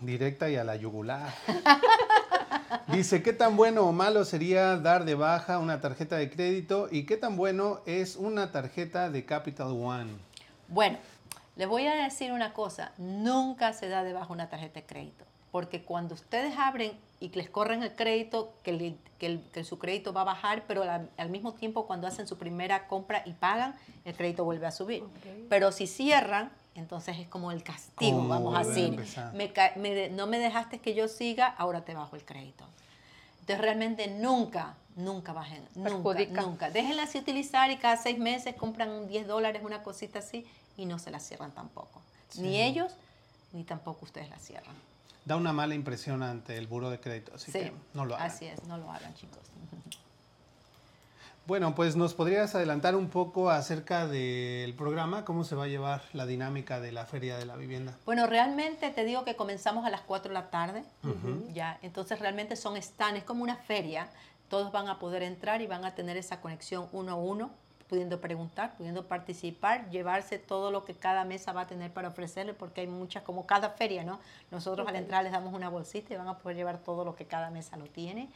directa 0.00 0.48
y 0.48 0.56
a 0.56 0.64
la 0.64 0.76
yugular. 0.76 1.30
Dice, 2.88 3.22
¿qué 3.22 3.32
tan 3.32 3.56
bueno 3.56 3.82
o 3.82 3.92
malo 3.92 4.24
sería 4.24 4.76
dar 4.76 5.04
de 5.04 5.14
baja 5.14 5.58
una 5.58 5.80
tarjeta 5.80 6.16
de 6.16 6.30
crédito 6.30 6.88
y 6.90 7.04
qué 7.04 7.16
tan 7.16 7.36
bueno 7.36 7.80
es 7.86 8.16
una 8.16 8.52
tarjeta 8.52 9.10
de 9.10 9.24
Capital 9.24 9.68
One? 9.68 10.10
Bueno, 10.68 10.98
les 11.56 11.68
voy 11.68 11.86
a 11.86 11.94
decir 11.94 12.32
una 12.32 12.52
cosa, 12.52 12.92
nunca 12.98 13.72
se 13.72 13.88
da 13.88 14.02
debajo 14.04 14.32
una 14.32 14.48
tarjeta 14.48 14.80
de 14.80 14.86
crédito, 14.86 15.24
porque 15.52 15.82
cuando 15.82 16.14
ustedes 16.14 16.54
abren 16.58 16.92
y 17.20 17.28
les 17.30 17.48
corren 17.48 17.82
el 17.82 17.94
crédito, 17.94 18.52
que, 18.62 18.72
le- 18.72 18.96
que 19.18 19.26
el- 19.26 19.42
que 19.52 19.64
su 19.64 19.78
crédito 19.78 20.12
va 20.12 20.20
a 20.22 20.24
bajar, 20.24 20.64
pero 20.68 20.82
al, 20.82 21.08
al 21.16 21.30
mismo 21.30 21.54
tiempo 21.54 21.86
cuando 21.86 22.06
hacen 22.06 22.26
su 22.26 22.36
primera 22.36 22.88
compra 22.88 23.22
y 23.24 23.32
pagan, 23.32 23.74
el 24.04 24.14
crédito 24.14 24.44
vuelve 24.44 24.66
a 24.66 24.70
subir. 24.70 25.02
Pero 25.48 25.72
si 25.72 25.86
cierran, 25.86 26.50
entonces 26.80 27.18
es 27.18 27.28
como 27.28 27.50
el 27.52 27.62
castigo, 27.62 28.26
vamos 28.28 28.56
a 28.56 28.64
decir. 28.64 28.98
Me 29.34 29.52
me 29.76 29.94
de- 29.94 30.10
no 30.10 30.26
me 30.26 30.38
dejaste 30.38 30.78
que 30.80 30.94
yo 30.94 31.08
siga, 31.08 31.46
ahora 31.46 31.84
te 31.84 31.94
bajo 31.94 32.16
el 32.16 32.24
crédito. 32.24 32.64
Entonces 33.40 33.60
realmente 33.60 34.08
nunca, 34.08 34.74
nunca 34.96 35.32
bajen, 35.32 35.62
nunca, 35.74 35.90
Perjudica. 35.90 36.42
nunca. 36.42 36.70
Déjenla 36.70 37.04
así 37.04 37.18
utilizar 37.18 37.70
y 37.70 37.76
cada 37.76 37.96
seis 37.96 38.18
meses 38.18 38.54
compran 38.56 39.06
10 39.06 39.26
dólares, 39.26 39.62
una 39.64 39.82
cosita 39.82 40.18
así, 40.18 40.44
y 40.76 40.84
no 40.86 40.98
se 40.98 41.10
la 41.10 41.20
cierran 41.20 41.52
tampoco. 41.52 42.02
Ni 42.38 42.60
ellos, 42.60 42.92
ni 43.52 43.62
tampoco 43.64 44.04
ustedes 44.04 44.28
la 44.30 44.38
cierran. 44.38 44.74
Da 45.24 45.36
una 45.36 45.52
mala 45.52 45.74
impresión 45.74 46.22
ante 46.22 46.56
el 46.56 46.66
buro 46.66 46.90
de 46.90 47.00
crédito, 47.00 47.32
así 47.34 47.50
sí, 47.52 47.58
que 47.58 47.72
no 47.94 48.04
lo 48.04 48.14
hagan. 48.16 48.26
así 48.30 48.46
es, 48.46 48.62
no 48.64 48.78
lo 48.78 48.90
hagan 48.90 49.14
chicos. 49.14 49.38
Bueno, 51.46 51.76
pues 51.76 51.94
nos 51.94 52.12
podrías 52.12 52.56
adelantar 52.56 52.96
un 52.96 53.08
poco 53.08 53.50
acerca 53.50 54.08
del 54.08 54.74
programa, 54.74 55.24
cómo 55.24 55.44
se 55.44 55.54
va 55.54 55.64
a 55.64 55.68
llevar 55.68 56.02
la 56.12 56.26
dinámica 56.26 56.80
de 56.80 56.90
la 56.90 57.06
Feria 57.06 57.38
de 57.38 57.46
la 57.46 57.54
Vivienda. 57.54 57.96
Bueno, 58.04 58.26
realmente 58.26 58.90
te 58.90 59.04
digo 59.04 59.24
que 59.24 59.36
comenzamos 59.36 59.86
a 59.86 59.90
las 59.90 60.00
4 60.00 60.30
de 60.30 60.34
la 60.34 60.50
tarde, 60.50 60.82
ya, 61.52 61.78
entonces 61.82 62.18
realmente 62.18 62.56
son 62.56 62.76
stands, 62.82 63.18
es 63.18 63.24
como 63.24 63.44
una 63.44 63.54
feria, 63.54 64.08
todos 64.48 64.72
van 64.72 64.88
a 64.88 64.98
poder 64.98 65.22
entrar 65.22 65.62
y 65.62 65.68
van 65.68 65.84
a 65.84 65.94
tener 65.94 66.16
esa 66.16 66.40
conexión 66.40 66.88
uno 66.90 67.12
a 67.12 67.14
uno, 67.14 67.52
pudiendo 67.88 68.20
preguntar, 68.20 68.74
pudiendo 68.76 69.06
participar, 69.06 69.88
llevarse 69.90 70.40
todo 70.40 70.72
lo 70.72 70.84
que 70.84 70.94
cada 70.94 71.24
mesa 71.24 71.52
va 71.52 71.60
a 71.60 71.66
tener 71.68 71.92
para 71.92 72.08
ofrecerle, 72.08 72.54
porque 72.54 72.80
hay 72.80 72.88
muchas, 72.88 73.22
como 73.22 73.46
cada 73.46 73.70
feria, 73.70 74.02
¿no? 74.02 74.18
Nosotros 74.50 74.88
al 74.88 74.96
entrar 74.96 75.22
les 75.22 75.30
damos 75.30 75.54
una 75.54 75.68
bolsita 75.68 76.12
y 76.12 76.16
van 76.16 76.26
a 76.26 76.38
poder 76.38 76.56
llevar 76.56 76.78
todo 76.78 77.04
lo 77.04 77.14
que 77.14 77.26
cada 77.26 77.50
mesa 77.50 77.76
lo 77.76 77.84
tiene, 77.84 78.30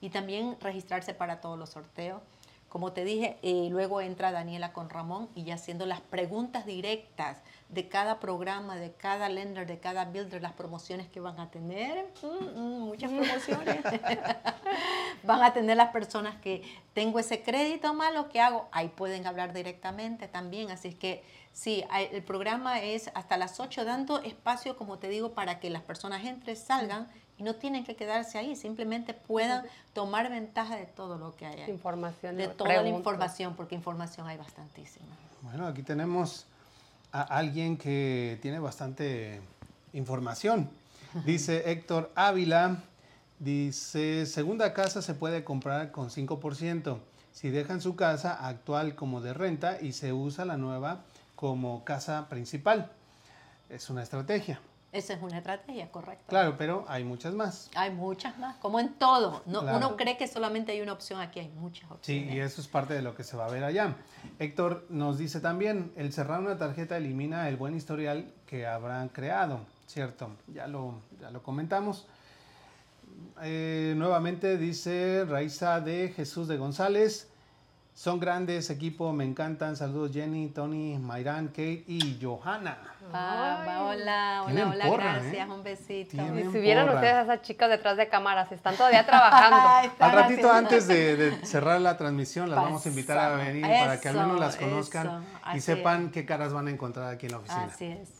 y 0.00 0.10
también 0.10 0.56
registrarse 0.60 1.14
para 1.14 1.40
todos 1.40 1.56
los 1.56 1.70
sorteos. 1.70 2.20
Como 2.68 2.92
te 2.92 3.04
dije, 3.04 3.38
eh, 3.42 3.68
luego 3.70 4.00
entra 4.00 4.32
Daniela 4.32 4.72
con 4.72 4.90
Ramón 4.90 5.28
y 5.34 5.44
ya 5.44 5.54
haciendo 5.54 5.86
las 5.86 6.00
preguntas 6.00 6.66
directas 6.66 7.38
de 7.68 7.88
cada 7.88 8.20
programa, 8.20 8.76
de 8.76 8.92
cada 8.92 9.28
lender, 9.28 9.66
de 9.66 9.78
cada 9.78 10.04
builder, 10.04 10.42
las 10.42 10.52
promociones 10.52 11.08
que 11.08 11.20
van 11.20 11.38
a 11.40 11.50
tener. 11.50 12.06
Mm, 12.22 12.60
mm, 12.60 12.80
muchas 12.80 13.10
promociones. 13.10 13.78
van 15.22 15.42
a 15.42 15.52
tener 15.52 15.76
las 15.76 15.90
personas 15.90 16.36
que 16.36 16.62
tengo 16.92 17.18
ese 17.18 17.42
crédito 17.42 17.94
malo, 17.94 18.28
¿qué 18.28 18.40
hago? 18.40 18.68
Ahí 18.72 18.88
pueden 18.88 19.26
hablar 19.26 19.52
directamente 19.52 20.28
también. 20.28 20.70
Así 20.70 20.88
es 20.88 20.94
que 20.96 21.24
sí, 21.52 21.84
el 22.12 22.22
programa 22.22 22.80
es 22.82 23.10
hasta 23.14 23.36
las 23.36 23.60
8 23.60 23.84
dando 23.84 24.22
espacio, 24.22 24.76
como 24.76 24.98
te 24.98 25.08
digo, 25.08 25.32
para 25.32 25.60
que 25.60 25.70
las 25.70 25.82
personas 25.82 26.24
entren, 26.24 26.56
salgan 26.56 27.08
y 27.38 27.42
no 27.42 27.54
tienen 27.54 27.84
que 27.84 27.96
quedarse 27.96 28.38
ahí, 28.38 28.56
simplemente 28.56 29.14
puedan 29.14 29.64
tomar 29.92 30.30
ventaja 30.30 30.76
de 30.76 30.86
todo 30.86 31.18
lo 31.18 31.34
que 31.36 31.46
hay 31.46 31.60
ahí 31.60 31.70
Información. 31.70 32.36
de 32.36 32.48
toda 32.48 32.82
la 32.82 32.88
información, 32.88 33.54
porque 33.54 33.74
información 33.74 34.26
hay 34.26 34.36
bastantísima. 34.36 35.06
Bueno, 35.42 35.66
aquí 35.66 35.82
tenemos 35.82 36.46
a 37.12 37.22
alguien 37.22 37.76
que 37.76 38.38
tiene 38.42 38.58
bastante 38.58 39.40
información. 39.92 40.68
Dice 41.24 41.70
Héctor 41.70 42.10
Ávila, 42.14 42.82
dice, 43.38 44.26
segunda 44.26 44.74
casa 44.74 45.02
se 45.02 45.14
puede 45.14 45.44
comprar 45.44 45.90
con 45.92 46.10
5%. 46.10 46.98
Si 47.32 47.50
dejan 47.50 47.80
su 47.80 47.96
casa 47.96 48.46
actual 48.46 48.94
como 48.94 49.20
de 49.20 49.34
renta 49.34 49.78
y 49.80 49.92
se 49.92 50.12
usa 50.12 50.44
la 50.44 50.56
nueva 50.56 51.02
como 51.34 51.84
casa 51.84 52.28
principal. 52.28 52.90
Es 53.68 53.90
una 53.90 54.02
estrategia. 54.02 54.60
Esa 54.96 55.12
es 55.14 55.22
una 55.22 55.38
estrategia, 55.38 55.90
correcto. 55.90 56.24
Claro, 56.28 56.54
pero 56.56 56.84
hay 56.88 57.04
muchas 57.04 57.34
más. 57.34 57.70
Hay 57.74 57.90
muchas 57.92 58.38
más, 58.38 58.56
como 58.56 58.80
en 58.80 58.94
todo. 58.94 59.42
No, 59.46 59.60
Claro. 59.60 59.76
Uno 59.76 59.96
cree 59.96 60.16
que 60.16 60.26
solamente 60.26 60.72
hay 60.72 60.80
una 60.80 60.92
opción, 60.94 61.20
aquí 61.20 61.40
hay 61.40 61.48
muchas 61.50 61.86
Sí, 61.88 61.94
opciones. 61.94 62.34
y 62.34 62.40
eso 62.40 62.60
es 62.62 62.68
parte 62.68 62.94
de 62.94 63.02
lo 63.02 63.14
que 63.14 63.22
se 63.24 63.36
va 63.36 63.44
a 63.46 63.50
ver 63.50 63.62
allá. 63.64 63.94
Héctor 64.38 64.86
nos 64.88 65.18
dice 65.18 65.40
también, 65.40 65.92
el 65.96 66.12
cerrar 66.12 66.40
una 66.40 66.56
tarjeta 66.56 66.96
elimina 66.96 67.48
el 67.48 67.56
buen 67.56 67.74
historial 67.76 68.32
que 68.46 68.66
habrán 68.66 69.08
creado, 69.10 69.60
¿cierto? 69.86 70.30
Ya 70.48 70.66
lo, 70.66 71.00
ya 71.20 71.30
lo 71.30 71.42
comentamos. 71.42 72.06
Eh, 73.42 73.94
nuevamente 73.96 74.56
dice 74.56 75.24
Raiza 75.28 75.80
de 75.80 76.12
Jesús 76.16 76.48
de 76.48 76.56
González, 76.56 77.28
son 77.96 78.20
grandes 78.20 78.68
equipo, 78.68 79.10
me 79.14 79.24
encantan. 79.24 79.74
Saludos 79.74 80.10
Jenny, 80.12 80.48
Tony, 80.50 80.98
Mayrán, 80.98 81.48
Kate 81.48 81.82
y 81.86 82.18
Johanna. 82.22 82.76
Hola, 83.08 83.82
hola, 83.88 84.42
hola, 84.46 84.86
porra, 84.86 85.12
gracias, 85.14 85.48
¿eh? 85.48 85.50
un 85.50 85.62
besito. 85.62 86.10
Tienen- 86.10 86.50
Y 86.50 86.52
si 86.52 86.58
vieran 86.60 86.84
porra. 86.86 86.96
ustedes 86.98 87.14
a 87.14 87.22
esas 87.22 87.40
chicas 87.42 87.70
detrás 87.70 87.96
de 87.96 88.08
cámaras, 88.10 88.52
están 88.52 88.76
todavía 88.76 89.06
trabajando. 89.06 89.56
Están 89.92 90.10
Al 90.10 90.16
ratito 90.16 90.32
haciendo- 90.50 90.52
antes 90.52 90.86
de, 90.88 91.16
de 91.16 91.46
cerrar 91.46 91.80
la 91.80 91.96
transmisión 91.96 92.50
las 92.50 92.60
vamos 92.60 92.84
a 92.84 92.88
invitar 92.90 93.16
a 93.18 93.36
venir 93.36 93.62
para 93.62 93.98
que 93.98 94.08
al 94.10 94.16
menos 94.16 94.38
las 94.40 94.56
conozcan 94.56 95.24
y 95.54 95.60
sepan 95.60 96.10
qué 96.10 96.26
caras 96.26 96.52
van 96.52 96.66
a 96.66 96.70
encontrar 96.70 97.08
aquí 97.14 97.24
en 97.26 97.32
la 97.32 97.38
oficina. 97.38 97.64
Así 97.64 97.86
es. 97.86 98.10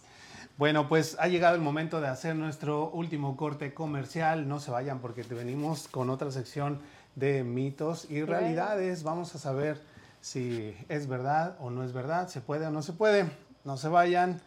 Bueno, 0.57 0.89
pues 0.89 1.19
ha 1.21 1.29
llegado 1.29 1.55
el 1.55 1.61
momento 1.61 2.01
de 2.01 2.09
hacer 2.09 2.35
nuestro 2.35 2.89
último 2.89 3.37
corte 3.37 3.75
comercial. 3.75 4.49
No 4.49 4.59
se 4.59 4.71
vayan 4.71 5.01
porque 5.01 5.23
te 5.23 5.35
venimos 5.35 5.87
con 5.89 6.09
otra 6.09 6.31
sección 6.31 6.81
de 7.17 7.43
mitos 7.43 8.09
y 8.09 8.23
realidades. 8.23 9.03
Vamos 9.03 9.35
a 9.35 9.39
saber 9.39 9.81
si 10.21 10.77
es 10.89 11.09
verdad 11.09 11.57
o 11.61 11.71
no 11.71 11.83
es 11.83 11.93
verdad, 11.93 12.29
se 12.29 12.41
puede 12.41 12.67
o 12.67 12.71
no 12.71 12.83
se 12.83 12.93
puede. 12.93 13.29
No 13.65 13.77
se 13.77 13.89
vayan 13.89 14.41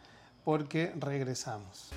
porque 0.46 0.94
regresamos. 0.98 1.92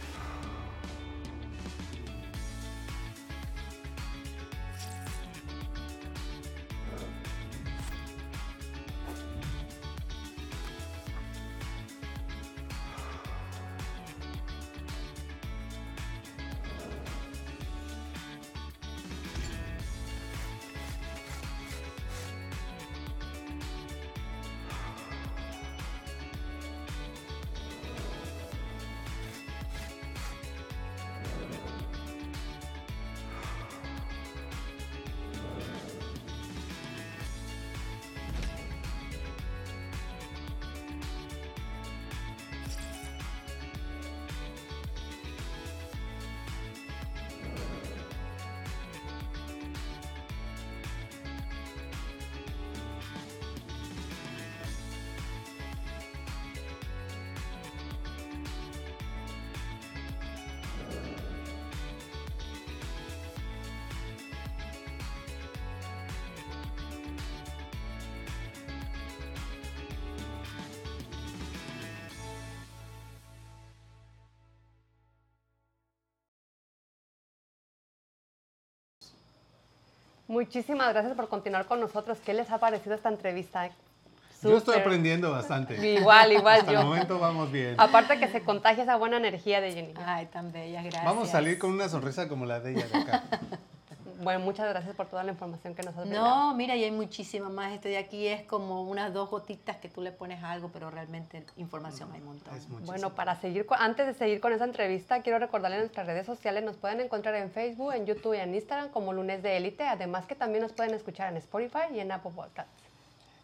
Muchísimas 80.33 80.89
gracias 80.95 81.15
por 81.15 81.29
continuar 81.29 81.67
con 81.67 81.79
nosotros. 81.79 82.17
¿Qué 82.25 82.33
les 82.33 82.51
ha 82.51 82.57
parecido 82.57 82.95
esta 82.95 83.11
entrevista? 83.11 83.69
Yo 84.43 84.57
estoy 84.57 84.79
aprendiendo 84.79 85.31
bastante. 85.31 85.75
Igual, 85.87 86.33
igual 86.33 86.61
Hasta 86.61 86.73
yo. 86.73 86.81
el 86.81 86.87
momento 86.87 87.19
vamos 87.19 87.53
bien. 87.53 87.75
Aparte 87.77 88.19
que 88.19 88.29
se 88.29 88.43
contagia 88.43 88.83
esa 88.85 88.97
buena 88.97 89.19
energía 89.19 89.61
de 89.61 89.73
Jenny. 89.73 89.93
Ay, 90.07 90.25
tan 90.33 90.51
bellas, 90.51 90.85
gracias. 90.85 91.05
Vamos 91.05 91.29
a 91.29 91.33
salir 91.33 91.59
con 91.59 91.71
una 91.71 91.87
sonrisa 91.91 92.31
como 92.31 92.47
la 92.47 92.61
de 92.61 92.73
ella 92.73 92.87
de 92.89 92.99
acá. 92.99 93.25
Bueno, 94.23 94.41
muchas 94.41 94.69
gracias 94.69 94.95
por 94.95 95.07
toda 95.07 95.25
la 95.25 95.33
información 95.33 95.75
que 95.75 95.83
nos 95.83 95.97
has 95.97 96.03
brindado. 96.03 96.29
No, 96.29 96.55
mira, 96.55 96.77
y 96.77 96.85
hay 96.85 96.91
muchísima 96.91 97.49
más. 97.49 97.73
Esto 97.73 97.89
de 97.89 97.99
aquí 97.99 98.27
es 98.29 98.43
como 98.43 98.83
unas 98.83 99.13
dos 99.13 99.31
gotitas 99.31 99.77
que 99.79 99.89
tú 99.89 100.01
le 100.01 100.13
pones 100.13 100.43
a 100.43 100.53
algo, 100.53 100.71
pero 100.73 100.91
realmente 100.91 101.45
información 101.57 102.11
hay 102.13 102.21
un 102.21 102.27
montón. 102.27 102.57
Es. 102.57 102.69
Bueno, 102.69 103.15
para 103.15 103.41
seguir, 103.41 103.67
antes 103.79 104.07
de 104.07 104.15
seguir 104.15 104.41
con 104.41 104.53
esa 104.53 104.65
entrevista, 104.65 105.23
quiero 105.23 105.39
recordarles 105.39 105.81
nuestras 105.81 106.07
redes 106.07 106.25
sociales. 106.27 106.63
Nos 106.63 106.77
pueden 106.77 107.01
encontrar 107.01 107.35
en 107.35 107.51
Facebook, 107.51 107.93
en 107.95 108.07
YouTube 108.07 108.35
y 108.35 108.39
en 108.39 108.55
Instagram 108.55 108.91
como 108.91 109.13
Lunes 109.13 109.43
de 109.43 109.57
Élite. 109.57 109.85
Además 109.85 110.27
que 110.27 110.35
también 110.35 110.63
nos 110.63 110.73
pueden 110.73 110.95
escuchar 110.95 111.31
en 111.31 111.39
Spotify 111.39 111.93
y 111.93 112.01
en 112.01 112.13
Apple 112.13 112.33
Podcasts. 112.35 112.73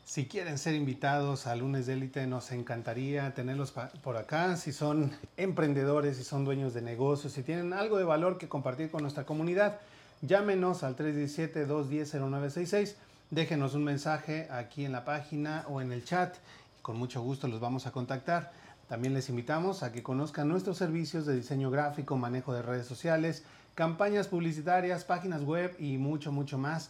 Si 0.05 0.27
quieren 0.27 0.57
ser 0.57 0.75
invitados 0.75 1.47
a 1.47 1.55
Lunes 1.55 1.85
de 1.85 1.93
Élite, 1.93 2.27
nos 2.27 2.51
encantaría 2.51 3.35
tenerlos 3.35 3.75
por 4.03 4.17
acá. 4.17 4.57
Si 4.57 4.73
son 4.73 5.13
emprendedores, 5.37 6.17
si 6.17 6.25
son 6.25 6.47
dueños 6.47 6.73
de 6.73 6.81
negocios, 6.81 7.35
si 7.35 7.43
tienen 7.43 7.75
algo 7.75 7.99
de 7.99 8.05
valor 8.05 8.39
que 8.39 8.49
compartir 8.49 8.91
con 8.91 9.03
nuestra 9.03 9.25
comunidad, 9.25 9.81
llámenos 10.23 10.83
al 10.83 10.97
317-210-0966. 10.97 12.95
Déjenos 13.31 13.75
un 13.75 13.85
mensaje 13.85 14.49
aquí 14.51 14.85
en 14.85 14.91
la 14.93 15.05
página 15.05 15.65
o 15.69 15.81
en 15.81 15.93
el 15.93 16.05
chat. 16.05 16.35
Con 16.83 16.97
mucho 16.97 17.23
gusto 17.23 17.47
los 17.49 17.61
vamos 17.61 17.87
a 17.87 17.93
contactar. 17.93 18.51
También 18.89 19.13
les 19.13 19.29
invitamos 19.29 19.83
a 19.83 19.93
que 19.93 20.03
conozcan 20.03 20.49
nuestros 20.49 20.79
servicios 20.79 21.27
de 21.27 21.37
diseño 21.37 21.71
gráfico, 21.71 22.17
manejo 22.17 22.55
de 22.55 22.63
redes 22.63 22.87
sociales, 22.87 23.43
campañas 23.75 24.29
publicitarias, 24.29 25.05
páginas 25.05 25.43
web 25.43 25.77
y 25.79 25.99
mucho, 25.99 26.33
mucho 26.33 26.57
más. 26.57 26.89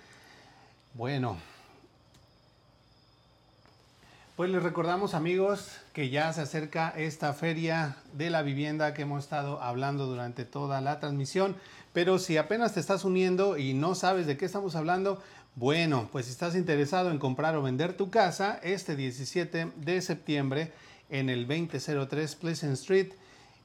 Bueno, 0.95 1.36
pues 4.36 4.49
les 4.49 4.62
recordamos 4.62 5.12
amigos 5.12 5.68
que 5.93 6.09
ya 6.09 6.32
se 6.32 6.41
acerca 6.41 6.89
esta 6.89 7.34
feria 7.34 7.97
de 8.14 8.30
la 8.30 8.41
vivienda 8.41 8.95
que 8.95 9.03
hemos 9.03 9.24
estado 9.24 9.61
hablando 9.61 10.07
durante 10.07 10.47
toda 10.47 10.80
la 10.80 10.99
transmisión, 10.99 11.57
pero 11.93 12.18
si 12.18 12.39
apenas 12.39 12.72
te 12.72 12.80
estás 12.80 13.05
uniendo 13.05 13.59
y 13.59 13.74
no 13.74 13.95
sabes 13.95 14.26
de 14.26 14.39
qué 14.39 14.47
estamos 14.47 14.76
hablando, 14.76 15.22
bueno, 15.59 16.09
pues 16.13 16.27
si 16.27 16.31
estás 16.31 16.55
interesado 16.55 17.11
en 17.11 17.19
comprar 17.19 17.57
o 17.57 17.63
vender 17.63 17.97
tu 17.97 18.11
casa, 18.11 18.61
este 18.63 18.95
17 18.95 19.73
de 19.75 20.01
septiembre 20.01 20.71
en 21.11 21.29
el 21.29 21.49
2003 21.49 22.37
Pleasant 22.37 22.75
Street 22.75 23.09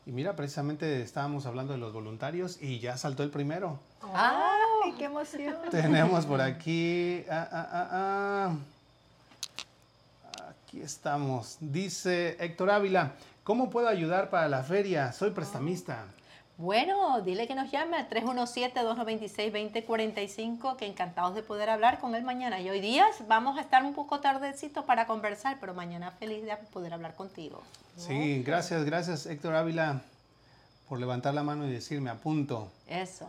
Y 0.05 0.13
mira, 0.13 0.37
precisamente 0.37 1.01
estábamos 1.03 1.47
hablando 1.47 1.73
de 1.73 1.79
los 1.81 1.93
voluntarios 1.93 2.63
y 2.63 2.79
ya 2.79 2.97
saltó 2.97 3.25
el 3.25 3.31
primero. 3.31 3.81
¡Ay, 4.15 4.95
qué 4.97 5.07
emoción! 5.07 5.57
Tenemos 5.71 6.27
por 6.27 6.41
aquí. 6.41 7.25
ah, 7.29 7.49
ah, 7.51 7.69
ah, 7.73 7.89
ah. 7.93 8.55
Aquí 10.51 10.81
estamos. 10.81 11.57
Dice 11.61 12.37
Héctor 12.39 12.71
Ávila: 12.71 13.15
¿Cómo 13.43 13.69
puedo 13.69 13.89
ayudar 13.89 14.31
para 14.31 14.49
la 14.49 14.63
feria? 14.63 15.11
Soy 15.13 15.33
prestamista. 15.33 16.05
Bueno, 16.59 17.21
dile 17.21 17.47
que 17.47 17.55
nos 17.55 17.71
llame 17.71 17.99
al 17.99 18.09
317-296-2045, 18.09 20.77
que 20.77 20.87
encantados 20.87 21.35
de 21.35 21.43
poder 21.43 21.69
hablar 21.69 22.01
con 22.01 22.15
él 22.15 22.23
mañana. 22.23 22.59
Y 22.61 22.71
hoy 22.71 22.81
día 22.81 23.05
vamos 23.29 23.59
a 23.59 23.61
estar 23.61 23.85
un 23.85 23.93
poco 23.93 24.21
tardecito 24.21 24.87
para 24.87 25.07
conversar, 25.07 25.59
pero 25.61 25.75
mañana 25.75 26.13
feliz 26.13 26.43
de 26.45 26.57
poder 26.73 26.95
hablar 26.95 27.15
contigo. 27.15 27.63
Sí, 27.99 28.43
gracias, 28.43 28.87
gracias 28.87 29.27
Héctor 29.27 29.55
Ávila 29.55 30.01
por 30.89 30.99
levantar 30.99 31.35
la 31.35 31.43
mano 31.43 31.67
y 31.67 31.71
decirme 31.71 32.09
apunto. 32.09 32.71
Eso. 32.89 33.27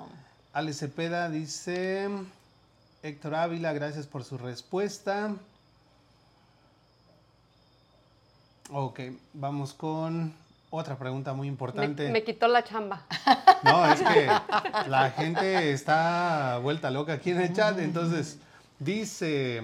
Ale 0.54 0.72
Cepeda 0.74 1.30
dice: 1.30 2.08
Héctor 3.04 3.36
Ávila, 3.36 3.74
gracias 3.74 4.08
por 4.08 4.24
su 4.24 4.38
respuesta. 4.38 5.36
Ok, 8.72 9.02
vamos 9.34 9.74
con 9.74 10.34
otra 10.70 10.98
pregunta 10.98 11.34
muy 11.34 11.48
Me, 11.48 11.52
importante. 11.52 12.10
me 12.10 12.24
quitó 12.24 12.48
la 12.48 12.64
chamba. 12.64 13.06
No, 13.64 13.86
es 13.92 14.02
que 14.02 14.26
la 14.90 15.12
gente 15.12 15.72
está 15.72 16.60
vuelta 16.62 16.92
loca 16.92 17.14
aquí 17.14 17.32
en 17.32 17.42
el 17.42 17.54
chat. 17.54 17.80
Entonces, 17.80 18.40
dice, 18.80 19.62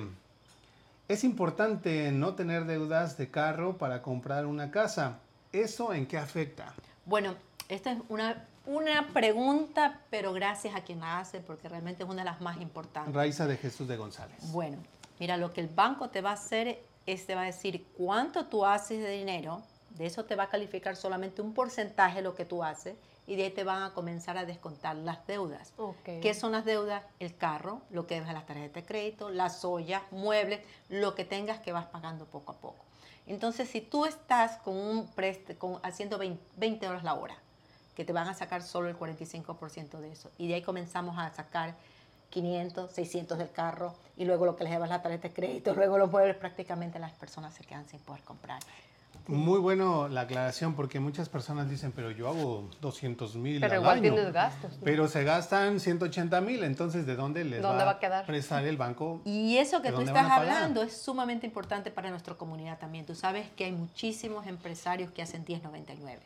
es 1.08 1.24
importante 1.24 2.12
no 2.12 2.34
tener 2.36 2.66
deudas 2.66 3.18
de 3.18 3.30
carro 3.30 3.78
para 3.78 4.01
comprar 4.01 4.45
una 4.45 4.72
casa. 4.72 5.20
¿Eso 5.51 5.93
en 5.93 6.06
qué 6.08 6.18
afecta? 6.18 6.74
Bueno, 7.06 7.36
esta 7.70 7.91
es 7.91 7.99
una, 8.10 8.45
una 8.66 9.08
pregunta, 9.10 9.99
pero 10.10 10.34
gracias 10.34 10.76
a 10.76 10.82
quien 10.82 11.01
la 11.01 11.20
hace, 11.20 11.39
porque 11.39 11.70
realmente 11.70 12.04
es 12.04 12.10
una 12.10 12.24
de 12.24 12.30
las 12.30 12.41
más 12.41 12.60
importantes. 12.62 13.14
Raiza 13.14 13.45
de 13.45 13.58
Jesús 13.58 13.88
de 13.88 13.97
González. 13.97 14.38
Bueno, 14.51 14.78
mira, 15.20 15.38
lo 15.38 15.54
que 15.54 15.62
el 15.62 15.68
banco 15.68 16.10
te 16.10 16.22
va 16.22 16.32
a 16.32 16.34
hacer 16.34 16.82
es 17.06 17.26
te 17.26 17.36
va 17.36 17.41
a 17.41 17.45
decir 17.45 17.86
cuánto 17.97 18.45
tú 18.45 18.66
haces 18.66 18.99
de 18.99 19.10
dinero, 19.12 19.62
de 19.97 20.05
eso 20.05 20.25
te 20.25 20.35
va 20.35 20.43
a 20.43 20.49
calificar 20.49 20.95
solamente 20.95 21.41
un 21.41 21.53
porcentaje 21.53 22.17
de 22.17 22.21
lo 22.23 22.35
que 22.35 22.45
tú 22.45 22.63
haces 22.63 22.95
y 23.27 23.35
de 23.35 23.43
ahí 23.43 23.51
te 23.51 23.63
van 23.63 23.83
a 23.83 23.93
comenzar 23.93 24.37
a 24.37 24.45
descontar 24.45 24.95
las 24.95 25.25
deudas. 25.27 25.71
¿Qué 26.03 26.33
son 26.33 26.51
las 26.51 26.65
deudas? 26.65 27.03
El 27.19 27.35
carro, 27.35 27.81
lo 27.89 28.05
que 28.07 28.15
debes 28.15 28.29
a 28.29 28.33
las 28.33 28.45
tarjetas 28.45 28.73
de 28.73 28.85
crédito, 28.85 29.29
las 29.29 29.63
ollas, 29.63 30.01
muebles, 30.11 30.61
lo 30.89 31.15
que 31.15 31.25
tengas 31.25 31.59
que 31.59 31.71
vas 31.71 31.85
pagando 31.85 32.25
poco 32.25 32.51
a 32.51 32.55
poco. 32.55 32.83
Entonces, 33.25 33.69
si 33.69 33.79
tú 33.79 34.05
estás 34.05 34.57
con 34.57 34.75
un 34.75 35.07
preste, 35.07 35.55
con, 35.55 35.79
haciendo 35.83 36.17
20, 36.17 36.43
20 36.57 36.87
horas 36.87 37.03
la 37.03 37.13
hora, 37.13 37.35
que 37.95 38.03
te 38.03 38.11
van 38.11 38.27
a 38.27 38.33
sacar 38.33 38.63
solo 38.63 38.89
el 38.89 38.97
45% 38.97 39.99
de 39.99 40.11
eso, 40.11 40.29
y 40.37 40.47
de 40.47 40.55
ahí 40.55 40.61
comenzamos 40.61 41.17
a 41.17 41.29
sacar 41.33 41.75
500, 42.31 42.91
600 42.91 43.37
del 43.37 43.51
carro, 43.51 43.95
y 44.17 44.25
luego 44.25 44.45
lo 44.45 44.55
que 44.57 44.65
les 44.65 44.73
llevas 44.73 44.89
la 44.89 45.01
tarjeta 45.01 45.29
de 45.29 45.33
crédito, 45.33 45.73
luego 45.75 45.97
los 45.97 46.11
muebles, 46.11 46.35
prácticamente 46.35 46.99
las 46.99 47.13
personas 47.13 47.53
se 47.53 47.63
quedan 47.63 47.87
sin 47.87 47.99
poder 48.01 48.23
comprar. 48.23 48.59
Muy 49.28 49.59
bueno 49.59 50.07
la 50.09 50.21
aclaración 50.21 50.74
porque 50.76 50.99
muchas 50.99 51.30
personas 51.30 51.69
dicen, 51.69 51.91
pero 51.95 52.11
yo 52.11 52.28
hago 52.28 52.69
200 52.82 53.36
mil 53.36 53.61
Pero 53.61 53.74
al 53.74 53.80
igual 53.80 53.97
año". 53.99 54.13
tienes 54.13 54.34
gastos. 54.34 54.71
¿no? 54.74 54.84
Pero 54.84 55.07
se 55.07 55.24
gastan 55.24 55.80
180 55.80 56.41
mil, 56.41 56.63
entonces 56.63 57.05
¿de 57.05 57.15
dónde 57.15 57.43
les 57.45 57.61
¿Dónde 57.61 57.86
va 57.86 57.91
a 57.91 57.99
quedar? 57.99 58.26
prestar 58.26 58.65
el 58.65 58.76
banco? 58.78 59.21
Y 59.24 59.57
eso 59.57 59.82
que 59.82 59.91
¿De 59.91 59.95
tú 59.95 60.01
estás 60.01 60.30
hablando 60.30 60.84
es 60.84 60.97
sumamente 61.01 61.47
importante 61.47 61.89
para 61.91 62.09
nuestra 62.09 62.34
comunidad 62.36 62.80
también. 62.80 63.05
Tú 63.05 63.15
sabes 63.15 63.47
que 63.55 63.65
hay 63.65 63.71
muchísimos 63.71 64.45
empresarios 64.47 65.11
que 65.11 65.21
hacen 65.21 65.45
1099. 65.47 66.21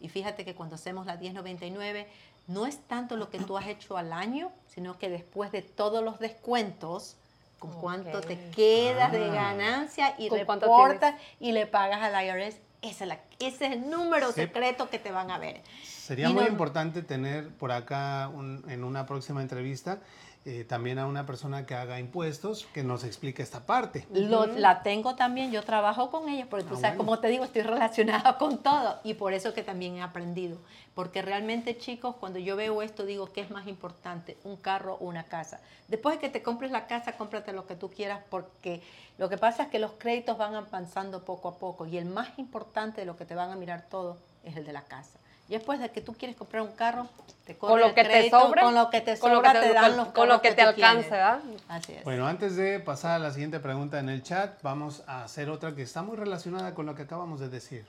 Y 0.00 0.08
fíjate 0.08 0.44
que 0.44 0.54
cuando 0.54 0.74
hacemos 0.74 1.06
la 1.06 1.16
1099, 1.16 2.08
no 2.48 2.66
es 2.66 2.78
tanto 2.88 3.16
lo 3.16 3.30
que 3.30 3.38
tú 3.38 3.56
has 3.58 3.66
hecho 3.68 3.96
al 3.96 4.12
año, 4.12 4.50
sino 4.66 4.98
que 4.98 5.08
después 5.08 5.52
de 5.52 5.62
todos 5.62 6.02
los 6.02 6.18
descuentos, 6.18 7.16
con 7.60 7.70
cuánto 7.80 8.20
te 8.22 8.36
quedas 8.50 9.12
de 9.12 9.26
Ah. 9.26 9.32
ganancia 9.32 10.14
y 10.18 10.28
¿Con 10.28 10.40
cuánto 10.44 10.66
reportas 10.66 11.14
y 11.38 11.52
le 11.52 11.66
pagas 11.66 12.02
al 12.02 12.24
IRS. 12.24 12.58
Ese 12.82 13.04
es, 13.04 13.08
la- 13.08 13.20
ese 13.38 13.66
es 13.66 13.72
el 13.72 13.90
número 13.90 14.28
Sí. 14.28 14.40
secreto 14.40 14.88
que 14.88 14.98
te 14.98 15.12
van 15.12 15.30
a 15.30 15.38
ver. 15.38 15.60
Sería 15.84 16.30
Y 16.30 16.32
muy 16.32 16.44
no- 16.44 16.48
importante 16.50 17.02
tener 17.02 17.50
por 17.50 17.70
acá 17.72 18.28
un- 18.32 18.64
en 18.68 18.82
una 18.82 19.04
próxima 19.04 19.42
entrevista 19.42 19.98
eh, 20.46 20.64
también 20.64 20.98
a 20.98 21.06
una 21.06 21.26
persona 21.26 21.66
que 21.66 21.74
haga 21.74 22.00
impuestos 22.00 22.66
que 22.72 22.82
nos 22.82 23.04
explique 23.04 23.42
esta 23.42 23.66
parte. 23.66 24.06
Lo- 24.10 24.46
la 24.46 24.82
tengo 24.82 25.14
también, 25.14 25.52
yo 25.52 25.62
trabajo 25.62 26.10
con 26.10 26.28
ellos, 26.30 26.46
porque 26.48 26.64
tú 26.64 26.74
Ah, 26.74 26.80
sabes, 26.80 26.96
bueno. 26.96 27.10
como 27.10 27.18
te 27.20 27.28
digo, 27.28 27.44
estoy 27.44 27.62
relacionada 27.62 28.38
con 28.38 28.58
todo 28.62 29.00
y 29.04 29.14
por 29.14 29.34
eso 29.34 29.52
que 29.52 29.62
también 29.62 29.96
he 29.96 30.02
aprendido. 30.02 30.56
Porque 30.94 31.22
realmente, 31.22 31.76
chicos, 31.78 32.16
cuando 32.16 32.38
yo 32.38 32.56
veo 32.56 32.82
esto, 32.82 33.04
digo, 33.04 33.30
¿qué 33.32 33.42
es 33.42 33.50
más 33.50 33.66
importante? 33.68 34.36
¿Un 34.44 34.56
carro 34.56 34.94
o 35.00 35.04
una 35.06 35.24
casa? 35.24 35.60
Después 35.88 36.16
de 36.16 36.20
que 36.20 36.28
te 36.30 36.42
compres 36.42 36.70
la 36.70 36.86
casa, 36.86 37.12
cómprate 37.16 37.52
lo 37.52 37.66
que 37.66 37.76
tú 37.76 37.90
quieras, 37.90 38.20
porque 38.30 38.82
lo 39.18 39.28
que 39.28 39.36
pasa 39.38 39.64
es 39.64 39.68
que 39.68 39.78
los 39.78 39.92
créditos 39.92 40.36
van 40.38 40.54
avanzando 40.54 41.22
poco 41.24 41.48
a 41.48 41.58
poco 41.58 41.86
y 41.86 41.96
el 41.98 42.06
más 42.06 42.38
importante 42.38 43.02
de 43.02 43.06
lo 43.06 43.16
que 43.16 43.24
te 43.26 43.34
van 43.34 43.50
a 43.50 43.56
mirar 43.56 43.86
todo 43.90 44.16
es 44.42 44.56
el 44.56 44.64
de 44.64 44.72
la 44.72 44.82
casa. 44.82 45.18
Y 45.50 45.54
después 45.54 45.80
de 45.80 45.90
que 45.90 46.00
tú 46.00 46.14
quieres 46.14 46.36
comprar 46.36 46.62
un 46.62 46.70
carro, 46.72 47.08
te 47.44 47.56
Con 47.56 47.80
lo 47.80 47.86
el 47.86 47.94
que 47.94 48.04
te 48.04 48.30
sobre, 48.30 48.62
con 48.62 48.72
lo 48.72 48.88
que 48.88 49.00
te 49.00 49.18
con 49.18 49.30
lo 49.32 49.36
sobra 49.38 49.52
que 49.52 49.58
te- 49.58 49.66
te 49.66 49.74
dan 49.74 49.84
con- 49.88 49.96
los 49.96 50.08
con 50.08 50.28
lo 50.28 50.40
que 50.40 50.52
te. 50.52 50.64
¿verdad? 51.10 51.40
Así 51.68 51.92
es. 51.92 52.04
Bueno, 52.04 52.28
antes 52.28 52.54
de 52.54 52.78
pasar 52.78 53.12
a 53.12 53.18
la 53.18 53.32
siguiente 53.32 53.58
pregunta 53.58 53.98
en 53.98 54.08
el 54.08 54.22
chat, 54.22 54.62
vamos 54.62 55.02
a 55.08 55.24
hacer 55.24 55.50
otra 55.50 55.74
que 55.74 55.82
está 55.82 56.02
muy 56.04 56.16
relacionada 56.16 56.72
con 56.72 56.86
lo 56.86 56.94
que 56.94 57.02
acabamos 57.02 57.40
de 57.40 57.48
decir. 57.48 57.84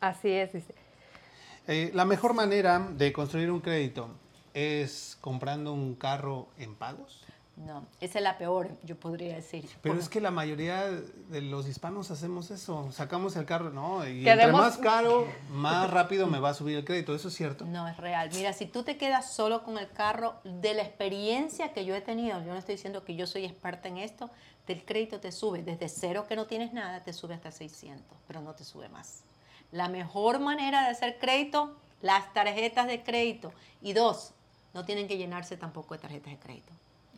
Así 0.00 0.30
es, 0.30 0.52
dice. 0.52 0.72
Eh, 1.66 1.90
la 1.92 2.04
mejor 2.04 2.34
manera 2.34 2.78
de 2.78 3.12
construir 3.12 3.50
un 3.50 3.60
crédito 3.60 4.08
es 4.54 5.18
comprando 5.20 5.72
un 5.72 5.96
carro 5.96 6.46
en 6.56 6.76
pagos. 6.76 7.24
No, 7.66 7.86
esa 8.00 8.18
es 8.18 8.22
la 8.24 8.38
peor, 8.38 8.70
yo 8.84 8.96
podría 8.98 9.34
decir. 9.34 9.68
Pero 9.82 9.96
es 9.98 10.08
que 10.08 10.20
la 10.20 10.30
mayoría 10.30 10.86
de 10.90 11.42
los 11.42 11.68
hispanos 11.68 12.10
hacemos 12.10 12.50
eso. 12.50 12.90
Sacamos 12.90 13.36
el 13.36 13.44
carro, 13.44 13.70
no, 13.70 14.06
y 14.08 14.22
Queremos- 14.24 14.44
entre 14.44 14.52
más 14.52 14.78
caro, 14.78 15.26
más 15.50 15.90
rápido 15.90 16.26
me 16.26 16.40
va 16.40 16.50
a 16.50 16.54
subir 16.54 16.78
el 16.78 16.84
crédito. 16.84 17.14
Eso 17.14 17.28
es 17.28 17.34
cierto. 17.34 17.66
No 17.66 17.86
es 17.86 17.96
real. 17.98 18.30
Mira, 18.32 18.54
si 18.54 18.64
tú 18.66 18.82
te 18.82 18.96
quedas 18.96 19.30
solo 19.32 19.62
con 19.62 19.76
el 19.78 19.90
carro, 19.90 20.36
de 20.44 20.72
la 20.72 20.82
experiencia 20.82 21.72
que 21.74 21.84
yo 21.84 21.94
he 21.94 22.00
tenido, 22.00 22.40
yo 22.40 22.46
no 22.52 22.56
estoy 22.56 22.76
diciendo 22.76 23.04
que 23.04 23.14
yo 23.14 23.26
soy 23.26 23.44
experta 23.44 23.88
en 23.88 23.98
esto, 23.98 24.30
del 24.66 24.82
crédito 24.84 25.20
te 25.20 25.30
sube 25.30 25.62
desde 25.62 25.88
cero 25.88 26.24
que 26.28 26.36
no 26.36 26.46
tienes 26.46 26.72
nada, 26.72 27.02
te 27.02 27.12
sube 27.12 27.34
hasta 27.34 27.50
600, 27.50 28.16
pero 28.26 28.40
no 28.40 28.54
te 28.54 28.64
sube 28.64 28.88
más. 28.88 29.24
La 29.70 29.88
mejor 29.88 30.38
manera 30.40 30.82
de 30.84 30.88
hacer 30.90 31.18
crédito, 31.18 31.76
las 32.00 32.32
tarjetas 32.32 32.86
de 32.86 33.02
crédito. 33.02 33.52
Y 33.82 33.92
dos, 33.92 34.32
no 34.72 34.84
tienen 34.84 35.08
que 35.08 35.18
llenarse 35.18 35.56
tampoco 35.58 35.94
de 35.94 36.00
tarjetas 36.00 36.32
de 36.32 36.38
crédito. 36.38 36.72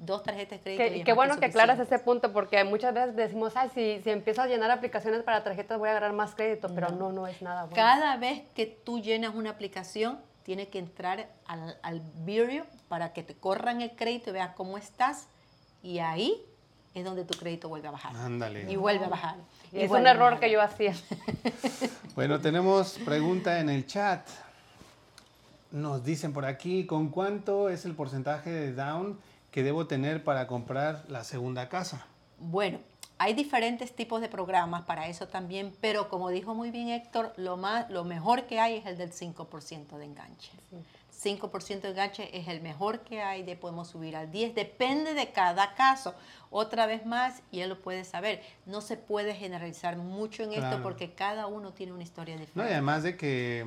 Dos 0.05 0.25
tarjetas 0.25 0.65
de 0.65 0.75
crédito. 0.75 1.01
y 1.01 1.05
Qué, 1.05 1.13
bueno 1.13 1.39
que 1.39 1.47
aclaras 1.47 1.79
ese 1.79 1.97
punto 2.01 2.33
porque 2.33 2.65
muchas 2.65 2.93
veces 2.93 3.15
decimos, 3.15 3.53
ay, 3.55 3.71
si, 3.73 4.03
si 4.03 4.11
empiezo 4.11 4.43
a 4.43 4.49
llenar 4.49 4.73
aplicaciones 4.73 5.23
para 5.23 5.45
tarjetas 5.45 5.79
voy 5.79 5.89
a 5.89 5.93
agarrar 5.93 6.13
más 6.13 6.35
crédito, 6.35 6.69
pero 6.75 6.89
no, 6.91 7.13
no 7.13 7.29
es 7.29 7.41
nada 7.41 7.67
bueno. 7.67 7.77
Cada 7.77 8.17
vez 8.17 8.43
que 8.57 8.67
tú 8.67 8.99
llenas 8.99 9.33
una 9.33 9.51
aplicación, 9.51 10.19
tienes 10.43 10.67
que 10.67 10.81
entrar 10.81 11.29
al, 11.47 11.79
al 11.85 12.01
Bureau 12.27 12.67
para 12.89 13.13
que 13.13 13.23
te 13.23 13.35
corran 13.37 13.81
el 13.81 13.93
crédito 13.93 14.31
y 14.31 14.33
veas 14.33 14.57
cómo 14.57 14.77
estás. 14.77 15.29
Y 15.85 16.01
ahí 16.01 16.45
es 16.95 17.05
donde 17.05 17.25
tu 17.25 17.39
crédito 17.39 17.69
vuelve 17.69 17.87
a 17.87 17.93
bajar. 17.93 18.17
Ándale. 18.17 18.71
Y 18.71 18.75
vuelve 18.75 19.05
a 19.05 19.09
bajar. 19.09 19.37
y 19.71 19.83
es 19.83 19.91
un 19.93 20.05
error 20.05 20.33
bajar. 20.33 20.41
que 20.41 20.51
yo 20.51 20.61
hacía. 20.61 20.95
Bueno, 22.15 22.41
tenemos 22.41 22.99
pregunta 23.07 23.61
en 23.61 23.71
el 23.71 23.87
chat. 23.87 24.29
Nos 25.71 26.05
dicen 26.05 26.35
por 26.35 26.45
aquí, 26.45 26.85
¿con 26.85 27.09
cuánto 27.09 27.71
es 27.71 27.87
el 27.87 27.95
porcentaje 27.95 28.51
de 28.51 28.75
down 28.75 29.19
que 29.53 29.63
debo 29.63 29.87
tener 29.87 30.25
para 30.25 30.49
comprar 30.49 31.05
la 31.09 31.23
segunda 31.23 31.69
casa? 31.69 32.05
Bueno, 32.39 32.81
hay 33.19 33.35
diferentes 33.35 33.95
tipos 33.95 34.21
de 34.21 34.29
programas 34.29 34.83
para 34.83 35.07
eso 35.07 35.29
también, 35.29 35.73
pero 35.81 36.09
como 36.09 36.31
dijo 36.31 36.55
muy 36.55 36.71
bien 36.73 36.89
Héctor, 36.89 37.33
lo, 37.37 37.57
más, 37.57 37.89
lo 37.91 38.03
mejor 38.03 38.47
que 38.47 38.59
hay 38.59 38.77
es 38.79 38.87
el 38.87 38.97
del 38.99 39.13
5% 39.13 39.97
de 39.99 40.05
enganche. 40.07 40.51
5% 41.23 41.83
de 41.83 41.91
enganche 41.91 42.37
es 42.37 42.49
el 42.49 42.61
mejor 42.63 43.01
que 43.01 43.23
hay, 43.23 43.45
de 43.45 43.55
podemos 43.55 43.89
subir 43.89 44.17
al 44.17 44.33
10, 44.33 44.55
depende 44.57 45.15
de 45.15 45.31
cada 45.31 45.75
caso. 45.75 46.15
Otra 46.51 46.87
vez 46.87 47.07
más, 47.07 47.43
y 47.53 47.61
él 47.61 47.69
lo 47.69 47.79
puede 47.81 48.05
saber, 48.05 48.43
no 48.67 48.81
se 48.81 48.97
puede 48.97 49.35
generalizar 49.35 49.97
mucho 49.97 50.43
en 50.43 50.51
Claro. 50.51 50.69
esto 50.71 50.83
porque 50.83 51.13
cada 51.13 51.47
uno 51.47 51.73
tiene 51.73 51.93
una 51.93 52.03
historia 52.03 52.35
No, 52.35 52.41
y 52.43 52.47
diferente. 52.47 52.73
además 52.73 53.03
de 53.05 53.17
que 53.17 53.67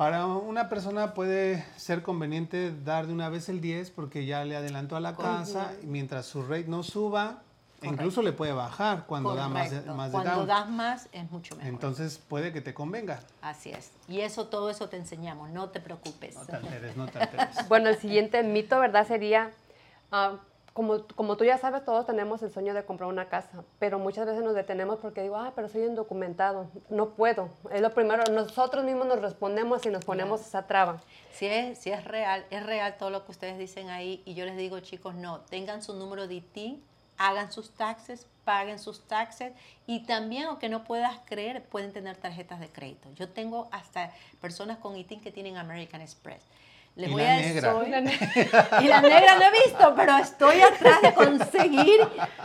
para 0.00 0.26
una 0.28 0.70
persona 0.70 1.12
puede 1.12 1.62
ser 1.76 2.02
conveniente 2.02 2.74
dar 2.86 3.06
de 3.06 3.12
una 3.12 3.28
vez 3.28 3.50
el 3.50 3.60
10 3.60 3.90
porque 3.90 4.24
ya 4.24 4.46
le 4.46 4.56
adelantó 4.56 4.96
a 4.96 5.00
la 5.00 5.14
casa 5.14 5.74
y 5.82 5.86
mientras 5.86 6.24
su 6.24 6.40
rate 6.40 6.68
no 6.68 6.82
suba, 6.82 7.42
incluso 7.82 8.22
le 8.22 8.32
puede 8.32 8.54
bajar 8.54 9.04
cuando 9.06 9.34
da 9.34 9.50
más 9.50 9.70
de, 9.70 9.82
más 9.92 10.10
de 10.10 10.12
Cuando 10.12 10.36
down. 10.36 10.46
das 10.46 10.70
más 10.70 11.08
es 11.12 11.30
mucho 11.30 11.54
mejor. 11.54 11.70
Entonces 11.70 12.16
puede 12.16 12.50
que 12.50 12.62
te 12.62 12.72
convenga. 12.72 13.20
Así 13.42 13.72
es. 13.72 13.90
Y 14.08 14.20
eso, 14.20 14.46
todo 14.46 14.70
eso 14.70 14.88
te 14.88 14.96
enseñamos, 14.96 15.50
no 15.50 15.68
te 15.68 15.80
preocupes. 15.80 16.34
No 16.34 16.46
te 16.46 16.56
alteres, 16.56 16.96
no 16.96 17.06
te 17.06 17.18
alteres. 17.18 17.56
Bueno, 17.68 17.90
el 17.90 17.98
siguiente 17.98 18.42
mito, 18.42 18.80
¿verdad? 18.80 19.06
Sería, 19.06 19.50
ah, 20.12 20.36
como, 20.72 21.06
como 21.16 21.36
tú 21.36 21.44
ya 21.44 21.58
sabes, 21.58 21.84
todos 21.84 22.06
tenemos 22.06 22.42
el 22.42 22.50
sueño 22.50 22.74
de 22.74 22.84
comprar 22.84 23.08
una 23.08 23.28
casa, 23.28 23.64
pero 23.78 23.98
muchas 23.98 24.26
veces 24.26 24.42
nos 24.42 24.54
detenemos 24.54 24.98
porque 25.00 25.22
digo, 25.22 25.36
ah, 25.36 25.52
pero 25.54 25.68
soy 25.68 25.84
indocumentado, 25.84 26.68
no 26.88 27.10
puedo. 27.10 27.48
Es 27.70 27.80
lo 27.80 27.92
primero, 27.92 28.24
nosotros 28.32 28.84
mismos 28.84 29.06
nos 29.06 29.20
respondemos 29.20 29.84
y 29.86 29.90
nos 29.90 30.04
ponemos 30.04 30.40
esa 30.40 30.66
traba. 30.66 31.00
Si 31.32 31.46
es, 31.46 31.78
si 31.78 31.90
es 31.90 32.04
real, 32.04 32.46
es 32.50 32.64
real 32.64 32.96
todo 32.98 33.10
lo 33.10 33.24
que 33.24 33.32
ustedes 33.32 33.58
dicen 33.58 33.88
ahí 33.88 34.22
y 34.24 34.34
yo 34.34 34.44
les 34.44 34.56
digo, 34.56 34.78
chicos, 34.80 35.14
no, 35.14 35.40
tengan 35.40 35.82
su 35.82 35.94
número 35.94 36.28
de 36.28 36.34
IT, 36.34 36.80
hagan 37.16 37.52
sus 37.52 37.70
taxes, 37.72 38.26
paguen 38.44 38.78
sus 38.78 39.06
taxes 39.06 39.52
y 39.86 40.04
también, 40.04 40.44
aunque 40.44 40.68
no 40.68 40.84
puedas 40.84 41.18
creer, 41.26 41.64
pueden 41.64 41.92
tener 41.92 42.16
tarjetas 42.16 42.60
de 42.60 42.68
crédito. 42.68 43.10
Yo 43.14 43.28
tengo 43.28 43.68
hasta 43.72 44.12
personas 44.40 44.78
con 44.78 44.96
IT 44.96 45.22
que 45.22 45.30
tienen 45.30 45.56
American 45.56 46.00
Express. 46.00 46.42
Les 46.96 47.08
Y 47.08 47.12
voy 47.12 47.22
la 47.22 47.32
a 47.34 47.36
negra. 47.40 47.72
soy- 47.72 47.88
y 48.84 48.88
la 48.88 49.00
negra 49.00 49.36
no 49.38 49.44
he 49.44 49.64
visto, 49.64 49.94
pero 49.96 50.16
estoy 50.18 50.60
atrás 50.60 51.00
de 51.00 51.14
conseguir 51.14 52.00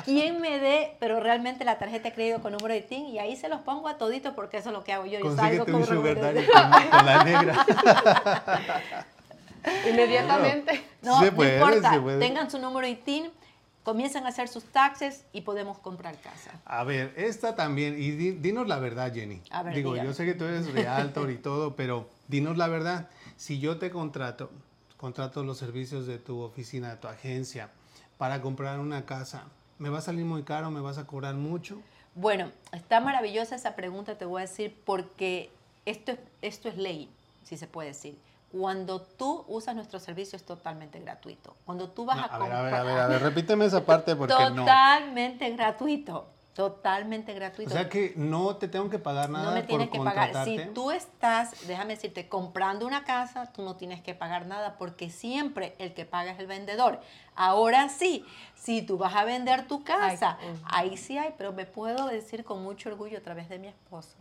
quien 0.05 0.39
me 0.39 0.59
dé, 0.59 0.95
pero 0.99 1.19
realmente 1.19 1.65
la 1.65 1.77
tarjeta 1.77 2.09
de 2.09 2.13
crédito 2.15 2.41
con 2.41 2.53
número 2.53 2.73
de 2.73 2.81
TIN 2.81 3.07
y 3.07 3.19
ahí 3.19 3.35
se 3.35 3.49
los 3.49 3.61
pongo 3.61 3.87
a 3.87 3.97
todito 3.97 4.33
porque 4.35 4.57
eso 4.57 4.69
es 4.69 4.73
lo 4.73 4.83
que 4.83 4.93
hago 4.93 5.05
yo. 5.07 5.19
Yo 5.19 5.35
salgo 5.35 5.65
Consíguete 5.65 5.71
un 5.73 5.77
con 5.81 5.85
sugar 5.85 5.95
número 6.15 6.21
de- 6.21 6.33
daddy 6.33 6.45
con, 6.47 6.89
con 6.91 7.05
la 7.05 7.23
negra. 7.23 7.65
Inmediatamente. 9.89 10.83
No, 11.01 11.19
Se 11.19 11.31
no 11.31 11.35
puede, 11.35 11.55
importa. 11.59 11.93
se 11.93 11.99
puede. 11.99 12.19
Tengan 12.19 12.49
su 12.51 12.59
número 12.59 12.87
ITIN, 12.87 13.31
comienzan 13.83 14.25
a 14.25 14.29
hacer 14.29 14.47
sus 14.47 14.63
taxes 14.65 15.25
y 15.33 15.41
podemos 15.41 15.79
comprar 15.79 16.15
casa. 16.17 16.51
A 16.65 16.83
ver, 16.83 17.13
esta 17.17 17.55
también, 17.55 17.95
y 17.97 18.11
di- 18.11 18.31
dinos 18.33 18.67
la 18.67 18.79
verdad, 18.79 19.11
Jenny. 19.13 19.41
A 19.49 19.63
ver, 19.63 19.73
Digo, 19.73 19.93
dígame. 19.93 20.09
yo 20.09 20.13
sé 20.13 20.25
que 20.25 20.33
tú 20.35 20.45
eres 20.45 20.71
realtor 20.71 21.31
y 21.31 21.37
todo, 21.37 21.75
pero 21.75 22.07
dinos 22.27 22.57
la 22.57 22.67
verdad. 22.67 23.07
Si 23.37 23.59
yo 23.59 23.77
te 23.77 23.89
contrato, 23.91 24.49
contrato 24.97 25.43
los 25.43 25.57
servicios 25.57 26.07
de 26.07 26.17
tu 26.17 26.39
oficina, 26.41 26.89
de 26.91 26.97
tu 26.97 27.07
agencia, 27.07 27.69
para 28.17 28.41
comprar 28.41 28.79
una 28.79 29.05
casa, 29.05 29.43
¿me 29.77 29.89
va 29.89 29.99
a 29.99 30.01
salir 30.01 30.25
muy 30.25 30.43
caro? 30.43 30.71
¿Me 30.71 30.79
vas 30.81 30.97
a 30.97 31.05
cobrar 31.05 31.35
mucho? 31.35 31.81
Bueno, 32.15 32.49
está 32.71 33.01
maravillosa 33.01 33.55
esa 33.55 33.75
pregunta, 33.75 34.17
te 34.17 34.23
voy 34.25 34.39
a 34.39 34.45
decir, 34.45 34.73
porque 34.85 35.51
esto 35.85 36.13
es, 36.13 36.19
esto 36.41 36.69
es 36.69 36.77
ley, 36.77 37.09
si 37.43 37.57
se 37.57 37.67
puede 37.67 37.89
decir. 37.89 38.17
Cuando 38.53 39.01
tú 39.01 39.43
usas 39.49 39.75
nuestro 39.75 39.99
servicio 39.99 40.37
es 40.37 40.43
totalmente 40.45 41.01
gratuito. 41.01 41.55
Cuando 41.65 41.89
tú 41.89 42.05
vas 42.05 42.15
No, 42.15 42.23
a, 42.23 42.25
a 42.27 42.39
comprar... 42.39 42.63
ver, 42.63 42.73
a 42.73 42.83
ver, 42.83 42.97
a 42.99 43.07
ver, 43.07 43.21
repíteme 43.21 43.65
esa 43.65 43.85
parte 43.85 44.15
porque 44.15 44.33
no. 44.33 44.55
Totalmente 44.63 45.49
gratuito. 45.51 46.27
Totalmente 46.55 47.33
gratuito. 47.33 47.69
O 47.69 47.73
sea 47.73 47.89
que 47.89 48.13
no 48.15 48.55
te 48.55 48.69
tengo 48.69 48.89
que 48.89 48.97
pagar 48.97 49.29
nada 49.29 49.49
no 49.49 49.51
me 49.51 49.63
tienes 49.63 49.89
por 49.89 49.97
que 49.97 50.03
pagar. 50.03 50.31
contratarte. 50.31 50.63
Si 50.63 50.73
tú 50.73 50.89
estás, 50.89 51.67
déjame 51.67 51.95
decirte, 51.95 52.29
comprando 52.29 52.87
una 52.87 53.03
casa, 53.03 53.51
tú 53.51 53.61
no 53.61 53.75
tienes 53.75 54.01
que 54.01 54.15
pagar 54.15 54.45
nada 54.45 54.77
porque 54.77 55.09
siempre 55.09 55.75
el 55.79 55.93
que 55.93 56.05
paga 56.05 56.31
es 56.31 56.39
el 56.39 56.47
vendedor. 56.47 57.01
Ahora 57.35 57.89
sí, 57.89 58.25
si 58.55 58.81
tú 58.81 58.97
vas 58.97 59.15
a 59.15 59.25
vender 59.25 59.67
tu 59.67 59.83
casa, 59.83 60.37
Ay, 60.39 60.91
ahí 60.91 60.97
sí 60.97 61.17
hay, 61.17 61.33
pero 61.37 61.51
me 61.51 61.65
puedo 61.65 62.07
decir 62.07 62.45
con 62.45 62.63
mucho 62.63 62.87
orgullo 62.87 63.17
a 63.17 63.21
través 63.21 63.49
de 63.49 63.59
mi 63.59 63.67
esposo 63.67 64.15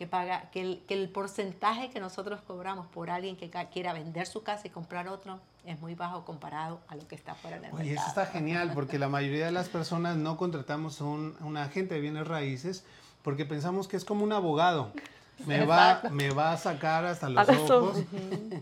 que 0.00 0.06
paga 0.06 0.48
que 0.50 0.62
el, 0.62 0.82
que 0.88 0.94
el 0.94 1.10
porcentaje 1.10 1.90
que 1.90 2.00
nosotros 2.00 2.40
cobramos 2.46 2.86
por 2.86 3.10
alguien 3.10 3.36
que 3.36 3.50
ca- 3.50 3.66
quiera 3.66 3.92
vender 3.92 4.26
su 4.26 4.42
casa 4.42 4.66
y 4.66 4.70
comprar 4.70 5.08
otro 5.08 5.38
es 5.66 5.78
muy 5.78 5.94
bajo 5.94 6.24
comparado 6.24 6.80
a 6.88 6.94
lo 6.96 7.06
que 7.06 7.14
está 7.14 7.34
fuera 7.34 7.58
del 7.60 7.70
Oye, 7.74 7.82
eso 7.92 8.00
mercado. 8.00 8.08
está 8.08 8.26
genial 8.26 8.70
porque 8.72 8.98
la 8.98 9.10
mayoría 9.10 9.44
de 9.44 9.52
las 9.52 9.68
personas 9.68 10.16
no 10.16 10.38
contratamos 10.38 11.02
un, 11.02 11.36
un 11.42 11.58
agente 11.58 11.96
de 11.96 12.00
bienes 12.00 12.26
raíces 12.26 12.82
porque 13.22 13.44
pensamos 13.44 13.88
que 13.88 13.98
es 13.98 14.06
como 14.06 14.24
un 14.24 14.32
abogado. 14.32 14.90
Me 15.44 15.66
va, 15.66 16.00
me 16.10 16.30
va 16.30 16.52
a 16.52 16.56
sacar 16.56 17.04
hasta 17.04 17.28
los 17.28 17.46
eso. 17.46 17.78
ojos 17.90 18.02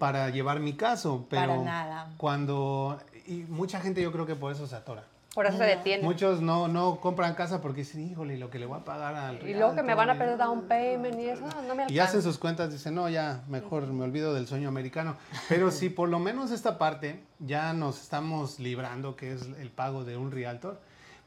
para 0.00 0.30
llevar 0.30 0.58
mi 0.58 0.72
caso, 0.72 1.24
pero 1.30 1.52
Para 1.52 1.62
nada. 1.62 2.08
cuando 2.16 3.00
y 3.28 3.44
mucha 3.48 3.78
gente 3.80 4.02
yo 4.02 4.10
creo 4.10 4.26
que 4.26 4.34
por 4.34 4.50
eso 4.50 4.66
se 4.66 4.74
atora. 4.74 5.04
Por 5.38 5.46
eso 5.46 5.56
se 5.56 5.62
detiene. 5.66 6.02
Muchos 6.02 6.40
no, 6.40 6.66
no 6.66 6.98
compran 6.98 7.36
casa 7.36 7.60
porque 7.60 7.82
dicen, 7.82 8.10
híjole, 8.10 8.36
lo 8.38 8.50
que 8.50 8.58
le 8.58 8.66
voy 8.66 8.76
a 8.76 8.84
pagar 8.84 9.14
al 9.14 9.48
Y 9.48 9.54
luego 9.54 9.72
que 9.76 9.84
me 9.84 9.94
van 9.94 10.10
a 10.10 10.18
perder 10.18 10.36
down 10.36 10.66
payment 10.66 11.16
y 11.16 11.28
eso, 11.28 11.42
no 11.42 11.76
me 11.76 11.82
alcanza. 11.84 11.92
y 11.92 12.00
hacen 12.00 12.22
sus 12.22 12.38
cuentas, 12.38 12.72
dicen, 12.72 12.96
no, 12.96 13.08
ya, 13.08 13.44
mejor 13.46 13.86
me 13.86 14.02
olvido 14.02 14.34
del 14.34 14.48
sueño 14.48 14.68
americano. 14.68 15.14
Pero 15.48 15.70
si 15.70 15.90
por 15.90 16.08
lo 16.08 16.18
menos 16.18 16.50
esta 16.50 16.76
parte 16.76 17.22
ya 17.38 17.72
nos 17.72 18.02
estamos 18.02 18.58
librando, 18.58 19.14
que 19.14 19.32
es 19.32 19.42
el 19.60 19.70
pago 19.70 20.02
de 20.02 20.16
un 20.16 20.32
realtor, 20.32 20.80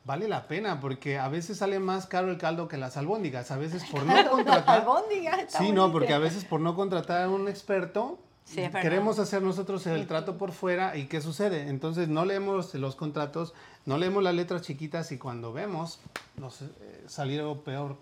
vale 0.04 0.28
la 0.28 0.46
pena, 0.46 0.82
porque 0.82 1.18
a 1.18 1.30
veces 1.30 1.60
sale 1.60 1.80
más 1.80 2.06
caro 2.06 2.32
el 2.32 2.38
caldo 2.38 2.68
que 2.68 2.76
las 2.76 2.98
albóndigas. 2.98 3.50
A 3.52 3.56
veces 3.56 3.82
por 3.90 4.04
no 4.04 4.14
contratar... 4.30 4.82
Albóndigas, 4.82 5.46
Sí, 5.48 5.72
no, 5.72 5.90
porque 5.90 6.14
a 6.14 6.20
veces 6.20 6.44
por 6.44 6.60
no 6.60 6.76
contratar 6.76 7.22
a 7.22 7.30
un 7.30 7.48
experto, 7.48 8.20
Sí, 8.46 8.62
queremos 8.82 9.18
hacer 9.20 9.42
nosotros 9.42 9.88
el 9.88 10.08
trato 10.08 10.38
por 10.38 10.52
fuera 10.52 10.98
y 10.98 11.06
¿qué 11.06 11.22
sucede? 11.22 11.70
Entonces 11.70 12.10
no 12.10 12.26
leemos 12.26 12.74
los 12.76 12.96
contratos, 12.96 13.54
no 13.86 13.98
leemos 13.98 14.24
las 14.24 14.34
letras 14.34 14.62
chiquitas 14.64 15.12
y 15.12 15.18
cuando 15.18 15.54
vemos 15.54 16.00
nos 16.38 16.62
eh, 16.62 16.68
salieron 17.08 17.62
peor 17.62 17.96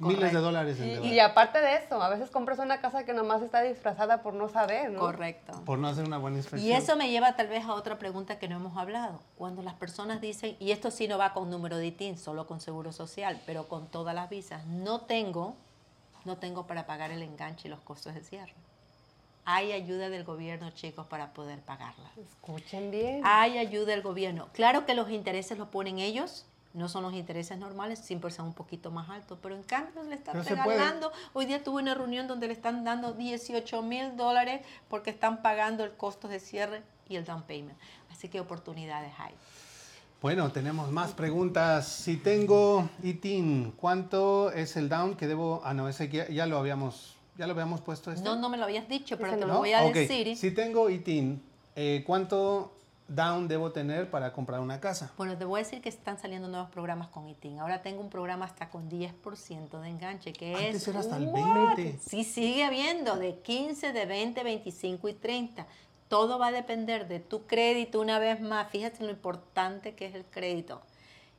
miles 0.00 0.32
de 0.32 0.38
dólares 0.38 0.80
en 0.80 0.86
Y, 0.86 0.90
deuda. 0.92 1.06
y 1.06 1.20
aparte 1.20 1.60
de 1.60 1.76
eso, 1.76 2.00
a 2.02 2.08
veces 2.08 2.30
compras 2.30 2.58
una 2.58 2.80
casa 2.80 3.04
que 3.04 3.12
nomás 3.12 3.42
está 3.42 3.62
disfrazada 3.62 4.22
por 4.22 4.34
no 4.34 4.48
saber, 4.48 4.90
¿no? 4.90 5.00
Correcto. 5.00 5.60
por 5.66 5.78
no 5.78 5.88
hacer 5.88 6.06
una 6.06 6.18
buena 6.18 6.38
inspección. 6.38 6.66
Y 6.66 6.72
eso 6.72 6.96
me 6.96 7.10
lleva 7.10 7.36
tal 7.36 7.48
vez 7.48 7.64
a 7.64 7.74
otra 7.74 7.98
pregunta 7.98 8.38
que 8.38 8.48
no 8.48 8.56
hemos 8.56 8.76
hablado. 8.76 9.20
Cuando 9.36 9.62
las 9.62 9.74
personas 9.74 10.20
dicen, 10.20 10.56
y 10.58 10.70
esto 10.72 10.90
sí 10.90 11.06
no 11.08 11.18
va 11.18 11.34
con 11.34 11.50
número 11.50 11.76
de 11.76 11.86
ITIN, 11.88 12.16
solo 12.16 12.46
con 12.46 12.60
seguro 12.60 12.92
social, 12.92 13.40
pero 13.44 13.68
con 13.68 13.86
todas 13.88 14.14
las 14.14 14.30
visas, 14.30 14.64
no 14.66 15.02
tengo, 15.02 15.54
no 16.24 16.38
tengo 16.38 16.66
para 16.66 16.86
pagar 16.86 17.10
el 17.10 17.22
enganche 17.22 17.68
y 17.68 17.70
los 17.70 17.80
costos 17.80 18.14
de 18.14 18.22
cierre. 18.22 18.54
Hay 19.44 19.72
ayuda 19.72 20.08
del 20.08 20.24
gobierno, 20.24 20.70
chicos, 20.70 21.06
para 21.06 21.32
poder 21.32 21.60
pagarla. 21.60 22.10
Escuchen 22.16 22.90
bien. 22.90 23.22
Hay 23.24 23.58
ayuda 23.58 23.92
del 23.92 24.02
gobierno. 24.02 24.48
Claro 24.52 24.86
que 24.86 24.94
los 24.94 25.10
intereses 25.10 25.58
los 25.58 25.68
ponen 25.68 25.98
ellos, 25.98 26.46
no 26.72 26.88
son 26.88 27.02
los 27.02 27.14
intereses 27.14 27.58
normales, 27.58 27.98
siempre 27.98 28.30
son 28.30 28.46
un 28.46 28.54
poquito 28.54 28.90
más 28.90 29.10
altos, 29.10 29.38
pero 29.42 29.56
en 29.56 29.62
cambio 29.62 30.02
le 30.04 30.14
están 30.14 30.44
regalando. 30.44 31.10
Hoy 31.32 31.46
día 31.46 31.64
tuve 31.64 31.82
una 31.82 31.94
reunión 31.94 32.28
donde 32.28 32.46
le 32.46 32.52
están 32.52 32.84
dando 32.84 33.12
18 33.12 33.82
mil 33.82 34.16
dólares 34.16 34.60
porque 34.88 35.10
están 35.10 35.42
pagando 35.42 35.82
el 35.84 35.92
costo 35.96 36.28
de 36.28 36.38
cierre 36.38 36.82
y 37.08 37.16
el 37.16 37.24
down 37.24 37.42
payment. 37.42 37.76
Así 38.10 38.28
que 38.28 38.40
oportunidades 38.40 39.12
hay. 39.18 39.34
Bueno, 40.22 40.52
tenemos 40.52 40.92
más 40.92 41.12
preguntas. 41.12 41.88
Si 41.88 42.18
tengo 42.18 42.88
ITIN, 43.02 43.72
¿cuánto 43.72 44.52
es 44.52 44.76
el 44.76 44.88
down 44.88 45.16
que 45.16 45.26
debo? 45.26 45.62
Ah, 45.64 45.72
no, 45.72 45.88
ese 45.88 46.08
ya, 46.08 46.28
ya 46.28 46.46
lo 46.46 46.58
habíamos, 46.58 47.16
ya 47.36 47.46
lo 47.46 47.52
habíamos 47.52 47.80
puesto. 47.80 48.12
Este? 48.12 48.24
No, 48.24 48.36
no 48.36 48.48
me 48.48 48.56
lo 48.56 48.64
habías 48.64 48.88
dicho, 48.88 49.16
pero 49.18 49.32
te 49.32 49.40
lo 49.40 49.54
¿No? 49.54 49.58
voy 49.58 49.72
a 49.72 49.82
decir. 49.82 50.36
Si 50.36 50.50
tengo 50.50 50.90
ITIN, 50.90 51.42
eh, 51.76 52.02
¿cuánto 52.06 52.72
down 53.08 53.48
debo 53.48 53.72
tener 53.72 54.10
para 54.10 54.32
comprar 54.32 54.60
una 54.60 54.80
casa? 54.80 55.12
Bueno, 55.16 55.36
te 55.36 55.44
voy 55.44 55.60
a 55.60 55.64
decir 55.64 55.82
que 55.82 55.88
están 55.88 56.18
saliendo 56.18 56.48
nuevos 56.48 56.70
programas 56.70 57.08
con 57.08 57.28
ITIN. 57.28 57.58
Ahora 57.58 57.82
tengo 57.82 58.00
un 58.00 58.08
programa 58.08 58.44
hasta 58.44 58.70
con 58.70 58.88
10% 58.88 59.80
de 59.80 59.88
enganche, 59.88 60.32
que 60.32 60.54
Antes 60.54 60.76
es... 60.76 60.88
era 60.88 61.00
hasta 61.00 61.16
el 61.16 61.26
What? 61.26 61.76
20. 61.76 61.98
Sí, 62.08 62.24
sigue 62.24 62.64
habiendo 62.64 63.16
de 63.16 63.38
15, 63.40 63.92
de 63.92 64.06
20, 64.06 64.42
25 64.44 65.08
y 65.08 65.14
30. 65.14 65.66
Todo 66.08 66.38
va 66.38 66.48
a 66.48 66.52
depender 66.52 67.08
de 67.08 67.20
tu 67.20 67.46
crédito 67.46 68.00
una 68.00 68.18
vez 68.18 68.40
más. 68.40 68.68
Fíjate 68.70 69.04
lo 69.04 69.10
importante 69.10 69.94
que 69.94 70.06
es 70.06 70.14
el 70.14 70.24
crédito. 70.24 70.82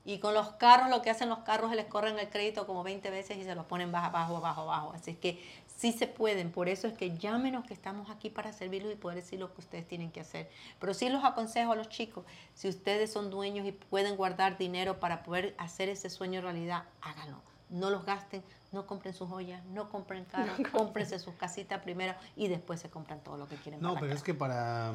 Y 0.03 0.17
con 0.17 0.33
los 0.33 0.49
carros, 0.53 0.89
lo 0.89 1.01
que 1.01 1.11
hacen 1.11 1.29
los 1.29 1.39
carros 1.39 1.71
es 1.71 1.77
les 1.77 1.85
corren 1.85 2.17
el 2.17 2.29
crédito 2.29 2.65
como 2.65 2.81
20 2.81 3.09
veces 3.11 3.37
y 3.37 3.43
se 3.43 3.53
lo 3.53 3.67
ponen 3.67 3.91
bajo, 3.91 4.07
abajo, 4.07 4.37
abajo, 4.37 4.61
abajo. 4.61 4.93
Así 4.95 5.13
que 5.13 5.39
sí 5.81 5.91
se 5.93 6.05
pueden. 6.05 6.51
Por 6.51 6.69
eso 6.69 6.87
es 6.87 6.93
que 6.93 7.17
llámenos 7.17 7.65
que 7.65 7.73
estamos 7.73 8.11
aquí 8.11 8.29
para 8.29 8.53
servirlos 8.53 8.93
y 8.93 8.95
poder 8.95 9.15
decir 9.15 9.39
lo 9.39 9.51
que 9.51 9.61
ustedes 9.61 9.87
tienen 9.87 10.11
que 10.11 10.19
hacer. 10.19 10.47
Pero 10.79 10.93
sí 10.93 11.09
los 11.09 11.23
aconsejo 11.23 11.71
a 11.71 11.75
los 11.75 11.89
chicos, 11.89 12.23
si 12.53 12.69
ustedes 12.69 13.11
son 13.11 13.31
dueños 13.31 13.65
y 13.65 13.71
pueden 13.71 14.15
guardar 14.15 14.59
dinero 14.59 14.99
para 14.99 15.23
poder 15.23 15.55
hacer 15.57 15.89
ese 15.89 16.11
sueño 16.11 16.39
realidad, 16.39 16.83
háganlo. 17.01 17.41
No 17.71 17.89
los 17.89 18.05
gasten, 18.05 18.43
no 18.71 18.85
compren 18.85 19.15
sus 19.15 19.27
joyas, 19.27 19.65
no 19.65 19.89
compren 19.89 20.25
carros, 20.25 20.59
cómprense 20.71 21.17
sus 21.17 21.33
casitas 21.33 21.81
primero 21.81 22.13
y 22.35 22.47
después 22.47 22.79
se 22.79 22.89
compran 22.91 23.23
todo 23.23 23.37
lo 23.37 23.47
que 23.47 23.55
quieren. 23.55 23.81
No, 23.81 23.89
para 23.89 24.01
pero 24.01 24.09
la 24.09 24.17
es 24.17 24.23
que 24.23 24.33
para, 24.35 24.93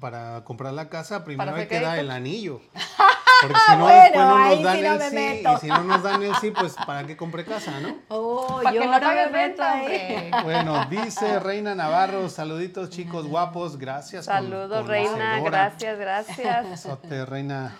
para 0.00 0.44
comprar 0.44 0.74
la 0.74 0.90
casa 0.90 1.24
primero 1.24 1.50
¿Para 1.50 1.62
hay 1.62 1.68
que 1.68 1.80
dar 1.80 1.98
el 1.98 2.10
anillo. 2.10 2.60
Porque 3.42 3.56
si 3.66 3.72
no, 3.76 3.84
Bueno, 3.84 4.02
después 4.02 4.14
no 4.16 4.38
nos 4.48 4.62
dan 4.62 4.76
sí 4.76 4.82
no 4.82 4.92
el 4.92 4.98
me 4.98 5.08
sí. 5.10 5.14
meto. 5.14 5.52
Y 5.52 5.56
si 5.60 5.66
no 5.68 5.84
nos 5.84 6.02
dan 6.02 6.22
el 6.22 6.34
sí, 6.36 6.50
pues 6.50 6.74
¿para 6.86 7.06
qué 7.06 7.16
compré 7.16 7.44
casa, 7.44 7.80
no? 7.80 7.96
Oh, 8.08 8.60
Para 8.62 8.74
yo 8.74 8.80
que 8.82 8.86
no 8.86 9.00
pagues 9.00 9.30
me 9.30 9.48
meto 9.48 9.62
renta, 9.62 9.72
ahí. 9.72 9.82
hombre. 9.84 10.30
Bueno, 10.44 10.84
dice 10.86 11.38
Reina 11.40 11.74
Navarro, 11.74 12.28
saluditos 12.28 12.90
chicos 12.90 13.26
guapos, 13.26 13.78
gracias. 13.78 14.26
con- 14.26 14.34
Saludos, 14.34 14.86
Reina. 14.86 15.40
Gracias, 15.40 15.98
gracias. 15.98 16.70
Besote, 16.70 17.24
Reina. 17.26 17.76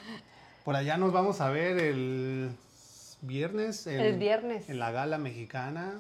Por 0.65 0.75
allá 0.77 0.97
nos 0.97 1.13
vamos 1.13 1.41
a 1.41 1.49
ver 1.51 1.79
el 1.79 2.51
viernes. 3.23 3.87
en- 3.87 4.01
El 4.01 4.19
viernes. 4.19 4.69
En 4.69 4.79
la 4.79 4.91
gala 4.91 5.19
mexicana. 5.19 5.93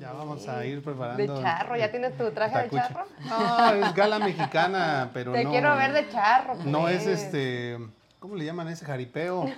Ya 0.00 0.12
vamos 0.12 0.46
a 0.48 0.64
ir 0.66 0.82
preparando. 0.82 1.36
De 1.36 1.42
charro, 1.42 1.76
¿ya 1.76 1.90
tienes 1.90 2.16
tu 2.18 2.30
traje 2.30 2.64
de 2.64 2.70
charro? 2.70 3.06
No, 3.24 3.70
es 3.72 3.94
gala 3.94 4.18
mexicana, 4.18 5.10
pero 5.14 5.32
Te 5.32 5.44
no. 5.44 5.50
quiero 5.50 5.74
ver 5.76 5.92
de 5.92 6.08
charro. 6.10 6.54
No 6.64 6.88
es 6.88 7.04
pues. 7.04 7.22
este. 7.22 7.78
¿Cómo 8.26 8.34
le 8.34 8.44
llaman 8.44 8.66
ese 8.66 8.84
jaripeo? 8.84 9.48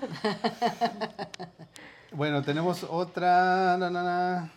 bueno, 2.13 2.43
tenemos 2.43 2.85
otra. 2.85 3.79
na, 3.79 3.89
na, 3.89 4.03
na. 4.03 4.53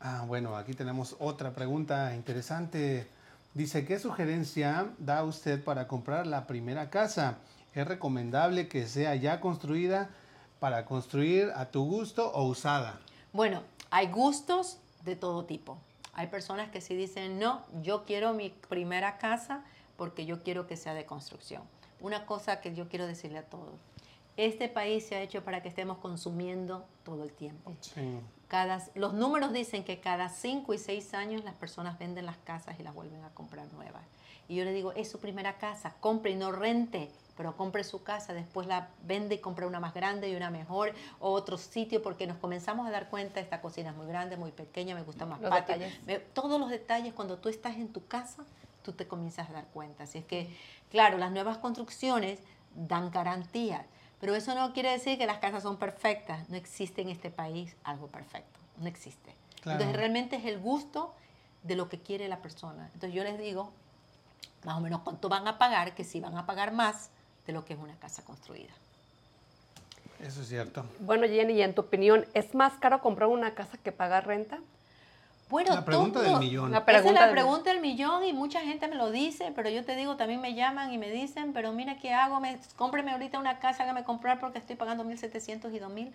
Ah, 0.00 0.24
bueno, 0.26 0.56
aquí 0.56 0.74
tenemos 0.74 1.14
otra 1.20 1.52
pregunta 1.52 2.16
interesante. 2.16 3.06
Dice, 3.54 3.86
¿qué 3.86 4.00
sugerencia 4.00 4.88
da 4.98 5.22
usted 5.22 5.62
para 5.62 5.86
comprar 5.86 6.26
la 6.26 6.48
primera 6.48 6.90
casa? 6.90 7.36
¿Es 7.76 7.86
recomendable 7.86 8.66
que 8.66 8.88
sea 8.88 9.14
ya 9.14 9.38
construida 9.38 10.10
para 10.58 10.84
construir 10.84 11.52
a 11.54 11.66
tu 11.66 11.84
gusto 11.84 12.32
o 12.32 12.48
usada? 12.48 12.98
Bueno, 13.32 13.62
hay 13.92 14.08
gustos 14.08 14.78
de 15.04 15.14
todo 15.14 15.44
tipo. 15.44 15.78
Hay 16.14 16.26
personas 16.26 16.70
que 16.70 16.80
sí 16.80 16.96
dicen, 16.96 17.38
no, 17.38 17.62
yo 17.82 18.04
quiero 18.04 18.34
mi 18.34 18.50
primera 18.50 19.16
casa 19.18 19.62
porque 19.96 20.26
yo 20.26 20.42
quiero 20.42 20.66
que 20.66 20.76
sea 20.76 20.92
de 20.94 21.06
construcción. 21.06 21.62
Una 22.04 22.26
cosa 22.26 22.60
que 22.60 22.74
yo 22.74 22.86
quiero 22.90 23.06
decirle 23.06 23.38
a 23.38 23.44
todos, 23.44 23.80
este 24.36 24.68
país 24.68 25.06
se 25.06 25.14
ha 25.16 25.22
hecho 25.22 25.42
para 25.42 25.62
que 25.62 25.68
estemos 25.70 25.96
consumiendo 25.96 26.84
todo 27.02 27.24
el 27.24 27.32
tiempo. 27.32 27.72
Sí. 27.80 28.20
Cada, 28.46 28.84
los 28.94 29.14
números 29.14 29.54
dicen 29.54 29.84
que 29.84 30.00
cada 30.00 30.28
5 30.28 30.74
y 30.74 30.78
6 30.78 31.14
años 31.14 31.44
las 31.44 31.54
personas 31.54 31.98
venden 31.98 32.26
las 32.26 32.36
casas 32.36 32.78
y 32.78 32.82
las 32.82 32.92
vuelven 32.94 33.24
a 33.24 33.30
comprar 33.30 33.72
nuevas. 33.72 34.02
Y 34.48 34.56
yo 34.56 34.64
le 34.64 34.74
digo, 34.74 34.92
es 34.92 35.10
su 35.10 35.18
primera 35.18 35.56
casa, 35.56 35.94
compre 36.00 36.32
y 36.32 36.34
no 36.34 36.52
rente, 36.52 37.10
pero 37.38 37.56
compre 37.56 37.84
su 37.84 38.02
casa, 38.02 38.34
después 38.34 38.66
la 38.66 38.90
vende 39.04 39.36
y 39.36 39.38
compra 39.38 39.66
una 39.66 39.80
más 39.80 39.94
grande 39.94 40.28
y 40.28 40.36
una 40.36 40.50
mejor, 40.50 40.92
o 41.20 41.30
otro 41.30 41.56
sitio, 41.56 42.02
porque 42.02 42.26
nos 42.26 42.36
comenzamos 42.36 42.86
a 42.86 42.90
dar 42.90 43.08
cuenta, 43.08 43.40
esta 43.40 43.62
cocina 43.62 43.90
es 43.92 43.96
muy 43.96 44.06
grande, 44.06 44.36
muy 44.36 44.52
pequeña, 44.52 44.94
me 44.94 45.02
gusta 45.04 45.24
más 45.24 45.40
Los 45.40 45.48
patio. 45.48 45.78
Me- 46.04 46.18
todos 46.18 46.60
los 46.60 46.68
detalles, 46.68 47.14
cuando 47.14 47.38
tú 47.38 47.48
estás 47.48 47.76
en 47.76 47.88
tu 47.88 48.06
casa, 48.06 48.44
tú 48.84 48.92
te 48.92 49.08
comienzas 49.08 49.50
a 49.50 49.54
dar 49.54 49.66
cuenta. 49.68 50.04
Así 50.04 50.18
es 50.18 50.24
que, 50.24 50.54
claro, 50.90 51.18
las 51.18 51.32
nuevas 51.32 51.58
construcciones 51.58 52.38
dan 52.76 53.10
garantías, 53.10 53.84
pero 54.20 54.36
eso 54.36 54.54
no 54.54 54.72
quiere 54.72 54.90
decir 54.90 55.18
que 55.18 55.26
las 55.26 55.38
casas 55.38 55.64
son 55.64 55.78
perfectas. 55.78 56.48
No 56.48 56.56
existe 56.56 57.02
en 57.02 57.08
este 57.08 57.30
país 57.30 57.74
algo 57.82 58.06
perfecto, 58.06 58.60
no 58.78 58.86
existe. 58.86 59.34
Claro. 59.62 59.80
Entonces 59.80 59.96
realmente 59.96 60.36
es 60.36 60.44
el 60.44 60.60
gusto 60.60 61.14
de 61.62 61.74
lo 61.74 61.88
que 61.88 61.98
quiere 61.98 62.28
la 62.28 62.42
persona. 62.42 62.90
Entonces 62.92 63.14
yo 63.14 63.24
les 63.24 63.38
digo, 63.38 63.72
más 64.64 64.76
o 64.76 64.80
menos 64.80 65.00
cuánto 65.00 65.28
van 65.28 65.48
a 65.48 65.58
pagar, 65.58 65.94
que 65.94 66.04
si 66.04 66.20
van 66.20 66.36
a 66.36 66.46
pagar 66.46 66.72
más 66.72 67.10
de 67.46 67.52
lo 67.52 67.64
que 67.64 67.72
es 67.72 67.78
una 67.78 67.96
casa 67.96 68.22
construida. 68.24 68.72
Eso 70.20 70.42
es 70.42 70.48
cierto. 70.48 70.84
Bueno, 71.00 71.26
Jenny, 71.26 71.54
y 71.54 71.62
en 71.62 71.74
tu 71.74 71.82
opinión, 71.82 72.24
¿es 72.34 72.54
más 72.54 72.74
caro 72.74 73.00
comprar 73.00 73.28
una 73.28 73.54
casa 73.54 73.76
que 73.78 73.92
pagar 73.92 74.26
renta? 74.26 74.60
Bueno, 75.50 75.74
La 75.74 75.84
pregunta 75.84 76.20
todo- 76.20 76.30
del 76.30 76.38
millón. 76.38 76.70
La 76.72 76.78
Esa 76.78 76.98
es 76.98 77.12
la 77.12 77.30
pregunta 77.30 77.70
del 77.70 77.80
millón 77.80 78.24
y 78.24 78.32
mucha 78.32 78.60
gente 78.60 78.88
me 78.88 78.96
lo 78.96 79.10
dice, 79.10 79.52
pero 79.54 79.68
yo 79.68 79.84
te 79.84 79.94
digo, 79.94 80.16
también 80.16 80.40
me 80.40 80.54
llaman 80.54 80.92
y 80.92 80.98
me 80.98 81.10
dicen, 81.10 81.52
pero 81.52 81.72
mira 81.72 81.98
qué 81.98 82.12
hago, 82.14 82.40
me, 82.40 82.58
cómpreme 82.76 83.12
ahorita 83.12 83.38
una 83.38 83.58
casa, 83.58 83.82
hágame 83.82 84.04
comprar 84.04 84.40
porque 84.40 84.58
estoy 84.58 84.76
pagando 84.76 85.04
1.700 85.04 85.72
y 85.74 85.78
2.000 85.78 86.12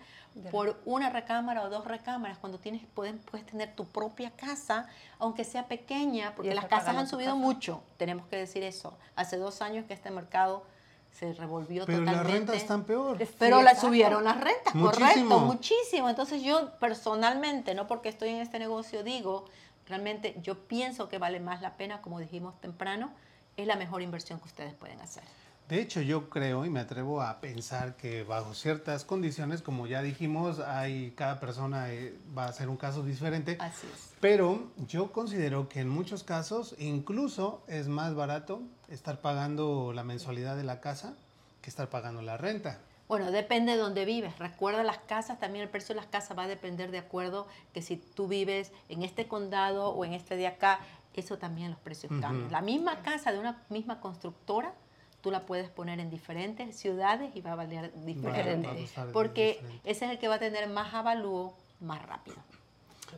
por 0.50 0.80
una 0.84 1.10
recámara 1.10 1.62
o 1.62 1.70
dos 1.70 1.84
recámaras, 1.86 2.38
cuando 2.38 2.58
tienes, 2.58 2.82
pueden, 2.94 3.18
puedes 3.18 3.46
tener 3.46 3.74
tu 3.74 3.84
propia 3.86 4.30
casa, 4.32 4.88
aunque 5.18 5.44
sea 5.44 5.66
pequeña, 5.68 6.34
porque 6.34 6.54
las 6.54 6.66
casas 6.66 6.96
han 6.96 7.08
subido 7.08 7.30
casa. 7.32 7.40
mucho, 7.40 7.82
tenemos 7.96 8.26
que 8.26 8.36
decir 8.36 8.62
eso. 8.62 8.94
Hace 9.16 9.36
dos 9.36 9.62
años 9.62 9.86
que 9.86 9.94
este 9.94 10.10
mercado 10.10 10.64
se 11.12 11.32
revolvió 11.34 11.84
Pero 11.86 11.98
las 12.00 12.14
totalmente. 12.14 12.32
rentas 12.38 12.56
están 12.56 12.84
peor. 12.84 13.18
Pero 13.38 13.58
Sí, 13.58 13.64
la 13.64 13.74
subieron 13.74 14.24
las 14.24 14.40
rentas, 14.40 14.74
Muchísimo. 14.74 15.06
correcto, 15.08 15.38
muchísimo. 15.40 16.08
Entonces 16.08 16.42
yo 16.42 16.72
personalmente, 16.78 17.74
no 17.74 17.86
porque 17.86 18.08
estoy 18.08 18.30
en 18.30 18.36
este 18.40 18.58
negocio, 18.58 19.02
digo, 19.02 19.44
realmente 19.86 20.36
yo 20.42 20.58
pienso 20.66 21.08
que 21.08 21.18
vale 21.18 21.40
más 21.40 21.60
la 21.60 21.76
pena, 21.76 22.00
como 22.00 22.18
dijimos 22.20 22.58
temprano, 22.60 23.10
es 23.56 23.66
la 23.66 23.76
mejor 23.76 24.00
inversión 24.02 24.38
que 24.40 24.46
ustedes 24.46 24.72
pueden 24.74 25.00
hacer. 25.00 25.22
De 25.70 25.80
hecho, 25.80 26.00
yo 26.00 26.28
creo 26.28 26.64
y 26.64 26.68
me 26.68 26.80
atrevo 26.80 27.22
a 27.22 27.40
pensar 27.40 27.96
que 27.96 28.24
bajo 28.24 28.54
ciertas 28.54 29.04
condiciones, 29.04 29.62
como 29.62 29.86
ya 29.86 30.02
dijimos, 30.02 30.58
hay 30.58 31.12
cada 31.12 31.38
persona 31.38 31.92
eh, 31.92 32.18
va 32.36 32.46
a 32.46 32.52
ser 32.52 32.68
un 32.68 32.76
caso 32.76 33.04
diferente. 33.04 33.56
Así 33.60 33.86
es. 33.86 34.10
Pero 34.18 34.72
yo 34.88 35.12
considero 35.12 35.68
que 35.68 35.78
en 35.78 35.88
muchos 35.88 36.24
casos 36.24 36.74
incluso 36.80 37.62
es 37.68 37.86
más 37.86 38.16
barato 38.16 38.62
estar 38.88 39.20
pagando 39.20 39.92
la 39.94 40.02
mensualidad 40.02 40.56
de 40.56 40.64
la 40.64 40.80
casa 40.80 41.14
que 41.62 41.70
estar 41.70 41.88
pagando 41.88 42.20
la 42.20 42.36
renta. 42.36 42.80
Bueno, 43.06 43.30
depende 43.30 43.70
de 43.70 43.78
dónde 43.78 44.04
vives. 44.04 44.40
Recuerda 44.40 44.82
las 44.82 44.98
casas, 44.98 45.38
también 45.38 45.62
el 45.62 45.70
precio 45.70 45.94
de 45.94 46.00
las 46.00 46.10
casas 46.10 46.36
va 46.36 46.44
a 46.44 46.48
depender 46.48 46.90
de 46.90 46.98
acuerdo 46.98 47.46
que 47.72 47.80
si 47.80 47.96
tú 47.96 48.26
vives 48.26 48.72
en 48.88 49.04
este 49.04 49.28
condado 49.28 49.90
o 49.90 50.04
en 50.04 50.14
este 50.14 50.34
de 50.34 50.48
acá, 50.48 50.80
eso 51.14 51.38
también 51.38 51.70
los 51.70 51.78
precios 51.78 52.12
cambian. 52.20 52.50
La 52.50 52.60
misma 52.60 53.02
casa 53.02 53.30
de 53.30 53.38
una 53.38 53.62
misma 53.68 54.00
constructora, 54.00 54.74
tú 55.20 55.30
la 55.30 55.46
puedes 55.46 55.68
poner 55.68 56.00
en 56.00 56.10
diferentes 56.10 56.76
ciudades 56.76 57.34
y 57.34 57.40
va 57.40 57.52
a 57.52 57.56
valer 57.56 57.92
diferente. 58.04 58.88
porque 59.12 59.58
diferente. 59.60 59.80
ese 59.90 60.04
es 60.06 60.10
el 60.12 60.18
que 60.18 60.28
va 60.28 60.36
a 60.36 60.38
tener 60.38 60.68
más 60.68 60.94
avalúo 60.94 61.54
más 61.80 62.02
rápido. 62.02 62.36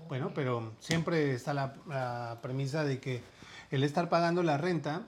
Bueno, 0.09 0.33
pero 0.35 0.73
siempre 0.81 1.35
está 1.35 1.53
la, 1.53 1.75
la 1.87 2.39
premisa 2.41 2.85
de 2.85 2.99
que 2.99 3.23
el 3.71 3.85
estar 3.85 4.09
pagando 4.09 4.43
la 4.43 4.57
renta, 4.57 5.03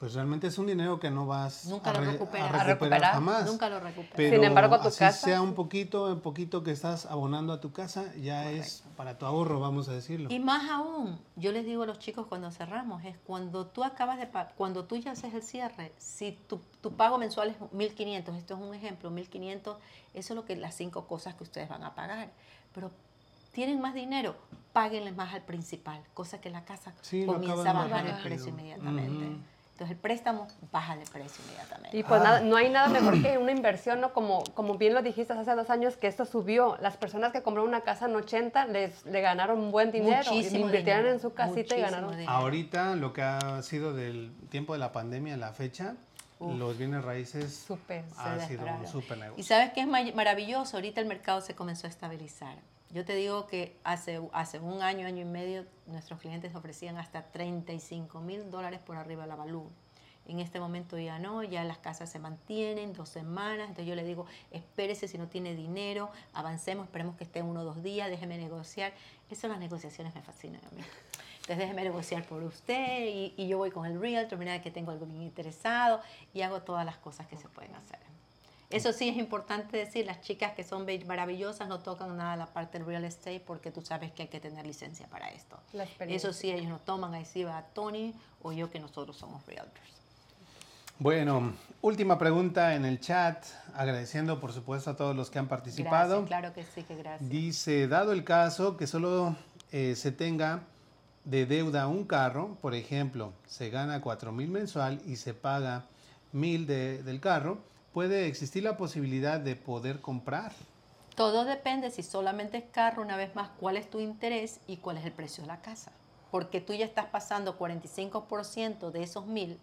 pues 0.00 0.14
realmente 0.14 0.46
es 0.46 0.56
un 0.56 0.66
dinero 0.66 0.98
que 0.98 1.10
no 1.10 1.26
vas 1.26 1.66
Nunca 1.66 1.90
a, 1.90 1.92
lo 1.92 2.00
re- 2.00 2.12
recuperas. 2.12 2.46
a 2.54 2.60
A 2.60 2.64
recuperar 2.64 2.68
recuperar. 3.00 3.12
jamás. 3.12 3.44
Nunca 3.44 3.68
lo 3.68 3.80
recuperas. 3.80 4.14
Pero 4.16 4.36
Sin 4.36 4.44
embargo, 4.44 4.80
tu 4.80 4.88
así 4.88 4.98
casa, 4.98 5.26
sea 5.26 5.42
un 5.42 5.52
poquito, 5.52 6.10
en 6.10 6.20
poquito 6.20 6.62
que 6.62 6.70
estás 6.70 7.04
abonando 7.04 7.52
a 7.52 7.60
tu 7.60 7.70
casa, 7.72 8.10
ya 8.14 8.50
es 8.50 8.82
para 8.96 9.18
tu 9.18 9.26
ahorro, 9.26 9.60
vamos 9.60 9.90
a 9.90 9.92
decirlo. 9.92 10.30
Y 10.32 10.38
más 10.40 10.70
aún, 10.70 11.20
yo 11.36 11.52
les 11.52 11.66
digo 11.66 11.82
a 11.82 11.86
los 11.86 11.98
chicos 11.98 12.26
cuando 12.28 12.50
cerramos, 12.50 13.04
es 13.04 13.14
cuando 13.26 13.66
tú 13.66 13.84
acabas 13.84 14.16
de 14.18 14.26
cuando 14.56 14.86
tú 14.86 14.96
ya 14.96 15.10
haces 15.10 15.34
el 15.34 15.42
cierre, 15.42 15.92
si 15.98 16.32
tu, 16.48 16.62
tu 16.80 16.92
pago 16.92 17.18
mensual 17.18 17.50
es 17.50 17.58
1.500, 17.60 18.36
esto 18.36 18.54
es 18.54 18.60
un 18.60 18.74
ejemplo, 18.74 19.10
1.500, 19.10 19.60
eso 19.66 19.78
es 20.14 20.30
lo 20.30 20.46
que 20.46 20.56
las 20.56 20.74
cinco 20.74 21.06
cosas 21.06 21.34
que 21.34 21.42
ustedes 21.44 21.68
van 21.68 21.84
a 21.84 21.94
pagar. 21.94 22.30
Pero 22.74 22.90
tienen 23.52 23.82
más 23.82 23.92
dinero, 23.92 24.34
páguenle 24.72 25.12
más 25.12 25.34
al 25.34 25.42
principal, 25.42 26.00
cosa 26.14 26.40
que 26.40 26.48
la 26.48 26.64
casa 26.64 26.94
Sí, 27.02 27.26
comienza 27.26 27.68
a 27.68 27.72
bajar 27.74 28.06
el 28.06 28.16
precio 28.22 28.48
inmediatamente. 28.48 29.26
Ujú. 29.26 29.36
Entonces 29.80 29.96
el 29.96 30.02
préstamo 30.02 30.46
baja 30.70 30.94
de 30.94 31.06
precio 31.06 31.42
inmediatamente. 31.46 31.96
Y 31.96 32.02
pues 32.02 32.20
Ah. 32.20 32.24
nada, 32.24 32.40
no 32.42 32.56
hay 32.56 32.68
nada 32.68 32.88
mejor 32.88 33.22
que 33.22 33.38
una 33.38 33.50
inversión, 33.50 33.98
¿no? 34.02 34.12
Como, 34.12 34.44
como 34.52 34.74
bien 34.76 34.92
lo 34.92 35.00
dijiste 35.00 35.32
hace 35.32 35.54
dos 35.54 35.70
años, 35.70 35.96
que 35.96 36.06
esto 36.06 36.26
subió. 36.26 36.76
Las 36.82 36.98
personas 36.98 37.32
que 37.32 37.42
compraron 37.42 37.70
una 37.70 37.80
casa 37.80 38.04
en 38.04 38.14
80 38.14 38.66
les, 38.66 39.06
le 39.06 39.22
ganaron 39.22 39.58
un 39.58 39.70
buen 39.72 39.90
dinero. 39.90 40.20
y 40.32 40.34
Muchísimo 40.36 40.66
invirtieron 40.66 41.04
dinero, 41.04 41.14
en 41.14 41.20
su 41.22 41.32
casita 41.32 41.78
y 41.78 41.80
ganaron. 41.80 42.10
dinero. 42.10 42.30
Ahorita 42.30 42.94
lo 42.96 43.14
que 43.14 43.22
ha 43.22 43.62
sido 43.62 43.94
del 43.94 44.34
tiempo 44.50 44.74
de 44.74 44.80
la 44.80 44.92
pandemia 44.92 45.32
a 45.32 45.38
la 45.38 45.54
fecha, 45.54 45.94
Uf. 46.40 46.58
los 46.58 46.76
bienes 46.76 47.02
raíces 47.02 47.54
Súper. 47.66 48.04
ha 48.18 48.38
Se 48.38 48.48
sido 48.48 48.60
un 48.60 48.66
dispararon. 48.66 48.86
súper 48.86 49.16
Y 49.16 49.20
negocio. 49.22 49.44
sabes 49.44 49.72
qué 49.72 49.80
es 49.80 50.14
maravilloso, 50.14 50.76
ahorita 50.76 51.00
el 51.00 51.06
mercado 51.06 51.40
se 51.40 51.54
comenzó 51.54 51.86
a 51.86 51.90
estabilizar. 51.90 52.56
Yo 52.92 53.04
te 53.04 53.14
digo 53.14 53.46
que 53.46 53.76
hace, 53.84 54.20
hace 54.32 54.58
un 54.58 54.82
año, 54.82 55.06
año 55.06 55.22
y 55.22 55.24
medio, 55.24 55.64
nuestros 55.86 56.18
clientes 56.18 56.54
ofrecían 56.56 56.98
hasta 56.98 57.22
35 57.30 58.20
mil 58.20 58.50
dólares 58.50 58.80
por 58.84 58.96
arriba 58.96 59.26
la 59.26 59.36
valú. 59.36 59.70
En 60.26 60.40
este 60.40 60.60
momento 60.60 60.98
ya 60.98 61.18
no, 61.18 61.42
ya 61.42 61.64
las 61.64 61.78
casas 61.78 62.10
se 62.10 62.18
mantienen 62.18 62.92
dos 62.92 63.08
semanas, 63.08 63.68
entonces 63.68 63.86
yo 63.86 63.94
le 63.94 64.04
digo, 64.04 64.26
espérese 64.50 65.08
si 65.08 65.18
no 65.18 65.28
tiene 65.28 65.54
dinero, 65.54 66.10
avancemos, 66.32 66.86
esperemos 66.86 67.16
que 67.16 67.24
esté 67.24 67.42
uno 67.42 67.60
o 67.60 67.64
dos 67.64 67.82
días, 67.82 68.10
déjeme 68.10 68.38
negociar. 68.38 68.92
Eso 69.30 69.48
las 69.48 69.58
negociaciones 69.58 70.14
me 70.14 70.22
fascinan 70.22 70.60
a 70.64 70.70
mí. 70.74 70.82
Entonces 71.40 71.58
déjeme 71.58 71.84
negociar 71.84 72.24
por 72.26 72.42
usted 72.42 73.06
y, 73.36 73.48
yo 73.48 73.58
voy 73.58 73.70
con 73.70 73.86
el 73.86 74.00
realtor, 74.00 74.38
mira 74.38 74.60
que 74.62 74.70
tengo 74.70 74.90
algo 74.90 75.06
bien 75.06 75.22
interesado 75.22 76.00
y 76.34 76.42
hago 76.42 76.62
todas 76.62 76.84
las 76.84 76.96
cosas 76.98 77.26
que 77.26 77.36
se 77.36 77.48
pueden 77.48 77.74
hacer. 77.74 78.09
Eso 78.70 78.92
sí 78.92 79.08
es 79.08 79.16
importante 79.16 79.76
decir, 79.76 80.06
las 80.06 80.20
chicas 80.20 80.52
que 80.54 80.62
son 80.62 80.86
maravillosas 81.06 81.68
no 81.68 81.80
tocan 81.80 82.16
nada 82.16 82.36
la 82.36 82.46
parte 82.46 82.78
del 82.78 82.86
real 82.86 83.04
estate 83.04 83.40
porque 83.40 83.70
tú 83.72 83.82
sabes 83.82 84.12
que 84.12 84.22
hay 84.22 84.28
que 84.28 84.38
tener 84.40 84.64
licencia 84.64 85.08
para 85.08 85.28
esto. 85.30 85.58
Eso 85.98 86.32
sí, 86.32 86.50
ellos 86.52 86.68
no 86.68 86.78
toman, 86.78 87.12
ahí 87.14 87.24
sí 87.24 87.42
va 87.42 87.62
Tony 87.74 88.14
o 88.42 88.52
yo 88.52 88.70
que 88.70 88.78
nosotros 88.78 89.16
somos 89.16 89.44
realtors. 89.46 89.90
Bueno, 90.98 91.54
última 91.80 92.18
pregunta 92.18 92.74
en 92.74 92.84
el 92.84 93.00
chat, 93.00 93.44
agradeciendo 93.74 94.38
por 94.38 94.52
supuesto 94.52 94.90
a 94.90 94.96
todos 94.96 95.16
los 95.16 95.30
que 95.30 95.38
han 95.38 95.48
participado. 95.48 96.22
Gracias, 96.24 96.28
claro 96.28 96.54
que 96.54 96.64
sí, 96.64 96.82
que 96.82 96.94
gracias. 96.96 97.28
Dice, 97.30 97.88
dado 97.88 98.12
el 98.12 98.22
caso 98.22 98.76
que 98.76 98.86
solo 98.86 99.34
eh, 99.72 99.94
se 99.96 100.12
tenga 100.12 100.60
de 101.24 101.46
deuda 101.46 101.88
un 101.88 102.04
carro, 102.04 102.56
por 102.60 102.74
ejemplo, 102.74 103.32
se 103.46 103.70
gana 103.70 104.00
4 104.00 104.30
mil 104.30 104.48
mensual 104.48 105.00
y 105.06 105.16
se 105.16 105.32
paga 105.34 105.84
mil 106.32 106.66
de- 106.66 107.02
del 107.02 107.18
carro, 107.20 107.58
puede 107.92 108.26
existir 108.26 108.62
la 108.62 108.76
posibilidad 108.76 109.40
de 109.40 109.56
poder 109.56 110.00
comprar. 110.00 110.52
Todo 111.16 111.44
depende 111.44 111.90
si 111.90 112.02
solamente 112.02 112.56
es 112.58 112.64
carro, 112.72 113.02
una 113.02 113.16
vez 113.16 113.34
más, 113.34 113.50
cuál 113.58 113.76
es 113.76 113.90
tu 113.90 114.00
interés 114.00 114.60
y 114.66 114.76
cuál 114.78 114.96
es 114.98 115.04
el 115.04 115.12
precio 115.12 115.42
de 115.42 115.48
la 115.48 115.60
casa. 115.60 115.90
Porque 116.30 116.60
tú 116.60 116.72
ya 116.72 116.84
estás 116.84 117.06
pasando 117.06 117.58
45% 117.58 118.90
de 118.90 119.02
esos 119.02 119.26
mil, 119.26 119.58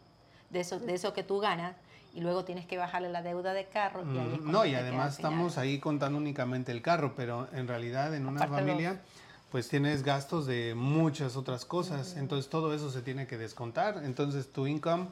de 0.50 0.60
eso, 0.60 0.80
de 0.80 0.94
eso 0.94 1.14
que 1.14 1.24
tú 1.24 1.40
ganas, 1.40 1.76
y 2.14 2.22
luego 2.22 2.44
tienes 2.44 2.66
que 2.66 2.78
bajarle 2.78 3.10
la 3.10 3.22
deuda 3.22 3.54
de 3.54 3.66
carro. 3.66 4.02
Y 4.14 4.18
ahí 4.18 4.34
es 4.36 4.42
Mm, 4.42 4.52
No, 4.52 4.66
y 4.66 4.76
además 4.76 5.14
estamos 5.14 5.58
ahí 5.58 5.80
contando 5.80 6.18
únicamente 6.18 6.72
el 6.72 6.82
carro, 6.82 7.14
pero 7.16 7.48
en 7.54 7.68
realidad 7.68 8.14
en 8.14 8.26
una 8.28 8.42
Aparte 8.44 8.62
los- 8.62 8.62
familia 8.62 9.02
pues 9.50 9.70
tienes 9.70 10.04
gastos 10.04 10.46
de 10.46 10.76
muchas 10.76 11.38
otras 11.38 11.64
cosas, 11.64 12.18
entonces 12.18 12.50
todo 12.50 12.74
eso 12.74 12.92
se 12.92 13.02
tiene 13.02 13.28
que 13.28 13.38
descontar, 13.38 14.02
entonces 14.04 14.52
tu 14.52 14.68
income 14.68 15.08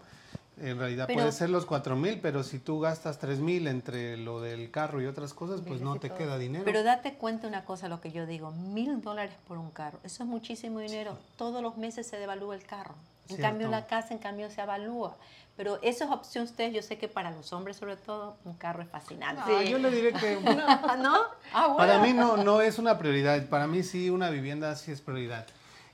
en 0.61 0.77
realidad 0.79 1.05
Pero- 1.07 1.19
puede 1.19 1.31
ser 1.31 1.49
los 1.49 1.65
4 1.65 1.95
mil, 1.95 2.19
pero 2.21 2.43
si 2.43 2.59
tú 2.59 2.79
gastas 2.79 3.19
3 3.19 3.39
mil 3.39 3.67
entre 3.67 4.17
lo 4.17 4.41
del 4.41 4.71
carro 4.71 5.01
y 5.01 5.05
otras 5.05 5.33
cosas, 5.33 5.61
pues 5.67 5.81
no 5.81 5.97
te 5.99 6.09
queda 6.11 6.37
dinero. 6.37 6.63
Pero 6.65 6.83
date 6.83 7.13
cuenta 7.15 7.47
una 7.47 7.65
cosa, 7.65 7.87
lo 7.89 7.99
que 8.01 8.11
yo 8.11 8.25
digo, 8.25 8.51
mil 8.51 9.01
dólares 9.01 9.33
por 9.47 9.57
un 9.57 9.71
carro, 9.71 9.99
eso 10.03 10.23
es 10.23 10.29
muchísimo 10.29 10.79
dinero. 10.79 11.17
Todos 11.37 11.61
los 11.61 11.77
meses 11.77 12.07
se 12.07 12.17
devalúa 12.17 12.55
el 12.55 12.63
carro. 12.63 12.95
En 13.27 13.37
Cierto. 13.37 13.43
cambio, 13.43 13.67
la 13.69 13.87
casa, 13.87 14.13
en 14.13 14.19
cambio, 14.19 14.49
se 14.51 14.61
avalúa. 14.61 15.15
Pero 15.57 15.79
eso 15.81 16.03
es 16.03 16.11
opción 16.11 16.43
ustedes, 16.43 16.73
yo 16.73 16.81
sé 16.81 16.97
que 16.97 17.07
para 17.07 17.31
los 17.31 17.51
hombres 17.53 17.77
sobre 17.77 17.95
todo, 17.95 18.35
un 18.43 18.53
carro 18.53 18.83
es 18.83 18.89
fascinante. 18.89 19.41
Ah, 19.45 19.63
yo 19.63 19.77
le 19.79 19.89
diré 19.89 20.13
que 20.13 20.37
Ah, 20.67 20.95
¿No? 21.01 21.15
Ah, 21.53 21.67
bueno. 21.67 21.77
Para 21.77 21.99
mí 21.99 22.13
no, 22.13 22.37
no 22.37 22.61
es 22.61 22.77
una 22.77 22.97
prioridad. 22.99 23.47
Para 23.47 23.65
mí 23.65 23.81
sí 23.81 24.09
una 24.09 24.29
vivienda 24.29 24.75
sí 24.75 24.91
es 24.91 25.01
prioridad. 25.01 25.47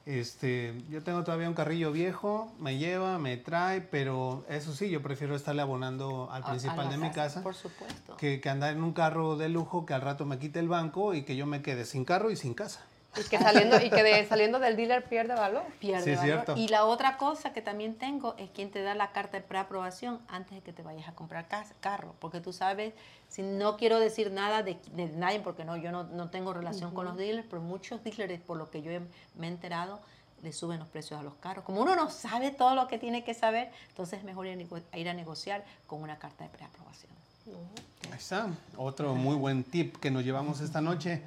Este, 0.05 0.73
yo 0.89 1.03
tengo 1.03 1.23
todavía 1.23 1.47
un 1.47 1.53
carrillo 1.53 1.91
viejo, 1.91 2.51
me 2.59 2.77
lleva, 2.77 3.19
me 3.19 3.37
trae, 3.37 3.81
pero 3.81 4.43
eso 4.49 4.73
sí, 4.73 4.89
yo 4.89 5.01
prefiero 5.01 5.35
estarle 5.35 5.61
abonando 5.61 6.29
al 6.31 6.41
A- 6.43 6.45
a 6.47 6.49
principal 6.49 6.89
de 6.89 6.97
mi 6.97 7.11
casa 7.11 7.43
Por 7.43 7.53
supuesto. 7.53 8.17
que, 8.17 8.41
que 8.41 8.49
andar 8.49 8.73
en 8.73 8.83
un 8.83 8.93
carro 8.93 9.37
de 9.37 9.49
lujo 9.49 9.85
que 9.85 9.93
al 9.93 10.01
rato 10.01 10.25
me 10.25 10.39
quite 10.39 10.59
el 10.59 10.67
banco 10.67 11.13
y 11.13 11.21
que 11.23 11.35
yo 11.35 11.45
me 11.45 11.61
quede 11.61 11.85
sin 11.85 12.03
carro 12.05 12.31
y 12.31 12.35
sin 12.35 12.53
casa. 12.55 12.81
Y 13.17 13.23
que 13.29 13.37
saliendo, 13.39 13.75
y 13.83 13.89
que 13.89 14.03
de- 14.03 14.25
saliendo 14.25 14.57
del 14.59 14.77
dealer 14.77 15.03
pierde 15.03 15.33
valor. 15.35 15.63
pierde 15.79 16.03
Sí, 16.03 16.11
valor. 16.11 16.23
cierto. 16.25 16.55
Y 16.55 16.69
la 16.69 16.85
otra 16.85 17.17
cosa 17.17 17.51
que 17.51 17.61
también 17.61 17.95
tengo 17.95 18.35
es 18.37 18.49
quien 18.51 18.71
te 18.71 18.81
da 18.83 18.95
la 18.95 19.11
carta 19.11 19.37
de 19.37 19.43
preaprobación 19.43 20.21
antes 20.29 20.55
de 20.55 20.61
que 20.61 20.71
te 20.71 20.81
vayas 20.81 21.07
a 21.09 21.11
comprar 21.13 21.47
casa, 21.49 21.73
carro. 21.81 22.15
Porque 22.19 22.39
tú 22.39 22.53
sabes, 22.53 22.93
si 23.27 23.41
no 23.41 23.75
quiero 23.75 23.99
decir 23.99 24.31
nada 24.31 24.63
de, 24.63 24.77
de 24.93 25.07
nadie, 25.09 25.41
porque 25.41 25.65
no, 25.65 25.75
yo 25.75 25.91
no, 25.91 26.03
no 26.05 26.29
tengo 26.29 26.53
relación 26.53 26.93
con 26.93 27.05
los 27.05 27.17
dealers, 27.17 27.45
pero 27.49 27.61
muchos 27.61 28.01
dealers, 28.03 28.41
por 28.41 28.55
lo 28.57 28.69
que 28.71 28.81
yo 28.81 28.91
he- 28.91 29.01
me 29.35 29.47
he 29.47 29.49
enterado, 29.49 29.99
le 30.41 30.53
suben 30.53 30.79
los 30.79 30.87
precios 30.87 31.19
a 31.19 31.23
los 31.23 31.33
carros. 31.35 31.65
Como 31.65 31.81
uno 31.81 31.95
no 31.95 32.09
sabe 32.09 32.49
todo 32.51 32.75
lo 32.75 32.87
que 32.87 32.97
tiene 32.97 33.23
que 33.25 33.33
saber, 33.33 33.71
entonces 33.89 34.19
es 34.19 34.25
mejor 34.25 34.47
ir 34.47 35.09
a, 35.09 35.13
negociar 35.13 35.63
con 35.85 36.01
una 36.01 36.17
carta 36.17 36.45
de 36.45 36.49
preaprobación. 36.49 37.11
Ahí 38.09 38.17
está, 38.17 38.47
otro 38.77 39.13
muy 39.15 39.35
buen 39.35 39.63
tip 39.65 39.97
que 39.97 40.09
nos 40.11 40.23
llevamos 40.23 40.61
esta 40.61 40.79
noche. 40.81 41.21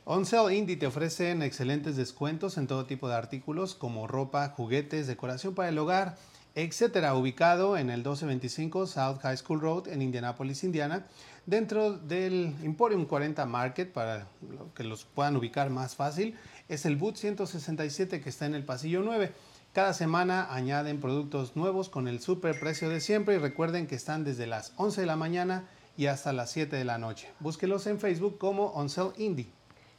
OnSell 0.06 0.52
Indie 0.52 0.76
te 0.76 0.88
ofrecen 0.88 1.42
excelentes 1.42 1.94
descuentos 1.94 2.58
en 2.58 2.66
todo 2.66 2.86
tipo 2.86 3.08
de 3.08 3.14
artículos 3.14 3.76
como 3.76 4.08
ropa, 4.08 4.48
juguetes, 4.48 5.06
decoración 5.06 5.54
para 5.54 5.68
el 5.68 5.78
hogar, 5.78 6.16
etcétera, 6.56 7.14
ubicado 7.14 7.76
en 7.76 7.90
el 7.90 7.98
1225 7.98 8.86
South 8.86 9.18
High 9.20 9.36
School 9.36 9.60
Road 9.60 9.88
en 9.88 10.00
Indianapolis, 10.00 10.64
Indiana, 10.64 11.06
dentro 11.44 11.92
del 11.92 12.54
Emporium 12.62 13.04
40 13.04 13.44
Market 13.44 13.92
para 13.92 14.26
que 14.74 14.82
los 14.82 15.04
puedan 15.04 15.36
ubicar 15.36 15.68
más 15.68 15.94
fácil, 15.94 16.34
es 16.70 16.86
el 16.86 16.96
Boot 16.96 17.16
167 17.16 18.22
que 18.22 18.30
está 18.30 18.46
en 18.46 18.54
el 18.54 18.64
pasillo 18.64 19.02
9. 19.02 19.32
Cada 19.74 19.92
semana 19.92 20.48
añaden 20.50 20.98
productos 20.98 21.56
nuevos 21.56 21.90
con 21.90 22.08
el 22.08 22.20
super 22.20 22.58
precio 22.58 22.88
de 22.88 23.02
siempre 23.02 23.34
y 23.34 23.38
recuerden 23.38 23.86
que 23.86 23.94
están 23.94 24.24
desde 24.24 24.46
las 24.46 24.72
11 24.76 25.02
de 25.02 25.06
la 25.06 25.16
mañana 25.16 25.68
y 25.98 26.06
hasta 26.06 26.32
las 26.32 26.50
7 26.52 26.74
de 26.74 26.84
la 26.86 26.96
noche. 26.96 27.28
Búsquelos 27.38 27.86
en 27.86 28.00
Facebook 28.00 28.38
como 28.38 28.68
OnSell 28.68 29.12
Indie. 29.18 29.55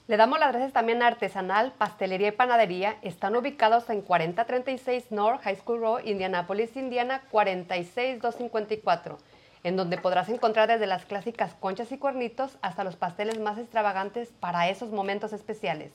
Le 0.08 0.16
damos 0.16 0.40
las 0.40 0.52
gracias 0.54 0.72
también 0.72 1.04
a 1.04 1.08
Artesanal, 1.08 1.74
Pastelería 1.74 2.30
y 2.30 2.32
Panadería. 2.32 2.96
Están 3.02 3.36
ubicados 3.36 3.90
en 3.90 4.02
4036 4.02 5.12
North 5.12 5.42
High 5.42 5.58
School 5.58 5.82
Road, 5.82 6.06
Indianapolis, 6.06 6.78
Indiana 6.78 7.24
46254. 7.30 9.18
en 9.64 9.76
donde 9.76 9.98
podrás 9.98 10.30
encontrar 10.30 10.70
desde 10.70 10.88
las 10.88 11.04
clásicas 11.04 11.54
conchas 11.56 11.92
y 11.92 11.98
cuernitos 11.98 12.58
hasta 12.62 12.86
los 12.86 12.96
pasteles 12.96 13.38
más 13.38 13.58
extravagantes 13.58 14.30
para 14.40 14.70
esos 14.70 14.92
momentos 14.92 15.34
especiales. 15.34 15.92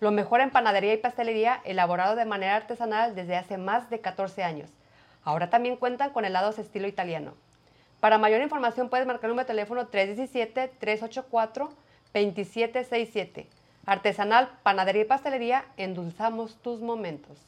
Lo 0.00 0.10
mejor 0.10 0.42
en 0.42 0.50
panadería 0.50 0.92
y 0.92 0.98
pastelería, 0.98 1.62
elaborado 1.64 2.14
de 2.14 2.26
manera 2.26 2.56
artesanal 2.56 3.14
desde 3.14 3.36
hace 3.36 3.56
más 3.56 3.88
de 3.88 4.00
14 4.00 4.44
años. 4.44 4.68
Ahora 5.24 5.48
también 5.48 5.76
cuentan 5.76 6.10
con 6.10 6.26
helados 6.26 6.58
estilo 6.58 6.88
italiano. 6.88 7.32
Para 8.00 8.18
mayor 8.18 8.42
información 8.42 8.90
puedes 8.90 9.06
marcar 9.06 9.24
el 9.24 9.30
número 9.30 9.46
de 9.46 9.54
teléfono 9.54 9.86
317-384-2767. 12.16 13.46
Artesanal, 13.84 14.58
panadería 14.62 15.02
y 15.02 15.04
pastelería, 15.04 15.64
endulzamos 15.76 16.56
tus 16.62 16.80
momentos. 16.80 17.38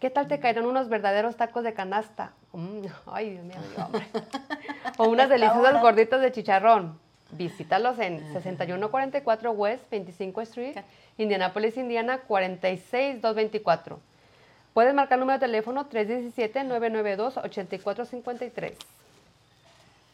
¿Qué 0.00 0.08
tal 0.08 0.28
te 0.28 0.40
caerán 0.40 0.64
unos 0.64 0.88
verdaderos 0.88 1.36
tacos 1.36 1.62
de 1.62 1.74
canasta? 1.74 2.32
Mm, 2.52 2.86
ay, 3.06 3.30
Dios 3.30 3.44
mío, 3.44 3.56
hombre. 3.84 4.06
o 4.98 5.08
unas 5.08 5.28
deliciosas 5.28 5.80
gorditas 5.82 6.22
de 6.22 6.32
chicharrón. 6.32 6.98
Visítalos 7.32 7.98
en 7.98 8.20
6144 8.32 9.52
West 9.52 9.88
25 9.90 10.40
Street, 10.40 10.76
Indianapolis, 11.18 11.76
Indiana 11.76 12.22
46224. 12.26 14.00
Puedes 14.74 14.94
marcar 14.94 15.18
el 15.18 15.20
número 15.20 15.38
de 15.38 15.46
teléfono 15.46 15.88
317-992-8453. 15.90 18.74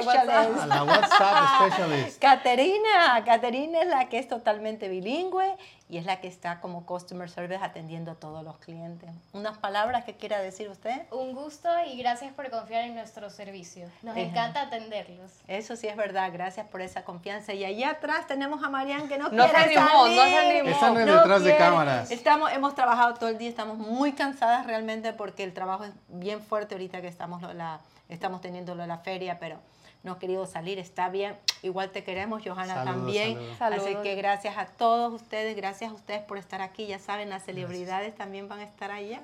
WhatsApp. 0.00 0.60
A 0.60 0.66
la 0.66 0.84
WhatsApp 0.84 1.70
Specialist. 1.72 2.18
Caterina, 2.20 3.22
Caterina 3.24 3.80
es 3.80 3.88
la 3.88 4.08
que 4.08 4.18
es 4.18 4.28
totalmente 4.28 4.88
bilingüe 4.88 5.56
y 5.88 5.98
es 5.98 6.04
la 6.04 6.20
que 6.20 6.26
está 6.26 6.60
como 6.60 6.84
Customer 6.84 7.30
Service 7.30 7.62
atendiendo 7.62 8.10
a 8.10 8.14
todos 8.16 8.44
los 8.44 8.58
clientes. 8.58 9.08
¿Unas 9.32 9.56
palabras 9.58 10.04
que 10.04 10.14
quiera 10.16 10.40
decir 10.40 10.68
usted? 10.68 11.02
Un 11.12 11.32
gusto 11.34 11.68
y 11.86 11.96
gracias 11.96 12.32
por 12.34 12.50
confiar 12.50 12.82
en 12.84 12.94
nuestro 12.96 13.30
servicio. 13.30 13.86
Nos 14.02 14.12
Ajá. 14.16 14.20
encanta 14.20 14.62
atenderlos. 14.62 15.30
Eso 15.46 15.76
sí 15.76 15.86
es 15.86 15.96
verdad, 15.96 16.30
gracias 16.32 16.66
por 16.66 16.80
esa 16.80 17.04
confianza. 17.04 17.52
Y 17.52 17.64
allá 17.64 17.90
atrás 17.90 18.26
tenemos 18.26 18.64
a 18.64 18.68
Marian 18.68 19.06
que 19.08 19.16
no, 19.16 19.28
No 19.28 19.46
se 19.46 19.54
quiere 19.54 19.76
animó, 19.78 20.06
no 20.08 20.08
se 20.08 20.16
salir. 20.16 20.50
animó. 20.60 20.70
Están 20.70 20.94
detrás 20.94 21.38
de 21.44 21.50
quiere. 21.50 21.58
cámaras. 21.58 22.10
Estamos, 22.10 22.52
hemos 22.52 22.74
trabajado 22.74 23.14
todo 23.14 23.28
el 23.28 23.38
día, 23.38 23.48
estamos 23.48 23.78
muy 23.78 24.12
cansadas 24.12 24.66
realmente 24.66 25.12
porque 25.12 25.44
el 25.44 25.54
trabajo 25.54 25.84
es 25.84 25.92
bien 26.08 26.40
fuerte 26.40 26.74
ahorita 26.74 27.00
que 27.00 27.08
estamos, 27.08 27.42
la, 27.54 27.78
estamos 28.08 28.40
teniendo 28.40 28.74
lo 28.74 28.82
de 28.82 28.88
la 28.88 28.98
feria, 28.98 29.38
pero 29.38 29.58
no 30.06 30.12
ha 30.12 30.18
querido 30.18 30.46
salir, 30.46 30.78
está 30.78 31.10
bien. 31.10 31.36
Igual 31.62 31.90
te 31.90 32.04
queremos, 32.04 32.42
Johanna 32.42 32.74
Saludos, 32.74 32.94
también. 32.94 33.38
saludos. 33.58 33.84
Así 33.84 33.96
que 34.02 34.14
gracias 34.14 34.56
a 34.56 34.66
todos 34.66 35.12
ustedes, 35.12 35.56
gracias 35.56 35.90
a 35.90 35.94
ustedes 35.94 36.22
por 36.22 36.38
estar 36.38 36.62
aquí. 36.62 36.86
Ya 36.86 37.00
saben, 37.00 37.28
las 37.28 37.44
celebridades 37.44 38.14
también 38.14 38.48
van 38.48 38.60
a 38.60 38.62
estar 38.62 38.92
allá. 38.92 39.20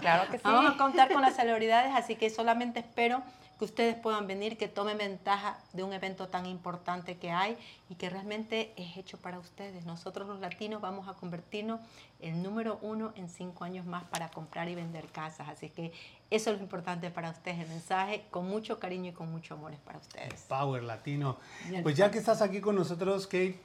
Claro 0.00 0.30
que 0.30 0.38
sí. 0.38 0.42
Vamos 0.44 0.74
a 0.74 0.76
contar 0.76 1.10
con 1.12 1.22
las 1.22 1.36
celebridades, 1.36 1.94
así 1.94 2.16
que 2.16 2.28
solamente 2.30 2.80
espero 2.80 3.22
que 3.58 3.64
ustedes 3.64 3.96
puedan 3.96 4.26
venir, 4.26 4.56
que 4.56 4.68
tomen 4.68 4.98
ventaja 4.98 5.58
de 5.72 5.82
un 5.82 5.92
evento 5.92 6.28
tan 6.28 6.46
importante 6.46 7.16
que 7.16 7.30
hay 7.30 7.56
y 7.88 7.94
que 7.94 8.10
realmente 8.10 8.72
es 8.76 8.96
hecho 8.96 9.18
para 9.18 9.38
ustedes. 9.38 9.84
Nosotros 9.84 10.26
los 10.26 10.40
latinos 10.40 10.80
vamos 10.80 11.08
a 11.08 11.14
convertirnos 11.14 11.80
en 12.20 12.42
número 12.42 12.78
uno 12.82 13.12
en 13.16 13.28
cinco 13.28 13.64
años 13.64 13.86
más 13.86 14.04
para 14.04 14.30
comprar 14.30 14.68
y 14.68 14.74
vender 14.74 15.06
casas. 15.06 15.48
Así 15.48 15.70
que 15.70 15.92
eso 16.30 16.50
es 16.50 16.56
lo 16.56 16.62
importante 16.62 17.10
para 17.10 17.30
ustedes, 17.30 17.60
el 17.60 17.68
mensaje 17.68 18.24
con 18.30 18.48
mucho 18.48 18.78
cariño 18.78 19.10
y 19.10 19.12
con 19.12 19.30
mucho 19.30 19.54
amor 19.54 19.72
es 19.72 19.80
para 19.80 19.98
ustedes. 19.98 20.42
Power 20.48 20.82
Latino. 20.82 21.38
El 21.72 21.82
Pues 21.82 21.96
ya 21.96 22.10
que 22.10 22.18
estás 22.18 22.42
aquí 22.42 22.60
con 22.60 22.74
nosotros, 22.74 23.26
Kate, 23.26 23.60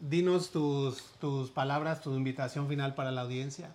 dinos 0.00 0.50
tus, 0.50 1.02
tus 1.20 1.50
palabras, 1.50 2.00
tu 2.00 2.14
invitación 2.14 2.68
final 2.68 2.94
para 2.94 3.10
la 3.10 3.22
audiencia. 3.22 3.70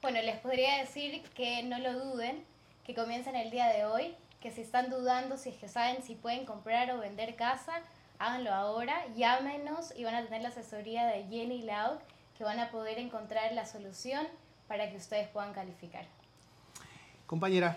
Bueno, 0.00 0.20
les 0.22 0.36
podría 0.38 0.78
decir 0.78 1.22
que 1.34 1.62
no 1.62 1.78
lo 1.78 1.92
duden, 1.92 2.44
que 2.84 2.94
comiencen 2.94 3.36
el 3.36 3.52
día 3.52 3.68
de 3.68 3.84
hoy, 3.84 4.16
que 4.42 4.50
si 4.50 4.60
están 4.60 4.90
dudando, 4.90 5.36
si 5.38 5.48
es 5.50 5.56
que 5.56 5.68
saben 5.68 6.02
si 6.02 6.14
pueden 6.16 6.44
comprar 6.44 6.90
o 6.90 6.98
vender 6.98 7.36
casa, 7.36 7.72
háganlo 8.18 8.52
ahora, 8.52 9.06
llámenos 9.16 9.94
y 9.96 10.04
van 10.04 10.14
a 10.16 10.22
tener 10.24 10.42
la 10.42 10.48
asesoría 10.48 11.06
de 11.06 11.24
Jenny 11.24 11.62
Loud, 11.62 11.98
que 12.36 12.44
van 12.44 12.58
a 12.58 12.70
poder 12.70 12.98
encontrar 12.98 13.52
la 13.52 13.64
solución 13.64 14.26
para 14.68 14.90
que 14.90 14.96
ustedes 14.96 15.28
puedan 15.28 15.52
calificar. 15.52 16.04
Compañera, 17.26 17.76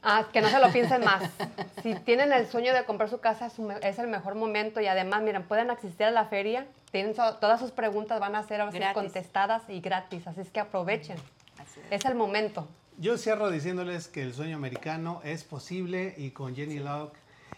Ah, 0.00 0.26
que 0.32 0.40
no 0.40 0.48
se 0.48 0.60
lo 0.60 0.70
piensen 0.70 1.02
más. 1.04 1.24
Si 1.82 1.92
tienen 1.96 2.32
el 2.32 2.46
sueño 2.46 2.72
de 2.72 2.84
comprar 2.84 3.08
su 3.10 3.18
casa, 3.20 3.46
es, 3.82 3.98
el 3.98 4.06
mejor 4.06 4.36
momento. 4.36 4.80
Y 4.80 4.86
además, 4.86 5.22
miren, 5.22 5.42
pueden 5.42 5.70
asistir 5.72 6.06
a 6.06 6.10
la 6.12 6.26
feria. 6.26 6.66
Tienen 6.92 7.16
so- 7.16 7.36
todas 7.38 7.58
sus 7.58 7.72
preguntas 7.72 8.20
van 8.20 8.36
a 8.36 8.42
ser 8.44 8.60
sí 8.70 8.78
Gratis. 8.78 8.94
contestadas 8.94 9.62
y 9.68 9.80
gratis. 9.80 10.26
Así 10.28 10.40
es 10.40 10.50
que 10.50 10.60
aprovechen. 10.60 11.16
Así 11.58 11.80
es. 11.80 11.86
Es 11.90 12.04
el 12.04 12.14
momento. 12.14 12.68
Yo 12.98 13.16
cierro 13.16 13.50
diciéndoles 13.50 14.08
que 14.08 14.22
el 14.22 14.34
sueño 14.34 14.56
americano 14.56 15.20
es 15.24 15.44
posible 15.44 16.14
y 16.18 16.30
con 16.30 16.54
Jenny 16.56 16.80
Locke, 16.80 17.16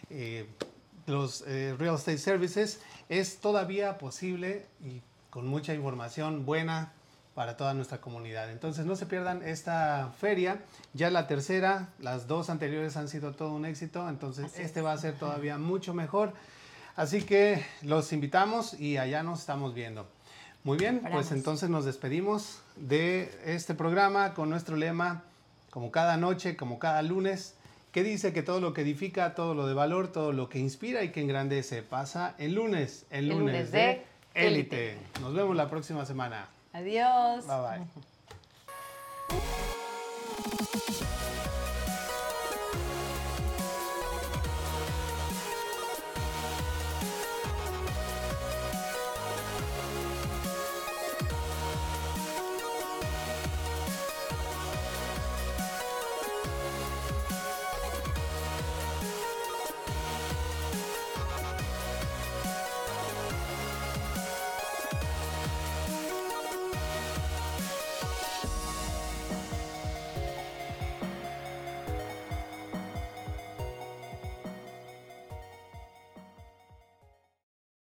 eh, 0.09 0.47
los 1.07 1.43
eh, 1.47 1.75
Real 1.77 1.95
Estate 1.95 2.19
Services, 2.19 2.79
es 3.09 3.39
todavía 3.39 3.97
posible 3.97 4.65
y 4.83 5.01
con 5.29 5.47
mucha 5.47 5.73
información 5.73 6.45
buena 6.45 6.93
para 7.33 7.57
toda 7.57 7.73
nuestra 7.73 7.99
comunidad. 7.99 8.51
Entonces 8.51 8.85
no 8.85 8.95
se 8.95 9.05
pierdan 9.07 9.41
esta 9.41 10.13
feria, 10.19 10.61
ya 10.93 11.09
la 11.09 11.27
tercera, 11.27 11.89
las 11.99 12.27
dos 12.27 12.49
anteriores 12.49 12.95
han 12.97 13.07
sido 13.07 13.33
todo 13.33 13.53
un 13.53 13.65
éxito, 13.65 14.07
entonces 14.09 14.59
este 14.59 14.81
va 14.81 14.91
a 14.93 14.97
ser 14.97 15.17
todavía 15.17 15.57
mucho 15.57 15.93
mejor. 15.93 16.33
Así 16.95 17.23
que 17.23 17.65
los 17.81 18.13
invitamos 18.13 18.79
y 18.79 18.97
allá 18.97 19.23
nos 19.23 19.39
estamos 19.39 19.73
viendo. 19.73 20.05
Muy 20.63 20.77
bien, 20.77 21.01
pues 21.11 21.31
entonces 21.31 21.69
nos 21.71 21.85
despedimos 21.85 22.61
de 22.75 23.35
este 23.45 23.73
programa 23.73 24.35
con 24.35 24.47
nuestro 24.49 24.75
lema, 24.75 25.23
como 25.71 25.89
cada 25.89 26.17
noche, 26.17 26.55
como 26.55 26.77
cada 26.77 27.01
lunes, 27.01 27.55
que 27.91 28.03
dice 28.03 28.31
que 28.33 28.43
todo 28.43 28.61
lo 28.61 28.73
que 28.73 28.81
edifica, 28.81 29.33
todo 29.33 29.55
lo 29.55 29.65
de 29.65 29.73
valor, 29.73 30.11
todo 30.11 30.31
lo 30.33 30.47
que 30.49 30.59
inspira 30.59 31.03
y 31.03 31.09
que 31.09 31.21
engrandece 31.21 31.81
pasa 31.81 32.35
el 32.37 32.53
lunes, 32.53 33.05
el, 33.09 33.29
lunes, 33.29 33.71
de 33.71 34.03
élite. 34.35 34.97
Nos 35.21 35.33
vemos 35.33 35.55
la 35.55 35.69
próxima 35.69 36.05
semana. 36.05 36.47
Adiós. 36.73 37.47
Bye 37.47 37.57
bye. 37.57 37.81